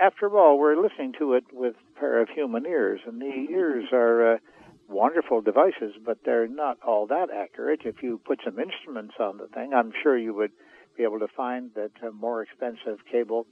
after 0.00 0.36
all, 0.38 0.58
we're 0.58 0.80
listening 0.80 1.12
to 1.18 1.34
it 1.34 1.44
with 1.52 1.74
a 1.74 2.00
pair 2.00 2.20
of 2.20 2.28
human 2.28 2.66
ears, 2.66 3.00
and 3.06 3.20
the 3.20 3.46
ears 3.50 3.86
are 3.92 4.34
uh, 4.34 4.38
wonderful 4.92 5.40
devices, 5.40 5.94
but 6.04 6.18
they're 6.24 6.48
not 6.48 6.78
all 6.86 7.06
that 7.06 7.28
accurate. 7.30 7.80
If 7.84 8.02
you 8.02 8.20
put 8.24 8.40
some 8.44 8.58
instruments 8.58 9.14
on 9.18 9.38
the 9.38 9.46
thing, 9.48 9.72
I'm 9.74 9.92
sure 10.02 10.16
you 10.16 10.34
would 10.34 10.52
be 10.96 11.04
able 11.04 11.18
to 11.20 11.28
find 11.28 11.70
that 11.74 11.90
a 12.06 12.12
more 12.12 12.42
expensive 12.42 12.98
cable 13.10 13.46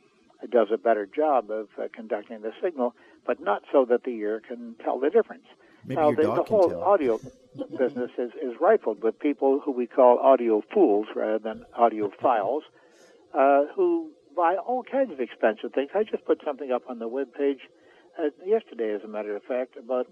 does 0.50 0.68
a 0.72 0.78
better 0.78 1.06
job 1.06 1.50
of 1.50 1.68
uh, 1.78 1.88
conducting 1.94 2.40
the 2.42 2.52
signal, 2.62 2.94
but 3.26 3.40
not 3.40 3.62
so 3.72 3.84
that 3.86 4.04
the 4.04 4.10
ear 4.10 4.40
can 4.46 4.74
tell 4.82 4.98
the 4.98 5.10
difference. 5.10 5.44
Maybe 5.84 6.00
now, 6.00 6.10
the, 6.12 6.22
the 6.22 6.42
whole 6.42 6.70
tell. 6.70 6.82
audio 6.82 7.20
business 7.78 8.10
is, 8.18 8.30
is 8.42 8.54
rifled 8.60 9.02
with 9.02 9.18
people 9.18 9.60
who 9.64 9.72
we 9.72 9.86
call 9.86 10.18
audio 10.18 10.62
fools 10.72 11.06
rather 11.14 11.38
than 11.38 11.64
audiophiles, 11.78 12.60
uh, 13.34 13.64
who 13.74 14.10
buy 14.36 14.56
all 14.56 14.82
kinds 14.82 15.12
of 15.12 15.20
expensive 15.20 15.72
things. 15.74 15.90
I 15.94 16.04
just 16.04 16.24
put 16.24 16.40
something 16.44 16.70
up 16.70 16.82
on 16.88 16.98
the 16.98 17.08
web 17.08 17.34
page 17.34 17.60
uh, 18.18 18.28
yesterday, 18.46 18.94
as 18.94 19.02
a 19.04 19.08
matter 19.08 19.36
of 19.36 19.42
fact, 19.42 19.76
about 19.76 20.06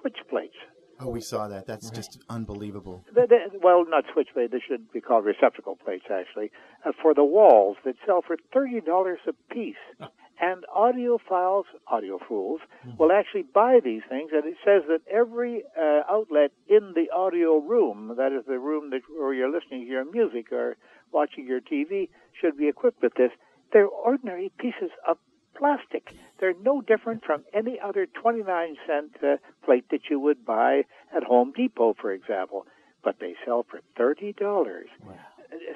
switch 0.00 0.16
plates. 0.28 0.56
Oh, 1.00 1.08
we 1.08 1.20
saw 1.20 1.48
that. 1.48 1.66
That's 1.66 1.90
just 1.90 2.22
unbelievable. 2.28 3.04
They- 3.12 3.26
they- 3.26 3.46
well, 3.62 3.84
not 3.84 4.04
switch 4.12 4.28
plate. 4.32 4.50
They 4.50 4.60
should 4.60 4.90
be 4.92 5.00
called 5.00 5.24
receptacle 5.24 5.76
plates, 5.76 6.06
actually, 6.10 6.50
uh, 6.84 6.92
for 7.02 7.14
the 7.14 7.24
walls 7.24 7.76
that 7.84 7.96
sell 8.06 8.22
for 8.22 8.36
thirty 8.52 8.80
dollars 8.80 9.20
a 9.26 9.32
piece. 9.52 9.76
And 10.40 10.64
audiophiles, 10.76 11.64
audio 11.86 12.18
fools, 12.18 12.60
will 12.98 13.12
actually 13.12 13.42
buy 13.42 13.78
these 13.78 14.02
things, 14.08 14.30
and 14.32 14.44
it 14.44 14.56
says 14.64 14.82
that 14.88 15.00
every 15.08 15.62
uh, 15.80 16.02
outlet 16.10 16.50
in 16.66 16.92
the 16.94 17.08
audio 17.14 17.58
room, 17.58 18.14
that 18.16 18.32
is 18.32 18.44
the 18.44 18.58
room 18.58 18.90
that 18.90 19.02
where 19.16 19.32
you're 19.32 19.48
listening 19.48 19.82
to 19.84 19.90
your 19.90 20.04
music 20.04 20.50
or 20.50 20.76
watching 21.12 21.46
your 21.46 21.60
TV, 21.60 22.08
should 22.38 22.56
be 22.56 22.66
equipped 22.66 23.00
with 23.00 23.14
this. 23.14 23.30
They're 23.72 23.86
ordinary 23.86 24.50
pieces 24.58 24.90
of 25.08 25.18
plastic. 25.54 26.12
They're 26.38 26.54
no 26.62 26.80
different 26.80 27.24
from 27.24 27.44
any 27.52 27.78
other 27.80 28.06
29 28.06 28.76
cent 28.86 29.16
uh, 29.22 29.36
plate 29.64 29.86
that 29.90 30.10
you 30.10 30.20
would 30.20 30.44
buy 30.44 30.82
at 31.14 31.24
Home 31.24 31.52
Depot, 31.56 31.94
for 32.00 32.12
example. 32.12 32.66
But 33.02 33.16
they 33.20 33.34
sell 33.44 33.64
for 33.68 33.80
$30. 33.98 34.34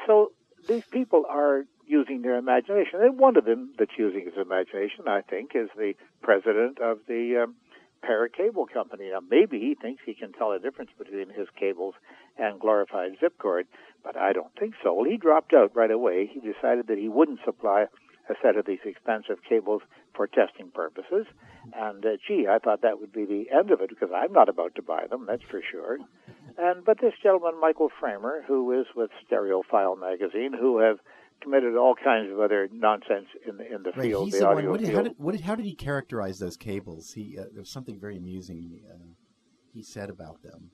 So 0.06 0.32
these 0.66 0.84
people 0.84 1.24
are 1.28 1.64
using 1.86 2.22
their 2.22 2.36
imagination. 2.36 3.00
And 3.00 3.18
one 3.18 3.36
of 3.36 3.44
them 3.44 3.72
that's 3.78 3.98
using 3.98 4.24
his 4.24 4.34
imagination, 4.36 5.08
I 5.08 5.22
think, 5.22 5.52
is 5.54 5.68
the 5.76 5.94
president 6.22 6.80
of 6.80 6.98
the 7.08 7.44
um, 7.44 7.54
Pear 8.02 8.28
Cable 8.28 8.66
Company. 8.66 9.10
Now, 9.10 9.20
maybe 9.28 9.58
he 9.58 9.74
thinks 9.74 10.02
he 10.04 10.14
can 10.14 10.32
tell 10.32 10.52
the 10.52 10.58
difference 10.58 10.90
between 10.98 11.30
his 11.30 11.48
cables 11.58 11.94
and 12.38 12.60
glorified 12.60 13.12
zip 13.20 13.38
cord, 13.38 13.66
but 14.04 14.16
I 14.16 14.32
don't 14.32 14.54
think 14.58 14.74
so. 14.82 14.94
Well, 14.94 15.10
he 15.10 15.16
dropped 15.16 15.52
out 15.52 15.74
right 15.74 15.90
away. 15.90 16.30
He 16.32 16.40
decided 16.40 16.86
that 16.86 16.98
he 16.98 17.08
wouldn't 17.08 17.40
supply 17.44 17.86
a 18.30 18.34
set 18.42 18.56
of 18.56 18.66
these 18.66 18.78
expensive 18.84 19.38
cables 19.48 19.82
for 20.14 20.26
testing 20.26 20.70
purposes. 20.74 21.26
And 21.74 22.04
uh, 22.04 22.16
gee, 22.26 22.46
I 22.48 22.58
thought 22.58 22.82
that 22.82 23.00
would 23.00 23.12
be 23.12 23.24
the 23.24 23.46
end 23.56 23.70
of 23.70 23.80
it 23.80 23.88
because 23.90 24.10
I'm 24.14 24.32
not 24.32 24.48
about 24.48 24.74
to 24.76 24.82
buy 24.82 25.06
them, 25.08 25.26
that's 25.26 25.42
for 25.50 25.60
sure. 25.70 25.98
And 26.56 26.84
but 26.84 26.98
this 27.00 27.12
gentleman, 27.22 27.60
Michael 27.60 27.90
Fremer, 28.00 28.44
who 28.46 28.78
is 28.80 28.86
with 28.96 29.10
Stereophile 29.26 29.98
magazine, 29.98 30.52
who 30.58 30.78
have 30.80 30.98
committed 31.40 31.76
all 31.76 31.94
kinds 31.94 32.32
of 32.32 32.40
other 32.40 32.68
nonsense 32.72 33.26
in 33.48 33.58
the 33.58 33.66
in 33.74 33.82
the 33.84 33.92
Right, 33.92 34.08
field, 34.08 34.24
he's 34.24 34.34
the 34.34 34.40
the 34.40 34.46
one. 34.46 34.56
audio 34.56 34.70
What 34.72 34.80
did, 34.80 34.94
how 34.94 35.02
did, 35.02 35.14
what 35.18 35.32
did, 35.32 35.40
how 35.42 35.54
did 35.54 35.66
he 35.66 35.74
characterize 35.76 36.38
those 36.38 36.56
cables? 36.56 37.12
He 37.12 37.38
uh, 37.38 37.44
there 37.52 37.60
was 37.60 37.70
something 37.70 37.98
very 38.00 38.16
amusing 38.16 38.80
uh, 38.90 38.96
he 39.72 39.82
said 39.82 40.10
about 40.10 40.42
them. 40.42 40.70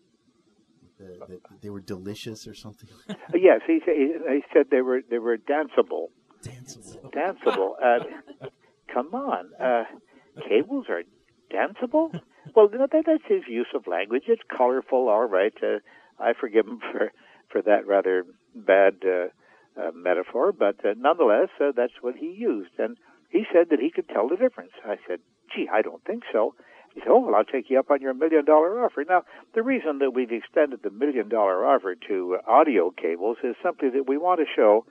The, 0.99 1.19
that 1.29 1.41
they 1.61 1.71
were 1.71 1.81
delicious 1.81 2.47
or 2.47 2.55
something. 2.55 2.89
Yes, 3.35 3.61
he, 3.67 3.81
he 3.85 4.15
he 4.29 4.43
said 4.55 4.67
they 4.71 4.81
were 4.81 5.01
they 5.11 5.19
were 5.19 5.37
danceable. 5.37 6.07
Danceable. 6.45 7.12
Danceable. 7.12 7.70
Uh, 7.82 8.49
come 8.92 9.14
on, 9.14 9.51
uh, 9.61 9.84
cables 10.49 10.86
are 10.88 11.03
danceable. 11.53 12.20
Well, 12.55 12.68
you 12.70 12.78
know, 12.78 12.86
that, 12.92 13.05
that's 13.07 13.22
his 13.26 13.42
use 13.49 13.68
of 13.74 13.86
language. 13.86 14.24
It's 14.28 14.42
colorful, 14.55 15.09
all 15.09 15.24
right. 15.26 15.55
Uh, 15.62 15.78
I 16.18 16.34
forgive 16.38 16.66
him 16.66 16.80
for 16.92 17.12
for 17.51 17.62
that 17.62 17.86
rather 17.86 18.24
bad 18.55 18.97
uh, 19.05 19.28
uh, 19.80 19.90
metaphor, 19.95 20.53
but 20.53 20.84
uh, 20.84 20.95
nonetheless, 20.97 21.49
uh, 21.61 21.72
that's 21.76 21.92
what 22.01 22.16
he 22.16 22.32
used, 22.32 22.72
and 22.78 22.97
he 23.30 23.45
said 23.53 23.68
that 23.70 23.80
he 23.80 23.90
could 23.90 24.09
tell 24.09 24.28
the 24.28 24.36
difference. 24.36 24.72
I 24.84 24.97
said, 25.07 25.20
"Gee, 25.55 25.68
I 25.72 25.82
don't 25.82 26.05
think 26.05 26.22
so." 26.32 26.55
He 26.95 27.01
said, 27.01 27.09
"Oh, 27.09 27.20
well, 27.20 27.34
I'll 27.34 27.45
take 27.45 27.70
you 27.70 27.78
up 27.78 27.90
on 27.90 28.01
your 28.01 28.14
million 28.14 28.45
dollar 28.45 28.84
offer." 28.84 29.05
Now, 29.09 29.22
the 29.55 29.62
reason 29.62 29.99
that 29.99 30.12
we've 30.12 30.30
extended 30.30 30.80
the 30.82 30.90
million 30.90 31.28
dollar 31.28 31.64
offer 31.64 31.95
to 32.09 32.38
uh, 32.38 32.51
audio 32.51 32.90
cables 32.90 33.38
is 33.42 33.57
simply 33.62 33.90
that 33.90 34.09
we 34.09 34.16
want 34.16 34.40
to 34.40 34.47
show 34.55 34.84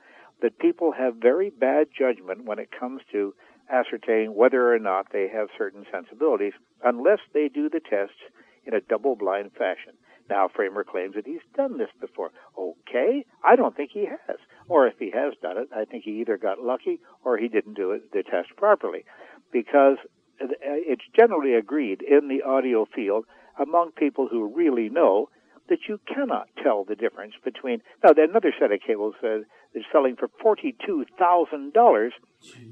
that 0.44 0.58
people 0.58 0.92
have 0.92 1.14
very 1.16 1.48
bad 1.48 1.86
judgment 1.98 2.44
when 2.44 2.58
it 2.58 2.68
comes 2.70 3.00
to 3.10 3.34
ascertaining 3.72 4.34
whether 4.34 4.74
or 4.74 4.78
not 4.78 5.06
they 5.10 5.26
have 5.26 5.48
certain 5.56 5.86
sensibilities 5.90 6.52
unless 6.84 7.20
they 7.32 7.48
do 7.48 7.70
the 7.70 7.80
tests 7.80 8.20
in 8.66 8.74
a 8.74 8.80
double 8.82 9.16
blind 9.16 9.50
fashion. 9.52 9.94
Now, 10.28 10.50
Fremer 10.54 10.84
claims 10.84 11.14
that 11.14 11.26
he's 11.26 11.40
done 11.56 11.78
this 11.78 11.88
before. 11.98 12.30
Okay, 12.58 13.24
I 13.42 13.56
don't 13.56 13.74
think 13.74 13.92
he 13.94 14.04
has. 14.04 14.36
Or 14.68 14.86
if 14.86 14.98
he 14.98 15.10
has 15.12 15.32
done 15.40 15.56
it, 15.56 15.68
I 15.74 15.86
think 15.86 16.04
he 16.04 16.20
either 16.20 16.36
got 16.36 16.60
lucky 16.60 17.00
or 17.24 17.38
he 17.38 17.48
didn't 17.48 17.72
do 17.72 17.92
it, 17.92 18.12
the 18.12 18.22
test 18.22 18.54
properly. 18.54 19.06
Because 19.50 19.96
it's 20.38 21.08
generally 21.16 21.54
agreed 21.54 22.02
in 22.02 22.28
the 22.28 22.42
audio 22.42 22.84
field 22.94 23.24
among 23.58 23.92
people 23.92 24.28
who 24.30 24.54
really 24.54 24.90
know 24.90 25.30
that 25.68 25.78
you 25.88 25.98
cannot 26.06 26.48
tell 26.62 26.84
the 26.84 26.94
difference 26.94 27.34
between. 27.44 27.80
Now, 28.02 28.10
another 28.16 28.52
set 28.58 28.72
of 28.72 28.80
cables 28.86 29.14
uh, 29.22 29.40
is 29.74 29.84
selling 29.92 30.16
for 30.16 30.28
forty-two 30.42 31.06
thousand 31.18 31.72
dollars, 31.72 32.12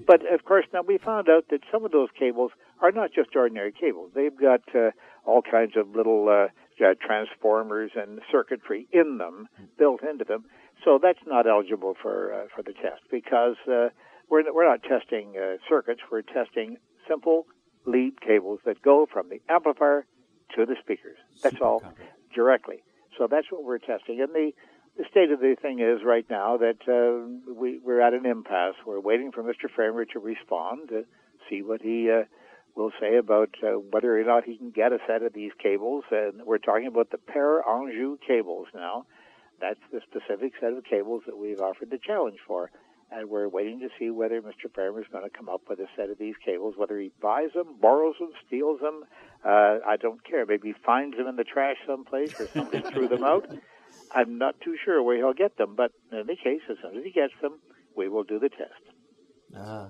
but 0.06 0.20
of 0.32 0.44
course, 0.44 0.66
now 0.72 0.82
we 0.82 0.98
found 0.98 1.28
out 1.28 1.46
that 1.50 1.60
some 1.70 1.84
of 1.84 1.92
those 1.92 2.08
cables 2.18 2.52
are 2.80 2.92
not 2.92 3.10
just 3.14 3.34
ordinary 3.34 3.72
cables. 3.72 4.10
They've 4.14 4.36
got 4.36 4.62
uh, 4.74 4.90
all 5.24 5.42
kinds 5.42 5.76
of 5.76 5.94
little 5.94 6.28
uh, 6.28 6.48
uh, 6.84 6.94
transformers 7.00 7.92
and 7.94 8.20
circuitry 8.30 8.88
in 8.92 9.18
them, 9.18 9.48
built 9.78 10.02
into 10.02 10.24
them. 10.24 10.44
So 10.84 10.98
that's 11.00 11.20
not 11.26 11.46
eligible 11.46 11.94
for 12.00 12.32
uh, 12.34 12.46
for 12.54 12.62
the 12.62 12.72
test 12.72 13.02
because 13.10 13.56
uh, 13.68 13.88
we're 14.28 14.52
we're 14.52 14.68
not 14.68 14.82
testing 14.82 15.34
uh, 15.36 15.56
circuits. 15.68 16.00
We're 16.10 16.22
testing 16.22 16.76
simple 17.08 17.46
lead 17.86 18.20
cables 18.20 18.60
that 18.64 18.82
go 18.82 19.06
from 19.12 19.28
the 19.28 19.40
amplifier 19.48 20.06
to 20.56 20.66
the 20.66 20.76
speakers. 20.80 21.18
That's 21.42 21.60
all 21.60 21.82
directly. 22.34 22.82
So 23.18 23.26
that's 23.30 23.46
what 23.50 23.64
we're 23.64 23.78
testing. 23.78 24.20
And 24.20 24.34
the, 24.34 24.52
the 24.96 25.04
state 25.10 25.30
of 25.30 25.40
the 25.40 25.56
thing 25.60 25.80
is 25.80 26.04
right 26.04 26.26
now 26.28 26.58
that 26.58 26.80
uh, 26.88 27.52
we, 27.52 27.78
we're 27.84 28.00
at 28.00 28.14
an 28.14 28.26
impasse. 28.26 28.74
We're 28.86 29.00
waiting 29.00 29.32
for 29.32 29.42
Mr. 29.42 29.70
Fremer 29.74 30.04
to 30.06 30.18
respond 30.18 30.88
to 30.88 31.04
see 31.48 31.62
what 31.62 31.82
he 31.82 32.10
uh, 32.10 32.24
will 32.74 32.92
say 33.00 33.16
about 33.16 33.50
uh, 33.62 33.78
whether 33.90 34.18
or 34.18 34.24
not 34.24 34.44
he 34.44 34.56
can 34.56 34.70
get 34.70 34.92
a 34.92 34.98
set 35.06 35.22
of 35.22 35.32
these 35.32 35.52
cables. 35.62 36.04
And 36.10 36.42
we're 36.44 36.58
talking 36.58 36.86
about 36.86 37.10
the 37.10 37.18
Pear 37.18 37.66
Anjou 37.68 38.18
cables 38.26 38.68
now. 38.74 39.06
That's 39.60 39.80
the 39.92 40.00
specific 40.00 40.54
set 40.60 40.72
of 40.72 40.84
cables 40.84 41.22
that 41.26 41.38
we've 41.38 41.60
offered 41.60 41.90
the 41.90 41.98
challenge 41.98 42.38
for. 42.46 42.70
And 43.14 43.28
we're 43.28 43.48
waiting 43.48 43.80
to 43.80 43.88
see 43.98 44.10
whether 44.10 44.40
Mr. 44.40 44.72
Fremer 44.74 45.00
is 45.00 45.06
going 45.12 45.24
to 45.24 45.36
come 45.36 45.48
up 45.48 45.62
with 45.68 45.78
a 45.80 45.86
set 45.96 46.08
of 46.08 46.18
these 46.18 46.34
cables, 46.44 46.74
whether 46.78 46.98
he 46.98 47.12
buys 47.20 47.50
them, 47.54 47.76
borrows 47.80 48.14
them, 48.18 48.30
steals 48.46 48.80
them. 48.80 49.02
Uh, 49.44 49.78
I 49.86 49.96
don't 50.00 50.24
care. 50.24 50.46
Maybe 50.46 50.68
he 50.68 50.74
finds 50.86 51.16
them 51.16 51.26
in 51.26 51.36
the 51.36 51.44
trash 51.44 51.76
someplace 51.86 52.40
or 52.40 52.48
somebody 52.48 52.82
threw 52.90 53.08
them 53.08 53.22
out. 53.22 53.46
I'm 54.14 54.38
not 54.38 54.54
too 54.62 54.76
sure 54.82 55.02
where 55.02 55.16
he'll 55.16 55.34
get 55.34 55.56
them, 55.58 55.74
but 55.76 55.92
in 56.10 56.18
any 56.18 56.36
case, 56.36 56.60
as 56.70 56.76
soon 56.82 56.96
as 56.96 57.04
he 57.04 57.10
gets 57.10 57.34
them, 57.42 57.58
we 57.96 58.08
will 58.08 58.24
do 58.24 58.38
the 58.38 58.48
test. 58.48 58.82
Ah, 59.56 59.88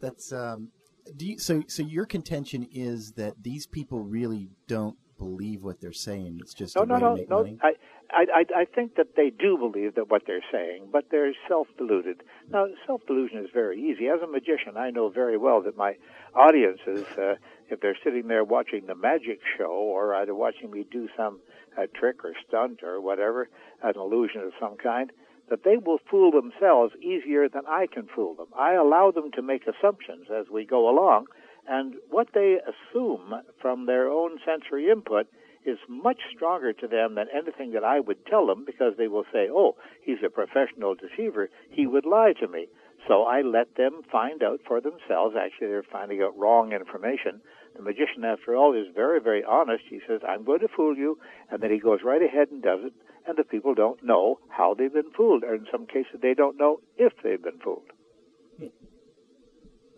that's 0.00 0.32
um. 0.32 0.70
Do 1.16 1.26
you, 1.26 1.38
so. 1.38 1.62
So 1.66 1.82
your 1.82 2.06
contention 2.06 2.68
is 2.72 3.12
that 3.16 3.42
these 3.42 3.66
people 3.66 4.00
really 4.00 4.50
don't 4.68 4.96
believe 5.18 5.62
what 5.62 5.80
they're 5.80 5.92
saying. 5.92 6.38
It's 6.40 6.54
just 6.54 6.76
No, 6.76 6.82
a 6.82 6.86
no, 6.86 6.96
no, 6.98 7.14
no. 7.28 7.58
I, 7.62 7.74
I, 8.12 8.26
I- 8.34 8.60
I 8.60 8.64
think 8.64 8.96
that 8.96 9.16
they 9.16 9.30
do 9.30 9.56
believe 9.56 9.94
that 9.94 10.10
what 10.10 10.22
they're 10.26 10.44
saying, 10.52 10.88
but 10.92 11.06
they're 11.10 11.32
self-deluded. 11.48 12.22
Now, 12.50 12.66
self-delusion 12.86 13.38
is 13.38 13.50
very 13.52 13.80
easy. 13.80 14.08
As 14.08 14.20
a 14.22 14.26
magician, 14.26 14.76
I 14.76 14.90
know 14.90 15.08
very 15.08 15.36
well 15.36 15.62
that 15.62 15.76
my 15.76 15.96
audiences, 16.34 17.06
uh, 17.18 17.36
if 17.70 17.80
they're 17.80 17.96
sitting 18.04 18.28
there 18.28 18.44
watching 18.44 18.86
the 18.86 18.94
magic 18.94 19.40
show 19.56 19.70
or 19.72 20.14
either 20.14 20.34
watching 20.34 20.70
me 20.70 20.84
do 20.90 21.08
some 21.16 21.40
uh, 21.78 21.86
trick 21.94 22.24
or 22.24 22.34
stunt 22.46 22.82
or 22.82 23.00
whatever, 23.00 23.48
an 23.82 23.94
illusion 23.96 24.42
of 24.42 24.52
some 24.60 24.76
kind, 24.76 25.10
that 25.48 25.64
they 25.64 25.76
will 25.76 25.98
fool 26.10 26.30
themselves 26.30 26.94
easier 27.02 27.48
than 27.48 27.62
I 27.66 27.86
can 27.86 28.06
fool 28.14 28.34
them. 28.34 28.46
I 28.56 28.74
allow 28.74 29.10
them 29.10 29.30
to 29.32 29.42
make 29.42 29.64
assumptions 29.66 30.26
as 30.34 30.46
we 30.50 30.64
go 30.64 30.88
along, 30.88 31.26
and 31.68 31.94
what 32.10 32.28
they 32.34 32.58
assume 32.58 33.34
from 33.60 33.86
their 33.86 34.08
own 34.08 34.38
sensory 34.44 34.90
input 34.90 35.26
is 35.64 35.78
much 35.88 36.18
stronger 36.34 36.72
to 36.72 36.88
them 36.88 37.14
than 37.14 37.26
anything 37.34 37.72
that 37.72 37.84
I 37.84 38.00
would 38.00 38.26
tell 38.26 38.46
them 38.46 38.64
because 38.64 38.94
they 38.96 39.08
will 39.08 39.24
say, 39.32 39.48
oh, 39.50 39.76
he's 40.02 40.22
a 40.24 40.30
professional 40.30 40.94
deceiver. 40.94 41.50
He 41.70 41.86
would 41.86 42.04
lie 42.04 42.32
to 42.40 42.48
me. 42.48 42.68
So 43.08 43.24
I 43.24 43.42
let 43.42 43.76
them 43.76 44.02
find 44.10 44.42
out 44.42 44.60
for 44.66 44.80
themselves. 44.80 45.34
Actually, 45.36 45.68
they're 45.68 45.82
finding 45.82 46.22
out 46.22 46.38
wrong 46.38 46.72
information. 46.72 47.40
The 47.74 47.82
magician, 47.82 48.24
after 48.24 48.54
all, 48.54 48.74
is 48.74 48.86
very, 48.94 49.20
very 49.20 49.42
honest. 49.42 49.84
He 49.88 50.00
says, 50.06 50.20
I'm 50.28 50.44
going 50.44 50.60
to 50.60 50.68
fool 50.68 50.96
you. 50.96 51.18
And 51.50 51.62
then 51.62 51.70
he 51.70 51.78
goes 51.78 52.00
right 52.04 52.22
ahead 52.22 52.48
and 52.50 52.62
does 52.62 52.80
it. 52.84 52.92
And 53.26 53.36
the 53.36 53.44
people 53.44 53.74
don't 53.74 54.02
know 54.04 54.38
how 54.48 54.74
they've 54.74 54.92
been 54.92 55.10
fooled. 55.16 55.42
Or 55.42 55.54
in 55.54 55.66
some 55.70 55.86
cases, 55.86 56.20
they 56.20 56.34
don't 56.34 56.58
know 56.58 56.80
if 56.96 57.12
they've 57.24 57.42
been 57.42 57.58
fooled. 57.58 57.90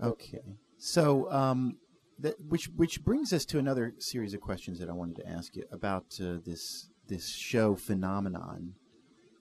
Okay. 0.03 0.43
So, 0.77 1.31
um, 1.31 1.79
that, 2.25 2.41
which 2.41 2.67
which 2.75 3.05
brings 3.05 3.33
us 3.33 3.45
to 3.45 3.59
another 3.59 3.95
series 3.99 4.33
of 4.35 4.41
questions 4.41 4.79
that 4.79 4.89
I 4.89 4.93
wanted 4.93 5.17
to 5.17 5.29
ask 5.29 5.55
you 5.55 5.65
about 5.71 6.07
uh, 6.21 6.39
this 6.45 6.89
this 7.07 7.29
show 7.29 7.77
phenomenon, 7.77 8.73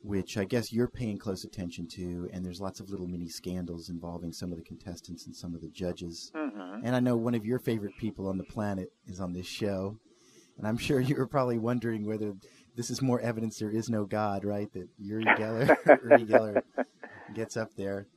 which 0.03 0.38
I 0.38 0.43
guess 0.43 0.73
you're 0.73 0.89
paying 0.89 1.17
close 1.17 1.45
attention 1.45 1.88
to, 1.93 2.29
and 2.34 2.45
there's 2.45 2.59
lots 2.59 2.81
of 2.81 2.89
little 2.89 3.07
mini 3.07 3.29
scandals 3.29 3.89
involving 3.89 4.34
some 4.34 4.51
of 4.51 4.57
the 4.57 4.65
contestants 4.65 5.25
and 5.25 5.34
some 5.34 5.55
of 5.55 5.61
the 5.61 5.69
judges. 5.69 6.29
Mhm. 6.36 6.81
And 6.84 6.93
I 6.93 6.99
know 6.99 7.15
one 7.15 7.36
of 7.36 7.45
your 7.45 7.57
favorite 7.57 7.95
people 7.97 8.27
on 8.27 8.38
the 8.38 8.43
planet 8.43 8.91
is 9.07 9.21
on 9.21 9.31
this 9.31 9.47
show, 9.47 9.97
and 10.57 10.67
I'm 10.67 10.77
sure 10.77 10.99
you 10.99 11.15
were 11.15 11.27
probably 11.27 11.57
wondering 11.57 12.05
whether 12.05 12.36
this 12.75 12.89
is 12.89 13.01
more 13.01 13.21
evidence 13.21 13.59
there 13.59 13.71
is 13.71 13.89
no 13.89 14.03
God, 14.03 14.43
right? 14.43 14.71
That 14.73 14.89
Uri 14.97 15.23
Geller, 15.23 15.77
Uri 16.03 16.25
Geller 16.25 16.63
gets 17.34 17.55
up 17.55 17.73
there. 17.75 18.07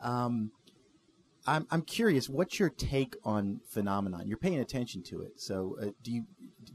Um, 0.00 0.52
I'm 1.46 1.66
I'm 1.70 1.82
curious. 1.82 2.28
What's 2.28 2.58
your 2.58 2.70
take 2.70 3.16
on 3.24 3.60
phenomenon? 3.68 4.26
You're 4.26 4.38
paying 4.38 4.60
attention 4.60 5.02
to 5.04 5.22
it, 5.22 5.40
so 5.40 5.76
uh, 5.80 5.86
do 6.02 6.12
you 6.12 6.24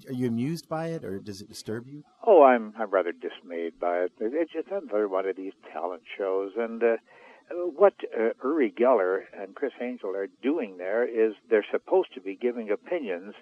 are 0.07 0.13
you 0.13 0.27
amused 0.27 0.69
by 0.69 0.87
it, 0.87 1.03
or 1.03 1.19
does 1.19 1.41
it 1.41 1.49
disturb 1.49 1.87
you? 1.87 2.03
Oh, 2.25 2.43
I'm 2.43 2.73
I'm 2.77 2.89
rather 2.89 3.11
dismayed 3.11 3.79
by 3.79 3.99
it. 3.99 4.11
It's 4.19 4.53
just 4.53 4.67
another 4.69 5.07
one 5.07 5.27
of 5.27 5.35
these 5.35 5.53
talent 5.73 6.03
shows, 6.17 6.51
and 6.57 6.81
uh, 6.81 6.97
what 7.75 7.93
uh, 8.17 8.29
Uri 8.43 8.71
Geller 8.71 9.23
and 9.37 9.55
Criss 9.55 9.73
Angel 9.81 10.15
are 10.15 10.27
doing 10.41 10.77
there 10.77 11.03
is 11.03 11.33
they're 11.49 11.65
supposed 11.71 12.13
to 12.13 12.21
be 12.21 12.35
giving 12.35 12.71
opinions 12.71 13.33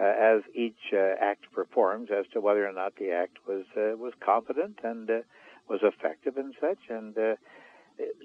uh, 0.00 0.04
as 0.04 0.42
each 0.54 0.92
uh, 0.92 1.14
act 1.20 1.46
performs 1.52 2.08
as 2.16 2.24
to 2.32 2.40
whether 2.40 2.66
or 2.66 2.72
not 2.72 2.94
the 2.96 3.10
act 3.10 3.38
was 3.46 3.64
uh, 3.76 3.96
was 3.96 4.12
competent 4.24 4.78
and 4.82 5.10
uh, 5.10 5.18
was 5.68 5.80
effective 5.82 6.36
and 6.36 6.54
such. 6.60 6.78
And 6.88 7.16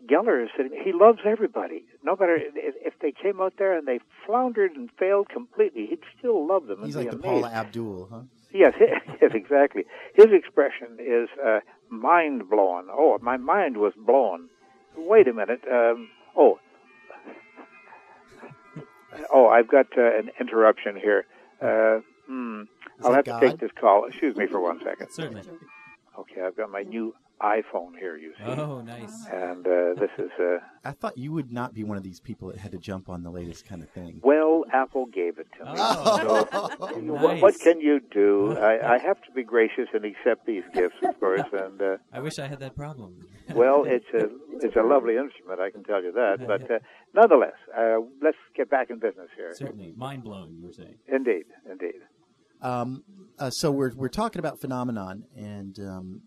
Geller 0.08 0.48
said. 0.56 0.68
He 0.84 0.92
loves 0.92 1.20
everybody. 1.26 1.86
No 2.04 2.16
matter 2.20 2.36
if, 2.36 2.76
if 2.82 2.94
they 3.02 3.12
came 3.12 3.42
out 3.42 3.54
there 3.58 3.78
and 3.78 3.88
they 3.88 4.00
floundered 4.26 4.74
and 4.76 4.90
failed 5.00 5.30
completely, 5.30 5.88
he'd 5.88 6.00
still 6.18 6.46
love 6.48 6.68
them. 6.68 6.84
He's 6.84 6.96
like 6.96 7.10
the 7.10 7.18
amazed. 7.18 7.24
Paula 7.24 7.50
Abdul, 7.50 8.08
huh? 8.12 8.22
Yes, 8.52 8.74
yes, 9.22 9.32
exactly. 9.34 9.86
His 10.14 10.28
expression 10.32 10.98
is 11.00 11.30
uh, 11.44 11.60
mind 11.90 12.50
blown. 12.50 12.88
Oh, 12.92 13.18
my 13.22 13.38
mind 13.38 13.78
was 13.78 13.94
blown. 13.98 14.50
Wait 14.96 15.28
a 15.28 15.34
minute. 15.34 15.62
Um, 15.70 16.10
oh, 16.38 16.60
oh, 19.34 19.48
I've 19.48 19.68
got 19.68 19.88
uh, 19.98 20.18
an 20.18 20.30
interruption 20.40 20.96
here. 20.96 21.26
Uh, 21.62 22.02
hmm. 22.28 22.64
I'll 23.04 23.12
that 23.12 23.26
have 23.26 23.40
to 23.42 23.50
take 23.50 23.60
this 23.60 23.72
call. 23.80 24.06
Excuse 24.06 24.36
me 24.36 24.46
for 24.46 24.62
one 24.62 24.80
second. 24.84 25.10
Certainly. 25.10 25.44
Okay, 26.20 26.42
I've 26.42 26.56
got 26.56 26.70
my 26.70 26.84
new 26.84 27.16
iPhone 27.44 27.98
here. 28.00 28.16
You 28.16 28.32
see. 28.38 28.44
Oh, 28.46 28.82
nice. 28.82 29.28
And 29.32 29.68
uh, 29.68 29.94
this 30.00 30.10
is 30.18 30.32
uh, 30.40 30.60
I 30.86 30.92
thought 30.92 31.18
you 31.18 31.32
would 31.34 31.52
not 31.52 31.74
be 31.74 31.84
one 31.84 31.98
of 31.98 32.04
these 32.04 32.20
people 32.20 32.48
that 32.50 32.58
had 32.58 32.72
to 32.72 32.78
jump 32.78 33.10
on 33.10 33.24
the 33.24 33.30
latest 33.30 33.66
kind 33.66 33.84
of 33.84 33.90
thing. 33.90 34.22
well, 34.24 34.64
Apple 34.72 35.06
gave 35.08 35.38
it 35.40 35.48
to 35.58 35.66
me. 35.66 35.72
Oh, 35.76 36.48
So, 36.50 37.14
what, 37.14 37.42
what 37.42 37.60
can 37.60 37.80
you 37.82 38.00
do? 38.12 38.58
I, 38.58 38.96
I 38.96 38.98
have 38.98 39.22
to 39.24 39.32
be 39.32 39.44
gracious 39.44 39.88
and 39.94 40.06
accept 40.06 40.46
these 40.46 40.64
gifts, 40.74 40.96
of 41.04 41.20
course. 41.20 41.42
And 41.52 41.82
uh, 41.82 41.98
I 42.12 42.20
wish 42.22 42.40
I 42.40 42.48
had 42.48 42.60
that 42.62 42.76
problem. 42.76 43.28
well, 43.54 43.84
it's 43.86 44.06
a 44.14 44.30
it's 44.66 44.76
a 44.76 44.82
lovely 44.84 45.18
instrument, 45.18 45.60
I 45.60 45.70
can 45.70 45.84
tell 45.84 46.02
you 46.02 46.14
that. 46.14 46.38
But 46.48 46.70
uh, 46.72 46.80
nonetheless, 47.14 47.58
uh, 47.78 47.98
let's 48.22 48.38
get 48.56 48.70
back 48.70 48.90
in 48.90 49.00
business 49.00 49.30
here. 49.36 49.54
Certainly. 49.54 49.94
mind 49.98 50.24
blowing. 50.24 50.56
you 50.60 50.68
were 50.68 50.74
saying. 50.74 50.96
Indeed, 51.08 51.46
indeed. 51.70 52.02
Um, 52.62 53.04
uh, 53.38 53.50
so 53.50 53.72
we're 53.72 53.92
we're 53.96 54.08
talking 54.08 54.40
about 54.40 54.62
phenomenon, 54.62 55.26
and 55.36 55.78
um, 55.80 56.22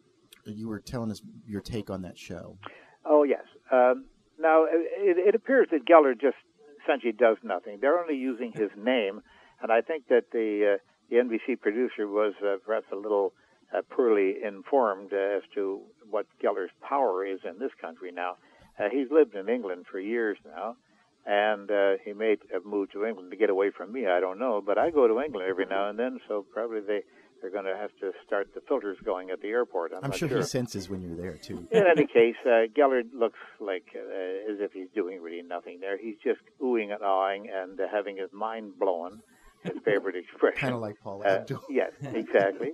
you 0.51 0.69
were 0.69 0.81
telling 0.81 1.11
us 1.11 1.23
your 1.47 1.61
take 1.61 1.91
on 1.91 2.03
that 2.03 2.19
show. 2.19 2.59
Oh 3.05 3.23
yes. 3.23 3.45
Um, 3.71 4.07
now 4.39 4.65
it, 4.65 5.19
it 5.19 5.35
appears 5.35 5.69
that 5.71 5.87
Geller 5.87 6.19
just 6.19 6.37
essentially 6.83 7.13
does 7.13 7.37
nothing. 7.43 7.79
They're 7.81 7.99
only 7.99 8.17
using 8.17 8.53
his 8.53 8.71
name, 8.77 9.23
and 9.63 9.73
I 9.73 9.81
think 9.81 10.09
that 10.09 10.31
the 10.33 10.77
uh, 10.77 10.79
the 11.11 11.17
NBC 11.17 11.61
producer 11.61 12.07
was 12.09 12.35
uh, 12.43 12.57
perhaps 12.65 12.87
a 12.93 12.97
little 12.97 13.33
uh, 13.77 13.83
poorly 13.91 14.37
informed 14.45 15.13
uh, 15.13 15.37
as 15.37 15.43
to 15.55 15.81
what 16.09 16.27
Geller's 16.43 16.71
power 16.81 17.25
is 17.25 17.41
in 17.45 17.59
this 17.59 17.73
country 17.81 18.13
now. 18.13 18.37
Uh, 18.79 18.89
he's 18.91 19.11
lived 19.11 19.35
in 19.35 19.49
England 19.49 19.87
for 19.91 19.99
years 19.99 20.37
now, 20.45 20.77
and 21.25 21.71
uh, 21.71 21.93
he 22.05 22.13
may 22.13 22.37
have 22.53 22.65
moved 22.65 22.93
to 22.93 23.05
England 23.05 23.31
to 23.31 23.37
get 23.37 23.51
away 23.51 23.71
from 23.71 23.93
me. 23.93 24.07
I 24.07 24.21
don't 24.21 24.39
know, 24.39 24.63
but 24.65 24.79
I 24.79 24.91
go 24.91 25.09
to 25.09 25.21
England 25.21 25.47
every 25.49 25.67
now 25.67 25.89
and 25.89 25.99
then, 25.99 26.21
so 26.29 26.45
probably 26.53 26.81
they 26.81 27.03
they're 27.47 27.63
going 27.63 27.73
to 27.73 27.81
have 27.81 27.91
to 28.01 28.11
start 28.27 28.49
the 28.55 28.61
filters 28.67 28.97
going 29.05 29.31
at 29.31 29.41
the 29.41 29.47
airport. 29.49 29.93
I'm, 29.97 30.05
I'm 30.07 30.11
sure, 30.11 30.29
sure 30.29 30.39
he 30.39 30.45
senses 30.45 30.89
when 30.91 31.01
you're 31.01 31.17
there 31.17 31.37
too. 31.37 31.67
in 31.71 31.85
any 31.87 32.07
case, 32.07 32.35
uh, 32.45 32.67
Geller 32.77 33.03
looks 33.15 33.39
like 33.61 33.85
uh, 33.95 34.53
as 34.53 34.59
if 34.59 34.73
he's 34.73 34.89
doing 34.95 35.23
really 35.23 35.43
nothing 35.43 35.79
there. 35.81 35.97
He's 35.97 36.17
just 36.25 36.41
oohing 36.61 36.93
and 36.93 37.03
awing 37.05 37.49
and 37.55 37.79
uh, 37.81 37.85
having 37.93 38.17
his 38.17 38.31
mind 38.33 38.79
blown. 38.81 39.23
His 39.63 39.75
favorite 39.85 40.15
expression. 40.17 40.59
Kind 40.59 40.75
of 40.75 40.81
like 40.81 40.97
Paul 41.03 41.23
Uh, 41.25 41.29
Abdul. 41.29 41.63
yes, 41.71 41.91
exactly. 42.03 42.71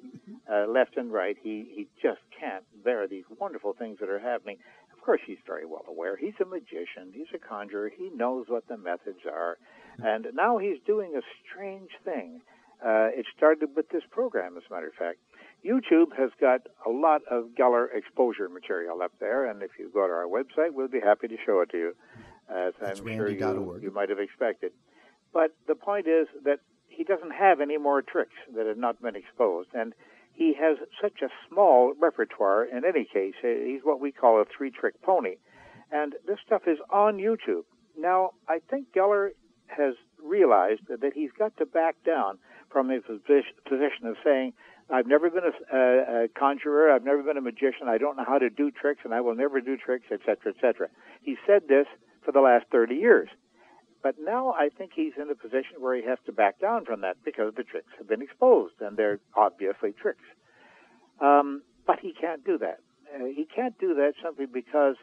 Uh, 0.50 0.66
left 0.66 0.96
and 0.96 1.10
right, 1.12 1.36
he 1.42 1.70
he 1.74 1.88
just 2.02 2.20
can't 2.38 2.64
bear 2.84 3.06
these 3.08 3.24
wonderful 3.38 3.72
things 3.78 3.98
that 4.00 4.10
are 4.10 4.18
happening. 4.18 4.56
Of 4.92 5.00
course, 5.02 5.20
he's 5.26 5.38
very 5.46 5.64
well 5.64 5.84
aware. 5.88 6.16
He's 6.16 6.34
a 6.40 6.44
magician. 6.44 7.12
He's 7.14 7.28
a 7.34 7.38
conjurer. 7.38 7.90
He 7.96 8.10
knows 8.14 8.46
what 8.48 8.66
the 8.68 8.76
methods 8.76 9.20
are, 9.30 9.56
and 10.04 10.26
now 10.34 10.58
he's 10.58 10.78
doing 10.86 11.14
a 11.16 11.22
strange 11.46 11.90
thing. 12.04 12.40
Uh, 12.84 13.08
it 13.14 13.26
started 13.36 13.70
with 13.76 13.88
this 13.90 14.02
program, 14.10 14.56
as 14.56 14.64
a 14.68 14.74
matter 14.74 14.88
of 14.88 14.94
fact. 14.94 15.18
YouTube 15.64 16.16
has 16.18 16.30
got 16.40 16.62
a 16.84 16.90
lot 16.90 17.22
of 17.30 17.50
Geller 17.58 17.86
exposure 17.94 18.48
material 18.48 19.02
up 19.02 19.12
there, 19.20 19.48
and 19.48 19.62
if 19.62 19.70
you 19.78 19.88
go 19.94 20.06
to 20.06 20.12
our 20.12 20.26
website, 20.26 20.72
we'll 20.72 20.88
be 20.88 21.00
happy 21.00 21.28
to 21.28 21.36
show 21.46 21.60
it 21.60 21.70
to 21.70 21.78
you, 21.78 21.96
as 22.48 22.74
That's 22.80 22.98
I'm 22.98 23.06
sure 23.06 23.28
you, 23.28 23.80
you 23.80 23.90
might 23.92 24.08
have 24.08 24.18
expected. 24.18 24.72
But 25.32 25.54
the 25.68 25.76
point 25.76 26.08
is 26.08 26.26
that 26.44 26.58
he 26.88 27.04
doesn't 27.04 27.30
have 27.30 27.60
any 27.60 27.78
more 27.78 28.02
tricks 28.02 28.34
that 28.56 28.66
have 28.66 28.76
not 28.78 29.00
been 29.00 29.14
exposed, 29.14 29.68
and 29.72 29.94
he 30.32 30.54
has 30.54 30.78
such 31.00 31.22
a 31.22 31.28
small 31.48 31.94
repertoire. 32.00 32.64
In 32.64 32.84
any 32.84 33.04
case, 33.04 33.34
he's 33.40 33.82
what 33.84 34.00
we 34.00 34.10
call 34.10 34.40
a 34.40 34.44
three-trick 34.44 35.00
pony, 35.02 35.36
and 35.92 36.14
this 36.26 36.38
stuff 36.44 36.62
is 36.66 36.78
on 36.90 37.18
YouTube. 37.18 37.64
Now, 37.96 38.32
I 38.48 38.58
think 38.68 38.92
Geller 38.92 39.30
has 39.68 39.94
realized 40.24 40.82
that 40.88 41.12
he's 41.14 41.30
got 41.38 41.56
to 41.58 41.66
back 41.66 41.96
down 42.04 42.38
from 42.70 42.88
his 42.88 43.02
position 43.04 44.06
of 44.06 44.16
saying, 44.24 44.52
I've 44.90 45.06
never 45.06 45.30
been 45.30 45.44
a, 45.44 45.76
a, 45.76 46.24
a 46.24 46.28
conjurer, 46.28 46.92
I've 46.92 47.04
never 47.04 47.22
been 47.22 47.36
a 47.36 47.42
magician, 47.42 47.88
I 47.88 47.98
don't 47.98 48.16
know 48.16 48.24
how 48.26 48.38
to 48.38 48.50
do 48.50 48.70
tricks, 48.70 49.00
and 49.04 49.14
I 49.14 49.20
will 49.20 49.34
never 49.34 49.60
do 49.60 49.76
tricks, 49.76 50.06
etc., 50.12 50.52
etc. 50.54 50.88
He 51.22 51.36
said 51.46 51.62
this 51.68 51.86
for 52.24 52.32
the 52.32 52.40
last 52.40 52.66
30 52.70 52.94
years. 52.94 53.28
But 54.02 54.16
now 54.18 54.52
I 54.52 54.68
think 54.68 54.92
he's 54.94 55.12
in 55.16 55.30
a 55.30 55.34
position 55.34 55.80
where 55.80 55.94
he 55.94 56.02
has 56.04 56.18
to 56.26 56.32
back 56.32 56.60
down 56.60 56.84
from 56.84 57.02
that 57.02 57.16
because 57.24 57.54
the 57.56 57.62
tricks 57.62 57.92
have 57.98 58.08
been 58.08 58.22
exposed, 58.22 58.74
and 58.80 58.96
they're 58.96 59.20
obviously 59.36 59.92
tricks. 59.92 60.24
Um, 61.20 61.62
but 61.86 62.00
he 62.00 62.12
can't 62.12 62.44
do 62.44 62.58
that. 62.58 62.80
Uh, 63.14 63.26
he 63.26 63.46
can't 63.54 63.78
do 63.78 63.94
that 63.94 64.14
simply 64.22 64.46
because 64.46 64.96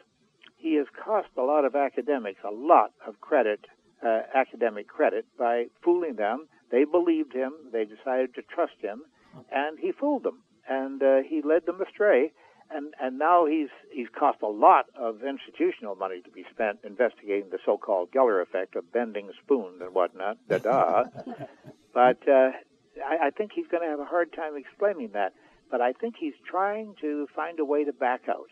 he 0.56 0.74
has 0.74 0.86
cost 1.02 1.28
a 1.38 1.42
lot 1.42 1.64
of 1.64 1.74
academics 1.74 2.40
a 2.46 2.52
lot 2.52 2.92
of 3.06 3.20
credit, 3.20 3.60
uh, 4.04 4.20
academic 4.34 4.88
credit, 4.88 5.26
by 5.38 5.66
fooling 5.82 6.16
them. 6.16 6.48
They 6.70 6.84
believed 6.84 7.34
him. 7.34 7.52
They 7.72 7.84
decided 7.84 8.34
to 8.34 8.42
trust 8.42 8.80
him, 8.80 9.02
and 9.50 9.78
he 9.78 9.92
fooled 9.92 10.22
them, 10.22 10.42
and 10.68 11.02
uh, 11.02 11.18
he 11.28 11.42
led 11.42 11.66
them 11.66 11.80
astray. 11.80 12.32
And 12.72 12.94
and 13.00 13.18
now 13.18 13.46
he's 13.46 13.68
he's 13.90 14.06
cost 14.16 14.38
a 14.42 14.46
lot 14.46 14.86
of 14.96 15.24
institutional 15.24 15.96
money 15.96 16.22
to 16.22 16.30
be 16.30 16.44
spent 16.52 16.78
investigating 16.84 17.50
the 17.50 17.58
so-called 17.64 18.12
Geller 18.12 18.40
effect 18.40 18.76
of 18.76 18.92
bending 18.92 19.30
spoons 19.42 19.80
and 19.80 19.92
whatnot. 19.92 20.38
Da 20.48 20.58
da. 20.58 21.04
but 21.92 22.28
uh, 22.28 22.50
I, 23.04 23.26
I 23.26 23.30
think 23.36 23.50
he's 23.54 23.66
going 23.66 23.82
to 23.82 23.88
have 23.88 23.98
a 23.98 24.04
hard 24.04 24.32
time 24.32 24.56
explaining 24.56 25.10
that. 25.14 25.32
But 25.68 25.80
I 25.80 25.92
think 25.92 26.14
he's 26.18 26.34
trying 26.48 26.94
to 27.00 27.26
find 27.34 27.58
a 27.58 27.64
way 27.64 27.84
to 27.84 27.92
back 27.92 28.22
out. 28.28 28.50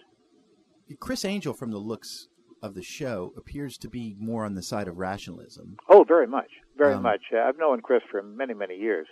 Criss 0.99 1.25
Angel, 1.25 1.53
from 1.53 1.71
the 1.71 1.79
looks 1.79 2.29
of 2.63 2.75
the 2.75 2.83
show, 2.83 3.33
appears 3.37 3.79
to 3.79 3.89
be 3.89 4.17
more 4.19 4.45
on 4.45 4.55
the 4.55 4.63
side 4.63 4.89
of 4.89 4.99
rationalism. 4.99 5.77
Oh, 5.89 6.05
very 6.05 6.27
much, 6.27 6.51
very 6.77 6.95
Um, 6.95 7.03
much. 7.03 7.23
Uh, 7.33 7.39
I've 7.39 7.59
known 7.59 7.81
Criss 7.81 8.03
for 8.11 8.23
many, 8.23 8.55
many 8.55 8.77
years, 8.77 9.07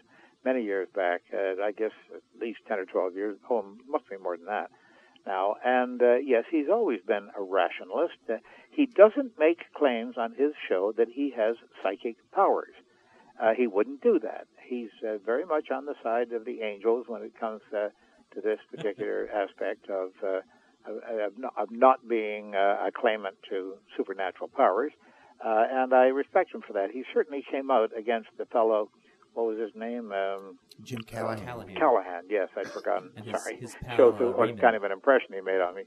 many 0.44 0.62
years 0.62 0.88
back. 0.94 1.22
Uh, 1.32 1.62
I 1.62 1.72
guess 1.72 1.92
at 2.14 2.22
least 2.40 2.61
ten 2.66 2.78
or 2.78 2.84
twelve 2.84 3.14
years. 3.14 3.36
Oh, 3.51 3.64
must 3.88 4.09
be 4.09 4.16
more 4.16 4.36
than 4.36 4.47
that 4.47 4.70
now. 5.26 5.57
And 5.64 6.03
uh, 6.03 6.16
yes, 6.16 6.44
he's 6.51 6.68
always 6.70 7.01
been 7.07 7.28
a 7.36 7.42
rationalist. 7.42 8.14
Uh, 8.28 8.36
he 8.70 8.86
doesn't 8.86 9.38
make 9.38 9.72
claims 9.74 10.16
on 10.18 10.34
his 10.34 10.53
show 10.68 10.92
that 10.97 11.09
he 11.09 11.30
has 11.36 11.57
psychic 11.82 12.16
powers. 12.32 12.74
Uh, 13.40 13.53
he 13.55 13.66
wouldn't 13.66 14.03
do 14.03 14.18
that. 14.20 14.47
He's 14.66 14.90
uh, 15.07 15.18
very 15.24 15.44
much 15.44 15.70
on 15.70 15.84
the 15.84 15.94
side 16.03 16.32
of 16.32 16.44
the 16.44 16.62
angels 16.62 17.05
when 17.07 17.22
it 17.22 17.38
comes 17.38 17.61
uh, 17.72 17.88
to 18.34 18.40
this 18.42 18.59
particular 18.74 19.28
aspect 19.34 19.88
of, 19.90 20.11
uh, 20.26 20.40
of, 20.89 20.97
of, 20.97 21.39
not, 21.39 21.53
of 21.57 21.68
not 21.70 22.09
being 22.09 22.55
uh, 22.55 22.87
a 22.87 22.91
claimant 22.95 23.37
to 23.51 23.74
supernatural 23.97 24.49
powers. 24.57 24.93
Uh, 25.45 25.64
and 25.70 25.93
I 25.93 26.07
respect 26.07 26.55
him 26.55 26.62
for 26.66 26.72
that. 26.74 26.91
He 26.93 27.05
certainly 27.12 27.45
came 27.51 27.70
out 27.70 27.91
against 27.97 28.28
the 28.39 28.47
fellow, 28.47 28.91
what 29.34 29.47
was 29.47 29.59
his 29.59 29.70
name? 29.74 30.12
Um, 30.12 30.59
Jim 30.82 31.01
Callahan. 31.03 31.45
Callahan. 31.45 31.74
Callahan, 31.76 32.22
yes, 32.30 32.49
I'd 32.57 32.68
forgotten. 32.68 33.11
His- 33.22 33.43
Sorry. 33.43 33.57
his 33.57 33.74
pal, 33.84 33.97
Shows 33.97 34.14
uh, 34.20 34.24
what 34.28 34.39
Raymond. 34.41 34.61
kind 34.61 34.76
of 34.76 34.84
an 34.84 34.93
impression 34.93 35.34
he 35.34 35.41
made 35.43 35.61
on 35.61 35.74
me. 35.74 35.82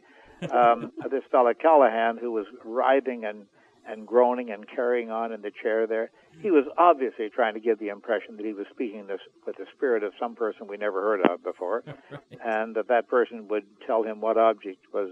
Um, 0.51 0.91
this 1.11 1.23
fellow 1.31 1.53
Callahan, 1.59 2.17
who 2.17 2.31
was 2.31 2.45
writhing 2.63 3.25
and 3.25 3.45
and 3.87 4.05
groaning 4.05 4.51
and 4.51 4.65
carrying 4.67 5.09
on 5.09 5.31
in 5.31 5.41
the 5.41 5.51
chair 5.51 5.87
there. 5.87 6.11
He 6.41 6.51
was 6.51 6.65
obviously 6.77 7.29
trying 7.29 7.55
to 7.55 7.59
give 7.59 7.79
the 7.79 7.89
impression 7.89 8.37
that 8.37 8.45
he 8.45 8.53
was 8.53 8.65
speaking 8.71 9.07
this 9.07 9.19
with 9.45 9.57
the 9.57 9.65
spirit 9.75 10.03
of 10.03 10.13
some 10.19 10.35
person 10.35 10.67
we 10.67 10.77
never 10.77 11.01
heard 11.01 11.21
of 11.29 11.43
before, 11.43 11.83
and 12.43 12.75
that 12.75 12.87
that 12.87 13.07
person 13.07 13.47
would 13.49 13.65
tell 13.85 14.03
him 14.03 14.21
what 14.21 14.37
object 14.37 14.85
was 14.93 15.11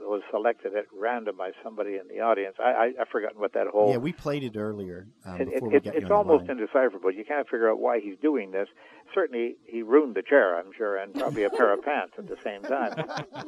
was 0.00 0.22
selected 0.30 0.74
at 0.74 0.84
random 0.98 1.36
by 1.36 1.50
somebody 1.62 1.96
in 1.96 2.08
the 2.08 2.22
audience. 2.22 2.56
I, 2.58 2.62
I, 2.62 2.92
I've 3.02 3.08
forgotten 3.08 3.38
what 3.38 3.52
that 3.52 3.66
whole 3.66 3.90
Yeah, 3.90 3.98
we 3.98 4.12
played 4.12 4.42
it 4.42 4.56
earlier 4.56 5.06
um, 5.26 5.40
it, 5.40 5.48
it, 5.48 5.62
it, 5.62 5.86
it's 5.86 6.08
you 6.08 6.14
on 6.14 6.26
the 6.26 6.32
almost 6.32 6.50
indecipherable. 6.50 7.10
You 7.10 7.24
can't 7.24 7.48
figure 7.48 7.70
out 7.70 7.78
why 7.78 8.00
he's 8.00 8.16
doing 8.20 8.50
this. 8.50 8.68
Certainly, 9.14 9.56
he 9.64 9.82
ruined 9.82 10.14
the 10.14 10.22
chair, 10.22 10.58
I'm 10.58 10.70
sure, 10.76 10.96
and 10.96 11.14
probably 11.14 11.44
a 11.44 11.50
pair 11.50 11.72
of 11.72 11.82
pants 11.84 12.14
at 12.18 12.28
the 12.28 12.36
same 12.44 12.62
time. 12.62 12.94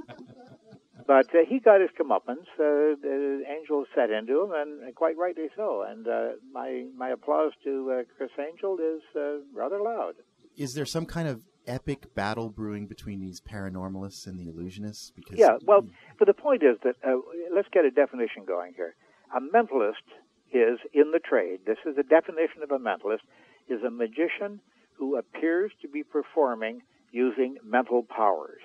But 1.07 1.27
uh, 1.35 1.39
he 1.49 1.61
got 1.61 1.81
his 1.81 1.91
comeuppance. 1.99 2.47
Uh, 2.59 2.99
the 3.01 3.43
angel 3.49 3.85
set 3.95 4.11
into 4.11 4.43
him, 4.43 4.51
and 4.53 4.95
quite 4.95 5.17
rightly 5.17 5.47
so. 5.57 5.85
And 5.89 6.09
uh, 6.09 6.29
my 6.53 6.87
my 6.97 7.11
applause 7.11 7.53
to 7.65 8.01
uh, 8.01 8.03
Criss 8.17 8.33
Angel 8.39 8.77
is 8.79 9.03
uh, 9.15 9.39
rather 9.55 9.81
loud. 9.81 10.15
Is 10.57 10.75
there 10.75 10.87
some 10.87 11.07
kind 11.07 11.29
of 11.29 11.43
epic 11.67 12.15
battle 12.15 12.49
brewing 12.49 12.87
between 12.87 13.21
these 13.21 13.41
paranormalists 13.41 14.27
and 14.27 14.39
the 14.39 14.51
illusionists? 14.51 15.13
Because 15.15 15.39
Yeah, 15.39 15.59
well, 15.65 15.87
but 16.19 16.27
the 16.27 16.35
point 16.35 16.63
is 16.63 16.79
that 16.83 16.97
uh, 17.07 17.19
let's 17.55 17.69
get 17.73 17.85
a 17.85 17.91
definition 17.91 18.45
going 18.45 18.73
here. 18.75 18.95
A 19.35 19.41
mentalist 19.41 20.07
is 20.53 20.79
in 20.93 21.13
the 21.13 21.21
trade. 21.21 21.61
This 21.67 21.79
is 21.87 21.95
the 21.95 22.03
definition 22.03 22.63
of 22.65 22.71
a 22.73 22.79
mentalist: 22.79 23.23
is 23.69 23.83
a 23.87 23.91
magician 23.91 24.61
who 24.95 25.17
appears 25.17 25.71
to 25.83 25.89
be 25.89 26.03
performing 26.03 26.83
using 27.13 27.59
mental 27.65 28.03
powers. 28.03 28.63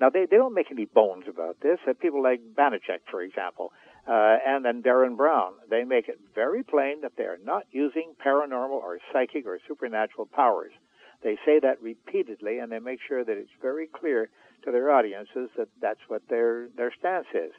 Now, 0.00 0.10
they, 0.10 0.26
they 0.26 0.36
don't 0.36 0.54
make 0.54 0.70
any 0.70 0.86
bones 0.86 1.24
about 1.28 1.60
this. 1.60 1.78
People 2.00 2.22
like 2.22 2.40
Banachek, 2.54 3.00
for 3.10 3.22
example, 3.22 3.72
uh, 4.06 4.36
and 4.46 4.64
then 4.64 4.82
Derren 4.82 5.16
Brown, 5.16 5.52
they 5.70 5.84
make 5.84 6.08
it 6.08 6.18
very 6.34 6.62
plain 6.62 7.00
that 7.02 7.12
they 7.16 7.24
are 7.24 7.38
not 7.42 7.64
using 7.70 8.14
paranormal 8.24 8.70
or 8.70 8.98
psychic 9.12 9.46
or 9.46 9.58
supernatural 9.66 10.26
powers. 10.26 10.72
They 11.22 11.38
say 11.46 11.58
that 11.60 11.80
repeatedly, 11.80 12.58
and 12.58 12.70
they 12.70 12.80
make 12.80 12.98
sure 13.06 13.24
that 13.24 13.36
it's 13.36 13.50
very 13.62 13.86
clear 13.86 14.28
to 14.64 14.70
their 14.70 14.90
audiences 14.90 15.48
that 15.56 15.68
that's 15.80 16.00
what 16.08 16.22
their 16.28 16.68
their 16.76 16.92
stance 16.98 17.26
is. 17.32 17.52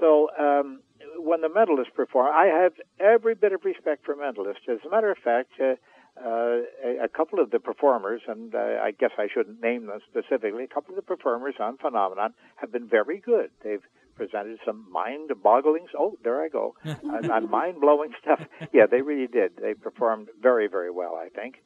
So 0.00 0.28
um, 0.38 0.80
when 1.18 1.40
the 1.40 1.48
mentalists 1.48 1.94
perform, 1.94 2.32
I 2.34 2.46
have 2.46 2.72
every 2.98 3.34
bit 3.34 3.52
of 3.52 3.64
respect 3.64 4.04
for 4.04 4.16
mentalists. 4.16 4.68
As 4.68 4.78
a 4.86 4.90
matter 4.90 5.10
of 5.10 5.18
fact, 5.18 5.50
uh, 5.60 5.74
uh, 6.18 6.62
a, 6.84 7.04
a 7.04 7.08
couple 7.08 7.40
of 7.40 7.50
the 7.50 7.58
performers, 7.60 8.22
and 8.26 8.54
uh, 8.54 8.58
I 8.82 8.92
guess 8.98 9.10
I 9.18 9.26
shouldn't 9.32 9.60
name 9.62 9.86
them 9.86 9.98
specifically, 10.10 10.64
a 10.64 10.68
couple 10.68 10.90
of 10.92 10.96
the 10.96 11.02
performers 11.02 11.54
on 11.60 11.76
Phenomenon 11.78 12.34
have 12.56 12.72
been 12.72 12.88
very 12.88 13.18
good. 13.18 13.50
They've 13.62 13.82
presented 14.16 14.58
some 14.66 14.86
mind-boggling. 14.92 15.86
Oh, 15.98 16.18
there 16.22 16.42
I 16.42 16.48
go, 16.48 16.74
uh, 16.84 17.40
mind-blowing 17.40 18.12
stuff. 18.22 18.40
Yeah, 18.72 18.86
they 18.90 19.02
really 19.02 19.26
did. 19.26 19.52
They 19.60 19.74
performed 19.74 20.28
very, 20.40 20.68
very 20.68 20.90
well, 20.90 21.14
I 21.16 21.28
think, 21.28 21.56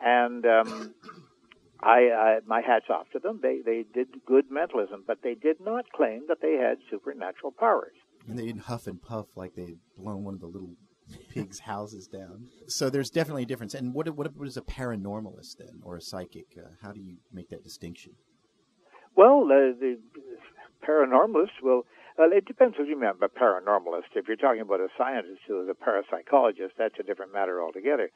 and. 0.00 0.44
Um, 0.46 0.94
I, 1.84 2.10
I 2.12 2.38
my 2.46 2.60
hats 2.60 2.84
off 2.90 3.10
to 3.12 3.18
them. 3.18 3.40
They 3.42 3.58
they 3.64 3.84
did 3.92 4.24
good 4.24 4.52
mentalism, 4.52 5.02
but 5.04 5.18
they 5.24 5.34
did 5.34 5.56
not 5.60 5.90
claim 5.90 6.26
that 6.28 6.40
they 6.40 6.52
had 6.52 6.78
supernatural 6.88 7.50
powers. 7.50 7.96
and 8.28 8.38
they 8.38 8.46
didn't 8.46 8.62
huff 8.62 8.86
and 8.86 9.02
puff 9.02 9.26
like 9.34 9.56
they'd 9.56 9.78
blown 9.98 10.22
one 10.22 10.34
of 10.34 10.40
the 10.40 10.46
little 10.46 10.76
pigs' 11.30 11.60
houses 11.60 12.06
down. 12.06 12.48
So 12.66 12.90
there's 12.90 13.10
definitely 13.10 13.42
a 13.42 13.46
difference. 13.46 13.74
And 13.74 13.94
what 13.94 14.08
what, 14.16 14.36
what 14.36 14.48
is 14.48 14.56
a 14.56 14.62
paranormalist 14.62 15.58
then, 15.58 15.80
or 15.84 15.96
a 15.96 16.00
psychic? 16.00 16.46
Uh, 16.56 16.70
how 16.82 16.92
do 16.92 17.00
you 17.00 17.16
make 17.32 17.48
that 17.50 17.62
distinction? 17.64 18.12
Well, 19.16 19.44
uh, 19.44 19.76
the 19.78 19.98
paranormalist 20.86 21.62
will. 21.62 21.86
Well, 22.18 22.30
it 22.32 22.44
depends 22.44 22.76
what 22.78 22.88
you 22.88 23.00
mean 23.00 23.12
by 23.18 23.28
paranormalist. 23.28 24.14
If 24.14 24.28
you're 24.28 24.36
talking 24.36 24.60
about 24.60 24.80
a 24.80 24.88
scientist 24.98 25.40
who 25.48 25.62
is 25.62 25.68
a 25.68 25.72
parapsychologist, 25.72 26.72
that's 26.76 26.94
a 27.00 27.02
different 27.02 27.32
matter 27.32 27.62
altogether. 27.62 28.10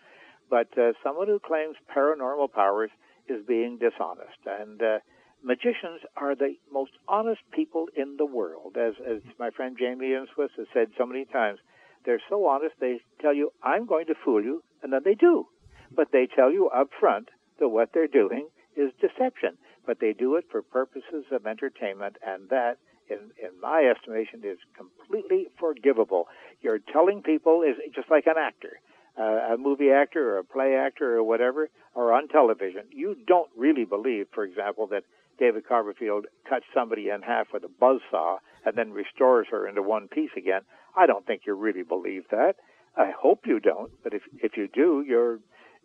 But 0.50 0.68
uh, 0.78 0.92
someone 1.02 1.28
who 1.28 1.38
claims 1.38 1.76
paranormal 1.96 2.52
powers 2.52 2.90
is 3.26 3.44
being 3.46 3.78
dishonest. 3.78 4.38
And 4.46 4.80
uh, 4.82 4.98
magicians 5.42 6.02
are 6.16 6.34
the 6.34 6.54
most 6.70 6.92
honest 7.08 7.40
people 7.52 7.86
in 7.96 8.16
the 8.16 8.26
world. 8.26 8.76
As, 8.76 8.94
as 9.04 9.22
my 9.38 9.50
friend 9.50 9.76
Jamie 9.78 10.10
Ian 10.10 10.26
Swiss 10.34 10.50
has 10.58 10.66
said 10.72 10.88
so 10.98 11.06
many 11.06 11.24
times, 11.24 11.58
they're 12.06 12.22
so 12.28 12.46
honest, 12.46 12.74
they 12.80 13.00
tell 13.20 13.34
you, 13.34 13.50
I'm 13.62 13.86
going 13.86 14.06
to 14.06 14.14
fool 14.24 14.42
you, 14.42 14.62
and 14.82 14.92
then 14.92 15.02
they 15.04 15.14
do. 15.14 15.46
But 15.94 16.12
they 16.12 16.26
tell 16.26 16.50
you 16.50 16.68
up 16.68 16.88
front 16.98 17.28
that 17.58 17.68
what 17.68 17.90
they're 17.92 18.06
doing 18.06 18.48
is 18.76 18.92
deception. 19.00 19.58
But 19.84 20.00
they 20.00 20.12
do 20.12 20.36
it 20.36 20.46
for 20.50 20.62
purposes 20.62 21.24
of 21.30 21.46
entertainment, 21.46 22.16
and 22.26 22.48
that, 22.48 22.78
in, 23.08 23.18
in 23.42 23.60
my 23.60 23.84
estimation, 23.94 24.40
is 24.44 24.58
completely 24.76 25.48
forgivable. 25.58 26.28
You're 26.62 26.80
telling 26.92 27.22
people 27.22 27.62
is 27.62 27.76
just 27.94 28.10
like 28.10 28.26
an 28.26 28.38
actor 28.38 28.80
uh, 29.18 29.54
a 29.54 29.56
movie 29.58 29.90
actor 29.90 30.34
or 30.34 30.38
a 30.38 30.44
play 30.44 30.74
actor 30.74 31.16
or 31.16 31.22
whatever, 31.22 31.70
or 31.94 32.12
on 32.12 32.28
television, 32.28 32.82
you 32.90 33.16
don't 33.26 33.50
really 33.56 33.84
believe, 33.84 34.26
for 34.32 34.44
example, 34.44 34.86
that 34.88 35.04
David 35.38 35.66
Copperfield 35.66 36.26
cut 36.48 36.62
somebody 36.74 37.08
in 37.08 37.22
half 37.22 37.48
with 37.52 37.64
a 37.64 37.68
buzz 37.68 38.00
saw 38.10 38.38
and 38.66 38.76
then 38.76 38.90
restores 38.90 39.46
her 39.50 39.66
into 39.66 39.80
one 39.80 40.08
piece 40.08 40.30
again. 40.36 40.62
I 40.94 41.06
don't 41.06 41.24
think 41.24 41.42
you 41.46 41.54
really 41.54 41.84
believe 41.84 42.24
that. 42.30 42.56
I 42.96 43.12
hope 43.16 43.46
you 43.46 43.60
don't, 43.60 43.92
but 44.02 44.12
if 44.12 44.22
if 44.42 44.56
you 44.56 44.68
do, 44.68 45.04
you're 45.06 45.36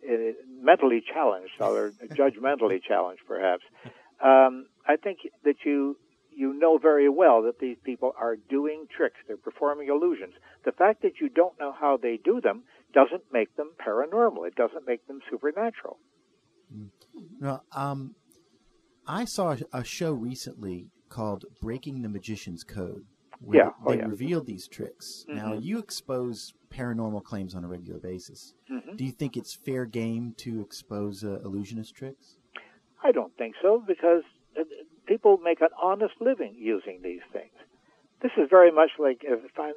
uh, 0.08 0.32
mentally 0.60 1.02
challenged 1.12 1.52
or 1.60 1.92
judgmentally 2.12 2.82
challenged, 2.82 3.22
perhaps. 3.26 3.62
Um, 4.22 4.66
I 4.86 4.96
think 4.96 5.18
that 5.44 5.56
you 5.64 5.96
you 6.34 6.54
know 6.54 6.78
very 6.78 7.08
well 7.08 7.42
that 7.42 7.60
these 7.60 7.76
people 7.84 8.12
are 8.18 8.36
doing 8.36 8.86
tricks. 8.94 9.16
They're 9.28 9.36
performing 9.36 9.88
illusions. 9.88 10.34
The 10.64 10.72
fact 10.72 11.02
that 11.02 11.20
you 11.20 11.28
don't 11.28 11.58
know 11.60 11.72
how 11.78 11.98
they 12.00 12.18
do 12.22 12.40
them 12.40 12.62
doesn't 12.92 13.24
make 13.32 13.54
them 13.56 13.72
paranormal. 13.86 14.46
It 14.46 14.54
doesn't 14.54 14.86
make 14.86 15.06
them 15.06 15.20
supernatural. 15.30 15.98
Well, 17.40 17.64
um, 17.72 18.14
I 19.06 19.26
saw 19.26 19.56
a 19.72 19.84
show 19.84 20.12
recently 20.12 20.86
called 21.12 21.44
"Breaking 21.60 22.02
the 22.02 22.08
Magician's 22.08 22.64
Code." 22.64 23.04
Where 23.40 23.58
Yeah, 23.58 23.70
oh, 23.84 23.90
they 23.90 23.98
yeah. 23.98 24.06
revealed 24.06 24.46
these 24.46 24.68
tricks. 24.68 25.24
Now, 25.28 25.52
Mhm. 25.52 25.62
you 25.62 25.78
expose 25.78 26.54
paranormal 26.70 27.24
claims 27.24 27.54
on 27.56 27.64
a 27.64 27.68
regular 27.68 27.98
basis. 27.98 28.54
Mhm. 28.70 28.96
Do 28.96 29.04
you 29.04 29.10
think 29.10 29.36
it's 29.36 29.52
fair 29.52 29.84
game 29.84 30.32
to 30.38 30.60
expose 30.60 31.24
uh, 31.24 31.40
illusionist 31.44 31.94
tricks? 31.94 32.38
I 33.02 33.10
don't 33.10 33.36
think 33.36 33.56
so 33.60 33.80
because 33.80 34.22
uh, 34.56 34.62
people 35.06 35.38
make 35.38 35.60
an 35.60 35.74
honest 35.80 36.14
living 36.20 36.54
using 36.54 37.02
these 37.02 37.22
things. 37.32 37.52
This 38.22 38.32
is 38.36 38.48
very 38.48 38.70
much 38.70 38.92
like 38.98 39.24
find, 39.56 39.74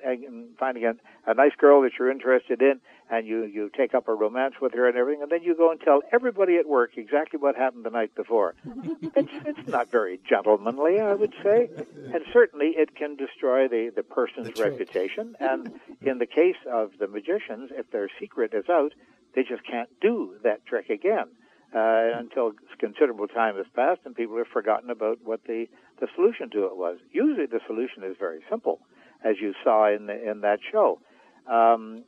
finding 0.60 0.86
a, 0.86 0.93
a 1.26 1.34
nice 1.34 1.54
girl 1.58 1.82
that 1.82 1.93
you're 1.98 2.12
interested 2.12 2.62
in, 2.62 2.80
and 3.10 3.26
you 3.26 3.43
you 3.43 3.72
take 3.76 3.96
up 3.96 4.08
a 4.08 4.14
romance 4.14 4.56
with 4.62 4.74
her 4.74 4.88
and 4.88 4.96
everything, 4.96 5.24
and 5.24 5.32
then 5.32 5.41
you 5.41 5.56
go 5.56 5.72
and 5.72 5.82
tell 5.82 6.02
everybody 6.12 6.58
at 6.58 6.68
work 6.68 6.91
exactly 6.96 7.39
what 7.39 7.56
happened 7.56 7.86
the 7.86 7.89
night 7.89 8.14
before. 8.16 8.54
it's 9.02 9.32
it's 9.46 9.68
not 9.68 9.89
very 9.89 10.20
gentlemanly, 10.30 11.00
I 11.00 11.16
would 11.16 11.34
say, 11.43 11.70
and 12.14 12.24
certainly 12.32 12.76
it 12.78 12.96
can 12.96 13.16
destroy 13.16 13.68
the 13.68 13.91
the 13.96 14.04
person's 14.04 14.60
reputation. 14.60 15.36
And 15.39 15.80
in 16.02 16.20
the 16.20 16.28
case 16.28 16.62
of 16.72 16.91
the 17.00 17.08
magicians, 17.08 17.72
if 17.74 17.89
their 17.89 18.10
secret 18.20 18.54
is 18.54 18.70
out, 18.70 18.93
they 19.34 19.43
just 19.43 19.66
can't 19.66 19.89
do 20.02 20.36
that 20.43 20.66
trick 20.68 20.89
again 20.89 21.30
uh, 21.76 22.18
until 22.18 22.54
considerable 22.80 23.28
time 23.28 23.58
has 23.58 23.66
passed 23.76 24.02
and 24.06 24.16
people 24.16 24.38
have 24.38 24.48
forgotten 24.48 24.89
about 24.89 25.20
what 25.24 25.43
the, 25.46 25.68
the 26.00 26.08
solution 26.16 26.50
to 26.52 26.66
it 26.66 26.76
was. 26.76 26.98
Usually 27.12 27.46
the 27.46 27.62
solution 27.68 28.04
is 28.04 28.16
very 28.20 28.39
simple, 28.50 28.80
as 29.24 29.36
you 29.41 29.54
saw 29.64 29.93
in 29.93 30.08
the, 30.08 30.30
in 30.30 30.41
that 30.41 30.60
show. 30.72 31.00
Um, 31.48 32.04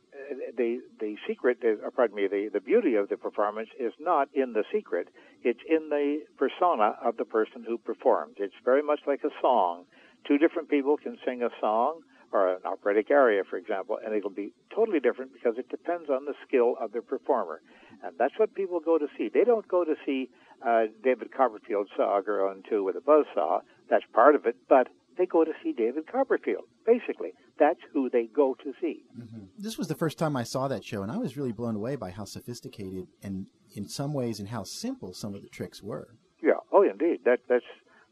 the 0.56 0.80
the 0.98 1.14
secret, 1.26 1.58
is, 1.62 1.78
or 1.82 1.92
pardon 1.92 2.16
me, 2.16 2.26
the, 2.26 2.50
the 2.52 2.60
beauty 2.60 2.96
of 2.96 3.08
the 3.08 3.16
performance 3.16 3.68
is 3.78 3.92
not 4.00 4.28
in 4.34 4.52
the 4.52 4.64
secret. 4.72 5.08
It's 5.44 5.60
in 5.68 5.90
the 5.90 6.22
persona 6.36 6.96
of 7.04 7.16
the 7.16 7.24
person 7.24 7.64
who 7.66 7.78
performed. 7.78 8.34
It's 8.38 8.54
very 8.64 8.82
much 8.82 9.00
like 9.06 9.22
a 9.24 9.30
song. 9.40 9.84
Two 10.26 10.38
different 10.38 10.68
people 10.68 10.96
can 10.96 11.16
sing 11.24 11.42
a 11.42 11.50
song 11.60 12.00
or 12.32 12.48
an 12.48 12.60
operatic 12.64 13.10
aria, 13.10 13.42
for 13.48 13.56
example, 13.56 13.98
and 14.04 14.14
it'll 14.14 14.28
be 14.28 14.52
totally 14.74 15.00
different 15.00 15.32
because 15.32 15.56
it 15.56 15.68
depends 15.70 16.10
on 16.10 16.24
the 16.24 16.34
skill 16.46 16.74
of 16.80 16.92
the 16.92 17.00
performer. 17.00 17.62
And 18.02 18.12
that's 18.18 18.34
what 18.38 18.54
people 18.54 18.80
go 18.80 18.98
to 18.98 19.06
see. 19.16 19.30
They 19.32 19.44
don't 19.44 19.66
go 19.66 19.84
to 19.84 19.94
see 20.04 20.28
uh, 20.66 20.84
David 21.02 21.32
Copperfield 21.32 21.88
saw 21.96 22.18
a 22.18 22.22
girl 22.22 22.52
in 22.52 22.62
two 22.68 22.84
with 22.84 22.96
a 22.96 23.00
buzzsaw. 23.00 23.60
That's 23.90 24.04
part 24.12 24.34
of 24.34 24.46
it, 24.46 24.56
but 24.68 24.88
they 25.16 25.26
go 25.26 25.44
to 25.44 25.52
see 25.62 25.72
David 25.72 26.10
Copperfield. 26.10 26.64
Basically, 26.86 27.32
that's 27.58 27.80
who 27.92 28.08
they 28.08 28.26
go 28.26 28.54
to 28.62 28.72
see. 28.80 29.02
This 29.58 29.76
was 29.76 29.88
the 29.88 29.94
first 29.94 30.18
time 30.18 30.36
I 30.36 30.44
saw 30.44 30.68
that 30.68 30.84
show, 30.84 31.02
and 31.02 31.10
I 31.10 31.16
was 31.18 31.36
really 31.36 31.52
blown 31.52 31.74
away 31.74 31.96
by 31.96 32.10
how 32.10 32.24
sophisticated 32.24 33.08
and, 33.22 33.46
in 33.74 33.88
some 33.88 34.12
ways, 34.14 34.38
and 34.38 34.48
how 34.48 34.62
simple 34.62 35.12
some 35.12 35.34
of 35.34 35.42
the 35.42 35.48
tricks 35.48 35.82
were. 35.82 36.08
Yeah. 36.42 36.60
Oh, 36.72 36.82
indeed. 36.82 37.20
That 37.24 37.40
that's 37.48 37.64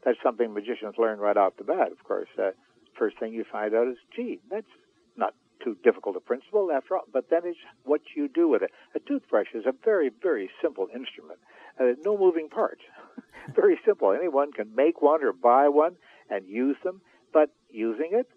that's 0.03 0.17
something 0.21 0.53
magicians 0.53 0.95
learn 0.97 1.19
right 1.19 1.37
off 1.37 1.53
the 1.57 1.63
bat. 1.63 1.91
Of 1.91 2.03
course, 2.03 2.29
uh, 2.37 2.51
first 2.97 3.19
thing 3.19 3.33
you 3.33 3.45
find 3.49 3.73
out 3.73 3.87
is, 3.87 3.97
gee, 4.15 4.39
that's 4.49 4.67
not 5.15 5.33
too 5.63 5.77
difficult 5.83 6.15
a 6.17 6.19
principle 6.19 6.69
after 6.71 6.97
all. 6.97 7.05
But 7.11 7.29
then 7.29 7.41
it's 7.45 7.57
what 7.83 8.01
you 8.15 8.27
do 8.27 8.47
with 8.49 8.61
it. 8.63 8.71
A 8.95 8.99
toothbrush 8.99 9.47
is 9.53 9.65
a 9.65 9.73
very 9.85 10.11
very 10.21 10.49
simple 10.61 10.87
instrument. 10.93 11.39
Uh, 11.79 11.93
no 12.03 12.17
moving 12.17 12.49
parts. 12.49 12.81
very 13.55 13.79
simple. 13.85 14.11
Anyone 14.11 14.51
can 14.51 14.73
make 14.75 15.01
one 15.01 15.23
or 15.23 15.33
buy 15.33 15.69
one 15.69 15.95
and 16.29 16.47
use 16.47 16.77
them. 16.83 17.01
But 17.33 17.49
using 17.69 18.09
it, 18.13 18.27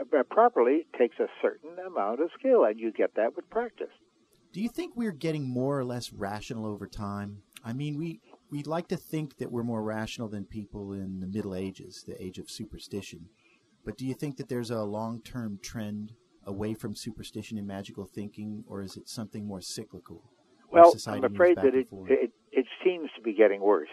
uh, 0.00 0.22
properly 0.30 0.86
takes 0.98 1.18
a 1.18 1.26
certain 1.40 1.76
amount 1.86 2.20
of 2.20 2.30
skill, 2.38 2.64
and 2.64 2.78
you 2.78 2.92
get 2.92 3.14
that 3.16 3.36
with 3.36 3.48
practice. 3.50 3.92
Do 4.52 4.60
you 4.60 4.68
think 4.68 4.94
we're 4.96 5.12
getting 5.12 5.48
more 5.48 5.78
or 5.78 5.84
less 5.84 6.12
rational 6.12 6.66
over 6.66 6.86
time? 6.86 7.42
I 7.64 7.72
mean, 7.72 7.96
we 7.96 8.20
we 8.50 8.62
like 8.62 8.88
to 8.88 8.96
think 8.96 9.38
that 9.38 9.50
we're 9.50 9.62
more 9.62 9.82
rational 9.82 10.28
than 10.28 10.44
people 10.44 10.92
in 10.92 11.20
the 11.20 11.26
Middle 11.26 11.54
Ages, 11.54 12.04
the 12.06 12.22
age 12.22 12.38
of 12.38 12.50
superstition. 12.50 13.28
But 13.84 13.96
do 13.96 14.06
you 14.06 14.14
think 14.14 14.36
that 14.36 14.48
there's 14.48 14.70
a 14.70 14.82
long-term 14.82 15.60
trend 15.62 16.12
away 16.44 16.74
from 16.74 16.94
superstition 16.94 17.56
and 17.58 17.66
magical 17.66 18.04
thinking, 18.04 18.64
or 18.68 18.82
is 18.82 18.96
it 18.96 19.08
something 19.08 19.46
more 19.46 19.60
cyclical? 19.60 20.22
Well, 20.70 20.94
I'm 21.06 21.24
afraid 21.24 21.56
that 21.56 21.66
and 21.66 21.74
it, 21.74 21.88
forth? 21.88 22.10
it 22.10 22.20
it 22.24 22.32
seems 22.84 23.10
to 23.16 23.22
be 23.22 23.32
getting 23.32 23.60
worse 23.60 23.88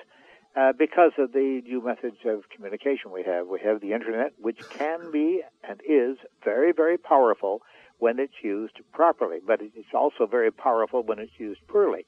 uh, 0.56 0.74
because 0.78 1.12
of 1.18 1.32
the 1.32 1.62
new 1.66 1.84
methods 1.84 2.18
of 2.26 2.50
communication 2.50 3.12
we 3.12 3.24
have. 3.24 3.48
We 3.48 3.60
have 3.64 3.82
the 3.82 3.94
internet, 3.94 4.34
which 4.40 4.58
can 4.70 5.12
be 5.12 5.42
and 5.68 5.82
is 5.88 6.18
very 6.44 6.72
very 6.72 6.98
powerful 6.98 7.62
when 8.00 8.18
it's 8.20 8.34
used 8.42 8.80
properly, 8.94 9.40
but 9.46 9.62
it's 9.62 9.94
also 9.94 10.26
very 10.26 10.52
powerful 10.52 11.04
when 11.04 11.20
it's 11.20 11.38
used 11.38 11.60
poorly. 11.68 12.06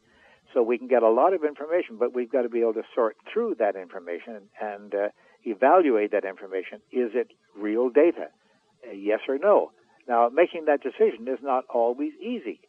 So 0.53 0.61
we 0.63 0.77
can 0.77 0.87
get 0.87 1.03
a 1.03 1.09
lot 1.09 1.33
of 1.33 1.43
information, 1.43 1.97
but 1.97 2.13
we've 2.13 2.31
got 2.31 2.41
to 2.41 2.49
be 2.49 2.61
able 2.61 2.73
to 2.73 2.83
sort 2.93 3.15
through 3.31 3.55
that 3.59 3.75
information 3.75 4.49
and 4.59 4.93
uh, 4.93 5.07
evaluate 5.43 6.11
that 6.11 6.25
information. 6.25 6.79
Is 6.91 7.11
it 7.13 7.31
real 7.55 7.89
data? 7.89 8.27
Uh, 8.85 8.91
yes 8.93 9.19
or 9.27 9.37
no? 9.37 9.71
Now, 10.07 10.29
making 10.29 10.65
that 10.65 10.81
decision 10.81 11.27
is 11.27 11.39
not 11.41 11.65
always 11.73 12.13
easy. 12.19 12.59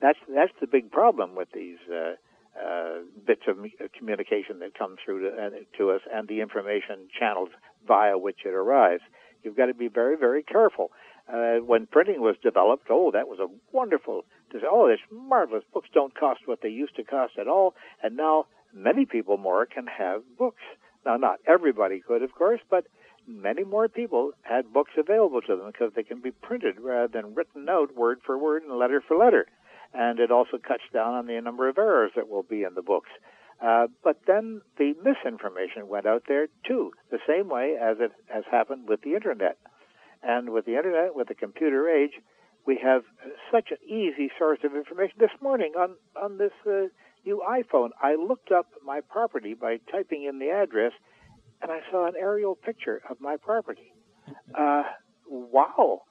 That's 0.00 0.18
that's 0.28 0.52
the 0.60 0.66
big 0.66 0.90
problem 0.90 1.34
with 1.34 1.48
these 1.54 1.78
uh, 1.90 2.14
uh, 2.56 3.00
bits 3.26 3.42
of 3.48 3.56
communication 3.96 4.58
that 4.60 4.78
come 4.78 4.96
through 5.02 5.30
to, 5.30 5.36
uh, 5.36 5.50
to 5.78 5.90
us 5.90 6.00
and 6.12 6.28
the 6.28 6.40
information 6.40 7.08
channels 7.18 7.48
via 7.86 8.18
which 8.18 8.40
it 8.44 8.54
arrives. 8.54 9.02
You've 9.42 9.56
got 9.56 9.66
to 9.66 9.74
be 9.74 9.88
very, 9.88 10.16
very 10.16 10.42
careful. 10.42 10.90
Uh, 11.32 11.56
when 11.64 11.86
printing 11.86 12.20
was 12.20 12.36
developed, 12.42 12.88
oh, 12.90 13.10
that 13.12 13.28
was 13.28 13.38
a 13.38 13.46
wonderful. 13.74 14.24
Oh, 14.70 14.86
it's 14.86 15.02
marvelous. 15.10 15.64
Books 15.72 15.88
don't 15.94 16.14
cost 16.18 16.40
what 16.46 16.60
they 16.62 16.68
used 16.68 16.96
to 16.96 17.04
cost 17.04 17.34
at 17.40 17.48
all, 17.48 17.74
and 18.02 18.16
now 18.16 18.46
many 18.74 19.06
people 19.06 19.38
more 19.38 19.64
can 19.66 19.86
have 19.86 20.22
books. 20.36 20.62
Now, 21.06 21.16
not 21.16 21.38
everybody 21.46 22.00
could, 22.00 22.22
of 22.22 22.34
course, 22.34 22.60
but 22.70 22.86
many 23.26 23.64
more 23.64 23.88
people 23.88 24.32
had 24.42 24.72
books 24.72 24.92
available 24.98 25.40
to 25.42 25.56
them 25.56 25.66
because 25.66 25.92
they 25.94 26.02
can 26.02 26.20
be 26.20 26.30
printed 26.30 26.80
rather 26.80 27.08
than 27.08 27.34
written 27.34 27.68
out 27.68 27.96
word 27.96 28.20
for 28.24 28.36
word 28.36 28.62
and 28.62 28.78
letter 28.78 29.02
for 29.06 29.16
letter. 29.16 29.46
And 29.94 30.18
it 30.18 30.30
also 30.30 30.58
cuts 30.58 30.84
down 30.92 31.14
on 31.14 31.26
the 31.26 31.40
number 31.40 31.68
of 31.68 31.78
errors 31.78 32.12
that 32.16 32.28
will 32.28 32.42
be 32.42 32.62
in 32.62 32.74
the 32.74 32.82
books. 32.82 33.10
Uh, 33.62 33.86
but 34.02 34.20
then 34.26 34.60
the 34.78 34.94
misinformation 35.04 35.86
went 35.86 36.06
out 36.06 36.24
there 36.26 36.48
too, 36.66 36.92
the 37.10 37.18
same 37.28 37.48
way 37.48 37.76
as 37.80 37.98
it 38.00 38.10
has 38.26 38.44
happened 38.50 38.88
with 38.88 39.02
the 39.02 39.14
internet. 39.14 39.56
And 40.22 40.50
with 40.50 40.64
the 40.64 40.76
internet, 40.76 41.14
with 41.14 41.28
the 41.28 41.34
computer 41.34 41.88
age, 41.88 42.12
we 42.66 42.78
have 42.82 43.02
such 43.50 43.70
an 43.70 43.78
easy 43.86 44.30
source 44.38 44.60
of 44.64 44.74
information. 44.74 45.16
This 45.18 45.30
morning 45.40 45.72
on 45.76 45.96
on 46.20 46.38
this 46.38 46.52
uh, 46.66 46.86
new 47.24 47.42
iPhone, 47.48 47.90
I 48.00 48.14
looked 48.14 48.52
up 48.52 48.66
my 48.84 49.00
property 49.00 49.54
by 49.54 49.78
typing 49.90 50.24
in 50.24 50.38
the 50.38 50.50
address, 50.50 50.92
and 51.60 51.70
I 51.70 51.80
saw 51.90 52.06
an 52.06 52.14
aerial 52.18 52.54
picture 52.54 53.02
of 53.10 53.20
my 53.20 53.36
property. 53.36 53.92
Uh, 54.54 54.84
wow! 55.28 56.02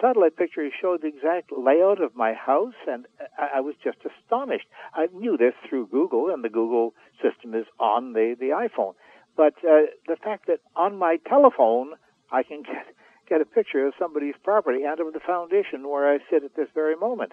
Satellite 0.00 0.36
picture 0.36 0.68
showed 0.80 1.02
the 1.02 1.08
exact 1.08 1.50
layout 1.50 2.02
of 2.02 2.14
my 2.14 2.34
house, 2.34 2.74
and 2.86 3.06
I, 3.38 3.58
I 3.58 3.60
was 3.60 3.74
just 3.82 3.98
astonished. 4.04 4.66
I 4.94 5.06
knew 5.12 5.36
this 5.36 5.54
through 5.68 5.88
Google, 5.88 6.30
and 6.32 6.44
the 6.44 6.48
Google 6.48 6.94
system 7.22 7.54
is 7.54 7.66
on 7.78 8.12
the 8.12 8.36
the 8.38 8.50
iPhone. 8.50 8.94
But 9.36 9.54
uh, 9.64 9.88
the 10.06 10.16
fact 10.22 10.46
that 10.48 10.60
on 10.76 10.98
my 10.98 11.18
telephone 11.28 11.94
I 12.30 12.42
can 12.42 12.62
get 12.70 12.86
get 13.28 13.40
a 13.40 13.44
picture 13.44 13.86
of 13.86 13.92
somebody's 13.98 14.34
property 14.42 14.84
and 14.84 14.98
of 15.00 15.12
the 15.12 15.20
foundation 15.20 15.88
where 15.88 16.12
I 16.12 16.18
sit 16.30 16.44
at 16.44 16.56
this 16.56 16.68
very 16.74 16.96
moment, 16.96 17.32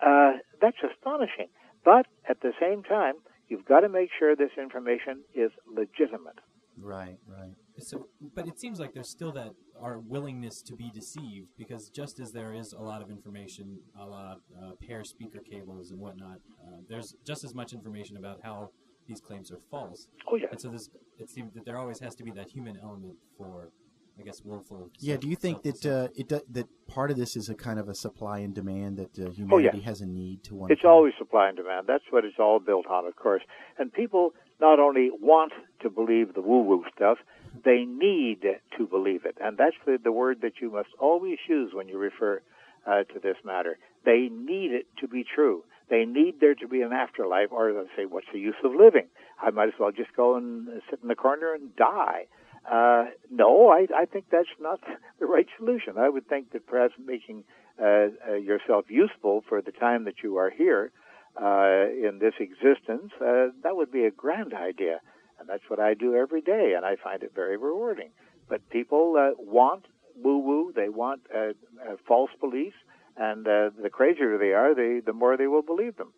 uh, 0.00 0.32
that's 0.60 0.76
astonishing. 0.82 1.48
But 1.84 2.06
at 2.28 2.40
the 2.42 2.52
same 2.60 2.84
time, 2.84 3.14
you've 3.48 3.64
got 3.64 3.80
to 3.80 3.88
make 3.88 4.10
sure 4.16 4.36
this 4.36 4.56
information 4.56 5.24
is 5.34 5.50
legitimate. 5.66 6.38
Right, 6.78 7.18
right. 7.26 7.54
So, 7.78 8.06
but 8.34 8.46
it 8.46 8.60
seems 8.60 8.78
like 8.78 8.94
there's 8.94 9.10
still 9.10 9.32
that 9.32 9.52
our 9.82 9.98
willingness 9.98 10.62
to 10.62 10.74
be 10.76 10.90
deceived 10.94 11.48
because 11.58 11.88
just 11.90 12.20
as 12.20 12.32
there 12.32 12.52
is 12.54 12.72
a 12.72 12.80
lot 12.80 13.02
of 13.02 13.10
information, 13.10 13.78
a 14.00 14.06
lot 14.06 14.38
uh, 14.62 14.70
Pear 14.86 15.02
speaker 15.04 15.40
cables 15.40 15.90
and 15.90 15.98
whatnot, 16.00 16.38
uh, 16.66 16.76
there's 16.88 17.14
just 17.26 17.42
as 17.44 17.54
much 17.54 17.72
information 17.72 18.16
about 18.16 18.38
how 18.42 18.70
these 19.08 19.20
claims 19.20 19.50
are 19.50 19.58
false. 19.70 20.06
Oh 20.30 20.36
yeah. 20.36 20.46
And 20.52 20.60
so 20.60 20.68
this, 20.68 20.88
it 21.18 21.28
seems 21.28 21.52
that 21.54 21.64
there 21.66 21.76
always 21.78 21.98
has 22.00 22.14
to 22.16 22.22
be 22.24 22.30
that 22.32 22.48
human 22.50 22.78
element 22.82 23.14
for, 23.36 23.70
I 24.18 24.22
guess, 24.22 24.40
willful. 24.44 24.90
Yeah. 25.00 25.14
self- 25.14 25.20
Do 25.22 25.28
you 25.28 25.36
think 25.36 25.62
that 25.64 25.78
self-deception. 25.78 26.18
uh, 26.18 26.20
it 26.20 26.28
do, 26.28 26.40
that 26.52 26.68
part 26.86 27.10
of 27.10 27.16
this 27.16 27.34
is 27.36 27.48
a 27.48 27.54
kind 27.56 27.78
of 27.80 27.88
a 27.88 27.94
supply 27.94 28.38
and 28.38 28.54
demand 28.54 28.98
that 28.98 29.18
uh, 29.18 29.24
Oh, 29.26 29.30
humanity 29.32 29.80
has 29.80 30.00
a 30.00 30.06
need 30.06 30.44
to 30.44 30.54
want? 30.54 30.70
It's 30.70 30.84
always 30.84 31.14
supply 31.18 31.48
and 31.48 31.56
demand. 31.56 31.86
That's 31.88 32.04
what 32.10 32.24
it's 32.24 32.38
all 32.38 32.60
built 32.60 32.86
on, 32.86 33.06
of 33.06 33.16
course. 33.16 33.42
And 33.78 33.92
people 33.92 34.30
not 34.60 34.78
only 34.78 35.10
want 35.20 35.52
to 35.82 35.90
believe 35.90 36.34
the 36.34 36.40
woo-woo 36.40 36.84
stuff, 36.94 37.18
they 37.64 37.84
need 37.84 38.42
to 38.78 38.86
believe 38.86 39.24
it. 39.24 39.36
And 39.40 39.56
that's 39.58 39.76
the, 39.86 39.98
the 40.02 40.12
word 40.12 40.40
that 40.42 40.54
you 40.60 40.70
must 40.70 40.88
always 40.98 41.38
use 41.48 41.72
when 41.74 41.88
you 41.88 41.98
refer 41.98 42.42
uh, 42.86 43.04
to 43.04 43.20
this 43.22 43.36
matter. 43.44 43.78
They 44.04 44.28
need 44.30 44.72
it 44.72 44.86
to 45.00 45.08
be 45.08 45.24
true. 45.24 45.64
They 45.88 46.04
need 46.04 46.40
there 46.40 46.54
to 46.54 46.68
be 46.68 46.80
an 46.82 46.92
afterlife, 46.92 47.52
or 47.52 47.72
they 47.72 47.80
say, 47.96 48.06
what's 48.06 48.26
the 48.32 48.38
use 48.38 48.56
of 48.64 48.72
living? 48.74 49.08
I 49.40 49.50
might 49.50 49.68
as 49.68 49.74
well 49.78 49.92
just 49.92 50.16
go 50.16 50.36
and 50.36 50.68
sit 50.88 51.00
in 51.02 51.08
the 51.08 51.14
corner 51.14 51.52
and 51.52 51.74
die. 51.76 52.26
Uh, 52.70 53.06
no, 53.30 53.68
I, 53.70 53.86
I 53.94 54.06
think 54.06 54.26
that's 54.30 54.48
not 54.60 54.80
the 55.20 55.26
right 55.26 55.46
solution. 55.58 55.98
I 55.98 56.08
would 56.08 56.28
think 56.28 56.52
that 56.52 56.66
perhaps 56.66 56.94
making 57.04 57.44
uh, 57.80 58.08
uh, 58.28 58.34
yourself 58.34 58.86
useful 58.88 59.44
for 59.48 59.60
the 59.60 59.72
time 59.72 60.04
that 60.04 60.22
you 60.22 60.36
are 60.36 60.50
here 60.50 60.92
uh, 61.40 61.88
in 61.90 62.18
this 62.20 62.34
existence, 62.38 63.12
uh, 63.20 63.48
that 63.62 63.76
would 63.76 63.90
be 63.90 64.04
a 64.04 64.10
grand 64.10 64.54
idea. 64.54 65.00
And 65.42 65.48
that's 65.48 65.68
what 65.68 65.80
I 65.80 65.94
do 65.94 66.14
every 66.14 66.40
day, 66.40 66.74
and 66.76 66.86
I 66.86 66.94
find 66.94 67.20
it 67.24 67.32
very 67.34 67.56
rewarding. 67.56 68.10
But 68.48 68.68
people 68.70 69.16
uh, 69.18 69.34
want 69.36 69.86
woo 70.14 70.38
woo, 70.38 70.72
they 70.72 70.88
want 70.88 71.22
uh, 71.34 71.38
uh, 71.38 71.96
false 72.06 72.30
beliefs, 72.40 72.76
and 73.16 73.44
uh, 73.48 73.70
the 73.82 73.90
crazier 73.90 74.38
they 74.38 74.52
are, 74.52 74.72
they, 74.72 75.00
the 75.04 75.12
more 75.12 75.36
they 75.36 75.48
will 75.48 75.62
believe 75.62 75.96
them. 75.96 76.12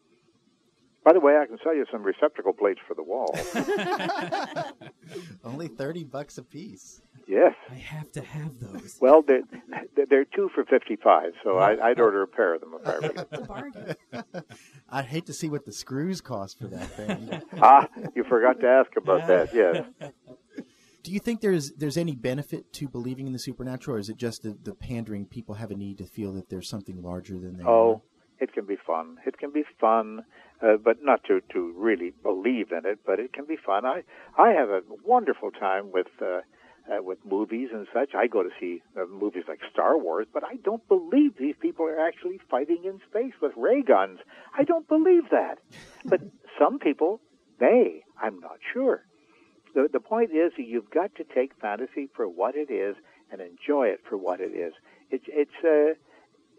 By 1.05 1.13
the 1.13 1.21
way, 1.21 1.37
I 1.37 1.47
can 1.47 1.59
sell 1.63 1.75
you 1.75 1.85
some 1.93 2.03
receptacle 2.03 2.53
plates 2.55 2.81
for 2.89 2.95
the 2.95 3.03
wall. 3.03 3.35
Only 5.45 5.69
thirty 5.69 6.03
bucks 6.05 6.39
a 6.39 6.43
piece. 6.43 7.03
yes. 7.29 7.53
I 7.71 7.75
have 7.75 8.11
to 8.13 8.23
have 8.23 8.59
those. 8.59 8.99
Well, 9.01 9.23
they're, 9.23 9.43
they're 10.09 10.25
two 10.25 10.49
for 10.55 10.65
55, 10.65 11.33
so 11.43 11.59
I, 11.59 11.91
I'd 11.91 12.01
order 12.01 12.23
a 12.23 12.27
pair 12.27 12.55
of 12.55 12.61
them 12.61 12.75
if 12.81 12.87
I 12.89 12.95
were 12.97 13.03
you. 13.03 13.13
It's 13.17 13.33
a 13.33 13.41
bargain. 13.43 13.95
I'd 14.91 15.05
hate 15.07 15.27
to 15.27 15.33
see 15.35 15.49
what 15.49 15.65
the 15.67 15.73
screws 15.73 16.21
cost 16.21 16.59
for 16.59 16.67
that 16.69 16.87
thing. 16.91 17.43
Ah, 17.63 17.89
you 18.15 18.25
forgot 18.25 18.61
to 18.61 18.67
ask 18.67 18.91
about 18.97 19.27
that, 19.29 19.55
yes. 19.55 19.85
Do 21.03 21.13
you 21.13 21.19
think 21.21 21.41
there's 21.41 21.73
there's 21.73 21.97
any 21.99 22.15
benefit 22.15 22.73
to 22.75 22.89
believing 22.89 23.27
in 23.27 23.33
the 23.33 23.39
supernatural, 23.39 23.97
or 23.97 24.01
is 24.01 24.09
it 24.09 24.17
just 24.17 24.43
the, 24.43 24.57
the 24.63 24.75
pandering 24.75 25.27
people 25.27 25.55
have 25.57 25.71
a 25.71 25.75
need 25.77 25.99
to 25.99 26.07
feel 26.07 26.33
that 26.33 26.49
there's 26.49 26.69
something 26.69 27.03
larger 27.03 27.39
than 27.39 27.59
they 27.59 27.65
Oh, 27.65 28.03
it 28.39 28.53
can 28.53 28.65
be 28.67 28.77
fun. 28.87 29.17
It 29.27 29.39
can 29.39 29.53
be 29.53 29.65
fun, 29.81 30.25
uh, 30.65 30.77
but 30.77 30.99
not 31.03 31.23
to, 31.25 31.41
to 31.53 31.75
really 31.77 32.13
believe 32.23 32.73
in 32.73 32.87
it, 32.87 33.01
but 33.05 33.19
it 33.19 33.33
can 33.33 33.45
be 33.45 33.57
fun. 33.57 33.85
I, 33.85 34.03
I 34.39 34.51
have 34.51 34.71
a 34.71 34.81
wonderful 35.05 35.51
time 35.51 35.93
with, 35.93 36.07
uh, 36.23 36.41
uh, 36.91 37.03
with 37.03 37.19
movies 37.25 37.69
and 37.73 37.87
such. 37.93 38.15
I 38.15 38.27
go 38.27 38.43
to 38.43 38.51
see 38.59 38.83
uh, 38.97 39.05
movies 39.07 39.45
like 39.49 39.61
Star 39.73 39.99
Wars, 39.99 40.27
but 40.33 40.45
I 40.45 40.57
don't 40.57 40.87
believe 40.89 41.37
these 41.39 41.57
people 41.61 41.87
are 41.87 42.01
actually 42.01 42.41
fighting 42.51 42.83
in 42.85 43.01
space 43.11 43.35
with 43.43 43.53
ray 43.57 43.83
guns. 43.83 44.21
I 44.57 44.65
don't 44.65 44.89
believe 44.89 45.31
that. 45.31 45.59
But 46.07 46.21
some 46.59 46.79
people 46.79 47.21
may. 47.59 48.03
I'm 48.23 48.39
not 48.39 48.59
sure. 48.75 49.07
The, 49.75 49.89
the 49.91 50.01
point 50.01 50.33
is 50.33 50.53
that 50.59 50.67
you've 50.67 50.91
got 50.91 51.15
to 51.15 51.25
take 51.25 51.53
fantasy 51.61 52.11
for 52.15 52.29
what 52.29 52.55
it 52.57 52.71
is 52.71 52.95
and 53.33 53.41
enjoy 53.41 53.89
it 53.89 54.01
for 54.07 54.19
what 54.19 54.41
it 54.41 54.53
is. 54.55 54.75
It's, 55.11 55.25
it's, 55.29 55.65
uh, 55.65 55.95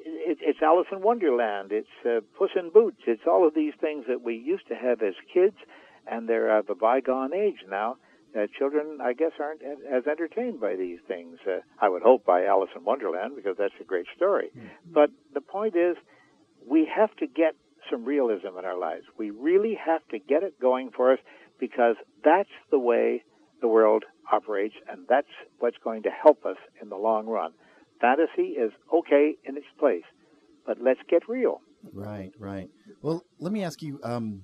it, 0.06 0.38
it's 0.42 0.60
Alice 0.62 0.88
in 0.92 1.02
Wonderland. 1.02 1.72
It's 1.72 1.88
uh, 2.06 2.22
Puss 2.38 2.52
in 2.56 2.70
Boots. 2.70 3.02
It's 3.08 3.24
all 3.28 3.48
of 3.48 3.54
these 3.54 3.74
things 3.82 4.06
that 4.08 4.22
we 4.22 4.36
used 4.36 4.68
to 4.68 4.76
have 4.76 5.02
as 5.02 5.16
kids, 5.34 5.56
and 6.08 6.30
they're 6.30 6.58
of 6.58 6.70
a 6.70 6.76
bygone 6.76 7.34
age 7.34 7.64
now. 7.70 7.98
Uh, 8.38 8.48
children, 8.58 9.00
I 9.02 9.14
guess, 9.14 9.32
aren't 9.40 9.62
as 9.64 10.06
entertained 10.08 10.60
by 10.60 10.76
these 10.76 11.00
things. 11.08 11.38
Uh, 11.48 11.60
I 11.80 11.88
would 11.88 12.02
hope 12.02 12.26
by 12.26 12.46
Alice 12.46 12.70
in 12.76 12.84
Wonderland 12.84 13.34
because 13.36 13.56
that's 13.58 13.74
a 13.80 13.86
great 13.86 14.08
story. 14.16 14.52
But 14.92 15.10
the 15.34 15.42
point 15.42 15.76
is, 15.76 15.96
we 16.68 16.86
have 16.94 17.16
to 17.18 17.28
get 17.28 17.56
some 17.90 18.04
realism 18.04 18.58
in 18.60 18.66
our 18.66 18.78
lives. 18.78 19.06
We 19.18 19.30
really 19.30 19.78
have 19.86 20.06
to 20.10 20.20
get 20.20 20.44
it 20.44 20.60
going 20.60 20.92
for 20.92 21.14
us 21.14 21.20
because 21.60 21.96
that's 22.24 22.50
the 22.72 22.80
way 22.80 23.24
the 23.62 23.68
world 23.70 24.04
operates, 24.32 24.76
and 24.90 25.06
that's 25.08 25.28
what's 25.60 25.78
going 25.82 26.04
to 26.04 26.10
help 26.10 26.46
us 26.46 26.58
in 26.82 26.90
the 26.90 26.98
long 26.98 27.28
run. 27.28 27.54
Fantasy 28.02 28.50
is 28.50 28.72
okay 28.94 29.36
in 29.46 29.58
its 29.58 29.66
place, 29.80 30.04
but 30.66 30.78
let's 30.82 31.00
get 31.10 31.28
real. 31.30 31.62
Right, 31.94 32.32
right. 32.40 32.70
Well, 33.02 33.24
let 33.40 33.52
me 33.52 33.64
ask 33.64 33.82
you 33.82 34.00
um, 34.04 34.44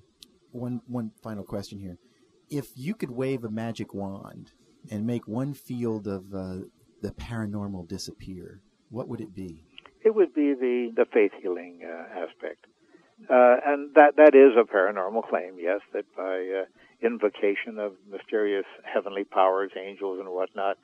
one 0.52 0.82
one 0.88 1.12
final 1.24 1.44
question 1.44 1.80
here. 1.80 1.98
If 2.50 2.68
you 2.76 2.94
could 2.94 3.12
wave 3.12 3.44
a 3.44 3.50
magic 3.50 3.94
wand 3.94 4.52
and 4.90 5.06
make 5.06 5.28
one 5.28 5.54
field 5.54 6.08
of 6.08 6.34
uh, 6.34 6.66
the 7.02 7.12
paranormal 7.12 7.88
disappear, 7.88 8.62
what 8.90 9.08
would 9.08 9.22
it 9.22 9.34
be? 9.34 9.64
It 10.04 10.16
would 10.16 10.34
be 10.34 10.54
the 10.54 10.92
the 10.96 11.06
faith 11.06 11.32
healing 11.42 11.82
uh, 11.84 12.20
aspect, 12.20 12.66
uh, 13.30 13.58
and 13.66 13.94
that 13.96 14.16
that 14.18 14.36
is 14.36 14.54
a 14.58 14.64
paranormal 14.64 15.28
claim. 15.30 15.56
Yes, 15.60 15.82
that 15.94 16.06
by 16.16 16.62
uh, 16.62 16.66
invocation 17.06 17.80
of 17.80 17.94
mysterious 18.10 18.66
heavenly 18.84 19.24
powers, 19.24 19.72
angels, 19.78 20.20
and 20.20 20.30
whatnot, 20.30 20.78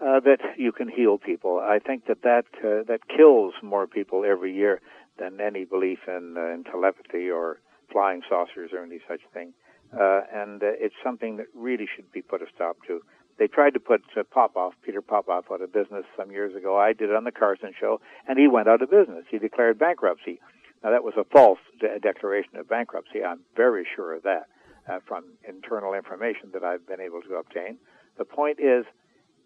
uh, 0.00 0.20
that 0.20 0.38
you 0.56 0.72
can 0.72 0.88
heal 0.88 1.18
people. 1.18 1.58
I 1.58 1.78
think 1.78 2.06
that 2.06 2.22
that 2.22 2.46
uh, 2.58 2.82
that 2.88 3.00
kills 3.08 3.54
more 3.62 3.86
people 3.86 4.24
every 4.24 4.54
year 4.54 4.80
than 5.18 5.40
any 5.40 5.64
belief 5.64 6.00
in, 6.08 6.34
uh, 6.36 6.54
in 6.54 6.64
telepathy 6.64 7.30
or 7.30 7.60
flying 7.92 8.22
saucers 8.28 8.70
or 8.72 8.82
any 8.82 8.98
such 9.08 9.20
thing. 9.32 9.52
Uh, 9.92 10.22
and 10.32 10.62
uh, 10.62 10.66
it's 10.80 10.94
something 11.04 11.36
that 11.36 11.46
really 11.54 11.86
should 11.94 12.10
be 12.10 12.20
put 12.20 12.42
a 12.42 12.46
stop 12.54 12.76
to. 12.86 13.00
They 13.38 13.46
tried 13.46 13.74
to 13.74 13.80
put 13.80 14.02
uh, 14.16 14.22
Popoff, 14.24 14.74
Peter 14.82 15.00
Popoff, 15.00 15.46
out 15.52 15.60
of 15.60 15.72
business 15.72 16.04
some 16.16 16.30
years 16.32 16.54
ago. 16.56 16.76
I 16.78 16.92
did 16.92 17.10
it 17.10 17.16
on 17.16 17.24
the 17.24 17.32
Carson 17.32 17.72
show, 17.78 18.00
and 18.26 18.38
he 18.38 18.48
went 18.48 18.68
out 18.68 18.82
of 18.82 18.90
business. 18.90 19.24
He 19.30 19.38
declared 19.38 19.78
bankruptcy. 19.78 20.40
Now 20.82 20.90
that 20.90 21.04
was 21.04 21.14
a 21.16 21.24
false 21.24 21.60
de- 21.80 21.98
declaration 22.00 22.56
of 22.56 22.68
bankruptcy. 22.68 23.22
I'm 23.24 23.40
very 23.56 23.86
sure 23.94 24.14
of 24.14 24.22
that 24.24 24.46
uh, 24.88 24.98
from 25.06 25.24
internal 25.48 25.94
information 25.94 26.50
that 26.52 26.64
I've 26.64 26.86
been 26.86 27.00
able 27.00 27.22
to 27.22 27.36
obtain. 27.36 27.78
The 28.18 28.24
point 28.24 28.58
is 28.60 28.84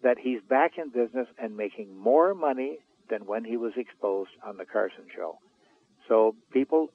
that 0.03 0.17
he's 0.19 0.41
back 0.49 0.77
in 0.77 0.89
business 0.89 1.27
and 1.37 1.57
making 1.57 1.97
more 1.97 2.33
money 2.33 2.79
than 3.09 3.25
when 3.25 3.43
he 3.43 3.57
was 3.57 3.73
exposed 3.75 4.29
on 4.45 4.57
the 4.57 4.65
Carson 4.65 5.05
show. 5.15 5.39
So 6.07 6.35
people 6.51 6.89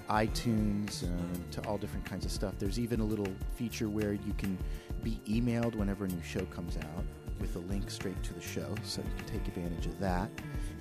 iTunes, 0.09 1.05
um, 1.05 1.45
to 1.53 1.65
all 1.69 1.79
different 1.79 2.05
kinds 2.05 2.25
of 2.25 2.33
stuff. 2.33 2.55
There's 2.59 2.79
even 2.81 3.01
a 3.01 3.05
little 3.05 3.29
feature 3.57 3.89
where 3.89 4.13
you 4.13 4.35
can 4.39 4.59
be 5.03 5.21
emailed 5.29 5.75
whenever 5.77 6.05
a 6.05 6.09
new 6.09 6.23
show 6.23 6.45
comes 6.47 6.77
out 6.77 7.05
with 7.41 7.55
a 7.57 7.61
link 7.61 7.91
straight 7.91 8.21
to 8.25 8.35
the 8.35 8.41
show, 8.41 8.75
so 8.83 9.01
you 9.03 9.09
can 9.25 9.27
take 9.39 9.49
advantage 9.49 9.87
of 9.87 9.99
that. 10.01 10.29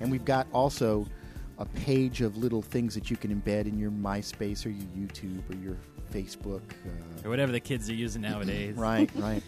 And 0.00 0.10
we've 0.10 0.24
got 0.24 0.46
also 0.52 1.06
a 1.58 1.64
page 1.64 2.22
of 2.22 2.36
little 2.36 2.60
things 2.62 2.94
that 2.94 3.10
you 3.10 3.16
can 3.16 3.34
embed 3.38 3.66
in 3.66 3.78
your 3.78 3.90
MySpace 3.90 4.66
or 4.66 4.70
your 4.70 4.86
YouTube 4.96 5.48
or 5.50 5.56
your 5.62 5.76
Facebook. 6.12 6.62
Uh, 6.84 7.26
Or 7.26 7.30
whatever 7.30 7.52
the 7.52 7.60
kids 7.60 7.88
are 7.88 7.94
using 7.94 8.22
nowadays. 8.22 8.76
right, 8.76 9.08
right. 9.16 9.42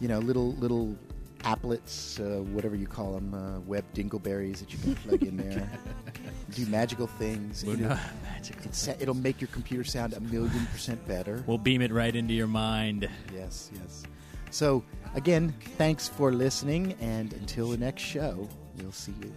You 0.00 0.08
know, 0.08 0.18
little 0.18 0.52
little 0.54 0.96
applets, 1.44 2.18
uh, 2.20 2.42
whatever 2.42 2.74
you 2.74 2.86
call 2.86 3.12
them, 3.12 3.34
uh, 3.34 3.60
web 3.60 3.84
dingleberries 3.94 4.58
that 4.58 4.72
you 4.72 4.78
can 4.78 4.94
plug 4.96 5.22
in 5.22 5.36
there. 5.36 5.68
Do 6.50 6.66
magical 6.66 7.06
things. 7.06 7.64
Know, 7.64 7.74
no, 7.74 7.98
magical 8.24 8.64
it's, 8.64 8.78
sa- 8.78 8.94
it'll 8.98 9.14
make 9.14 9.40
your 9.40 9.48
computer 9.48 9.84
sound 9.84 10.14
a 10.14 10.20
million 10.20 10.66
percent 10.72 11.06
better. 11.06 11.42
We'll 11.46 11.58
beam 11.58 11.82
it 11.82 11.92
right 11.92 12.14
into 12.14 12.34
your 12.34 12.46
mind. 12.46 13.08
Yes, 13.34 13.70
yes. 13.74 14.02
So, 14.50 14.84
again, 15.14 15.54
thanks 15.78 16.08
for 16.08 16.32
listening, 16.32 16.94
and 17.00 17.32
until 17.32 17.70
the 17.70 17.78
next 17.78 18.02
show, 18.02 18.48
we'll 18.78 18.92
see 18.92 19.14
you 19.20 19.32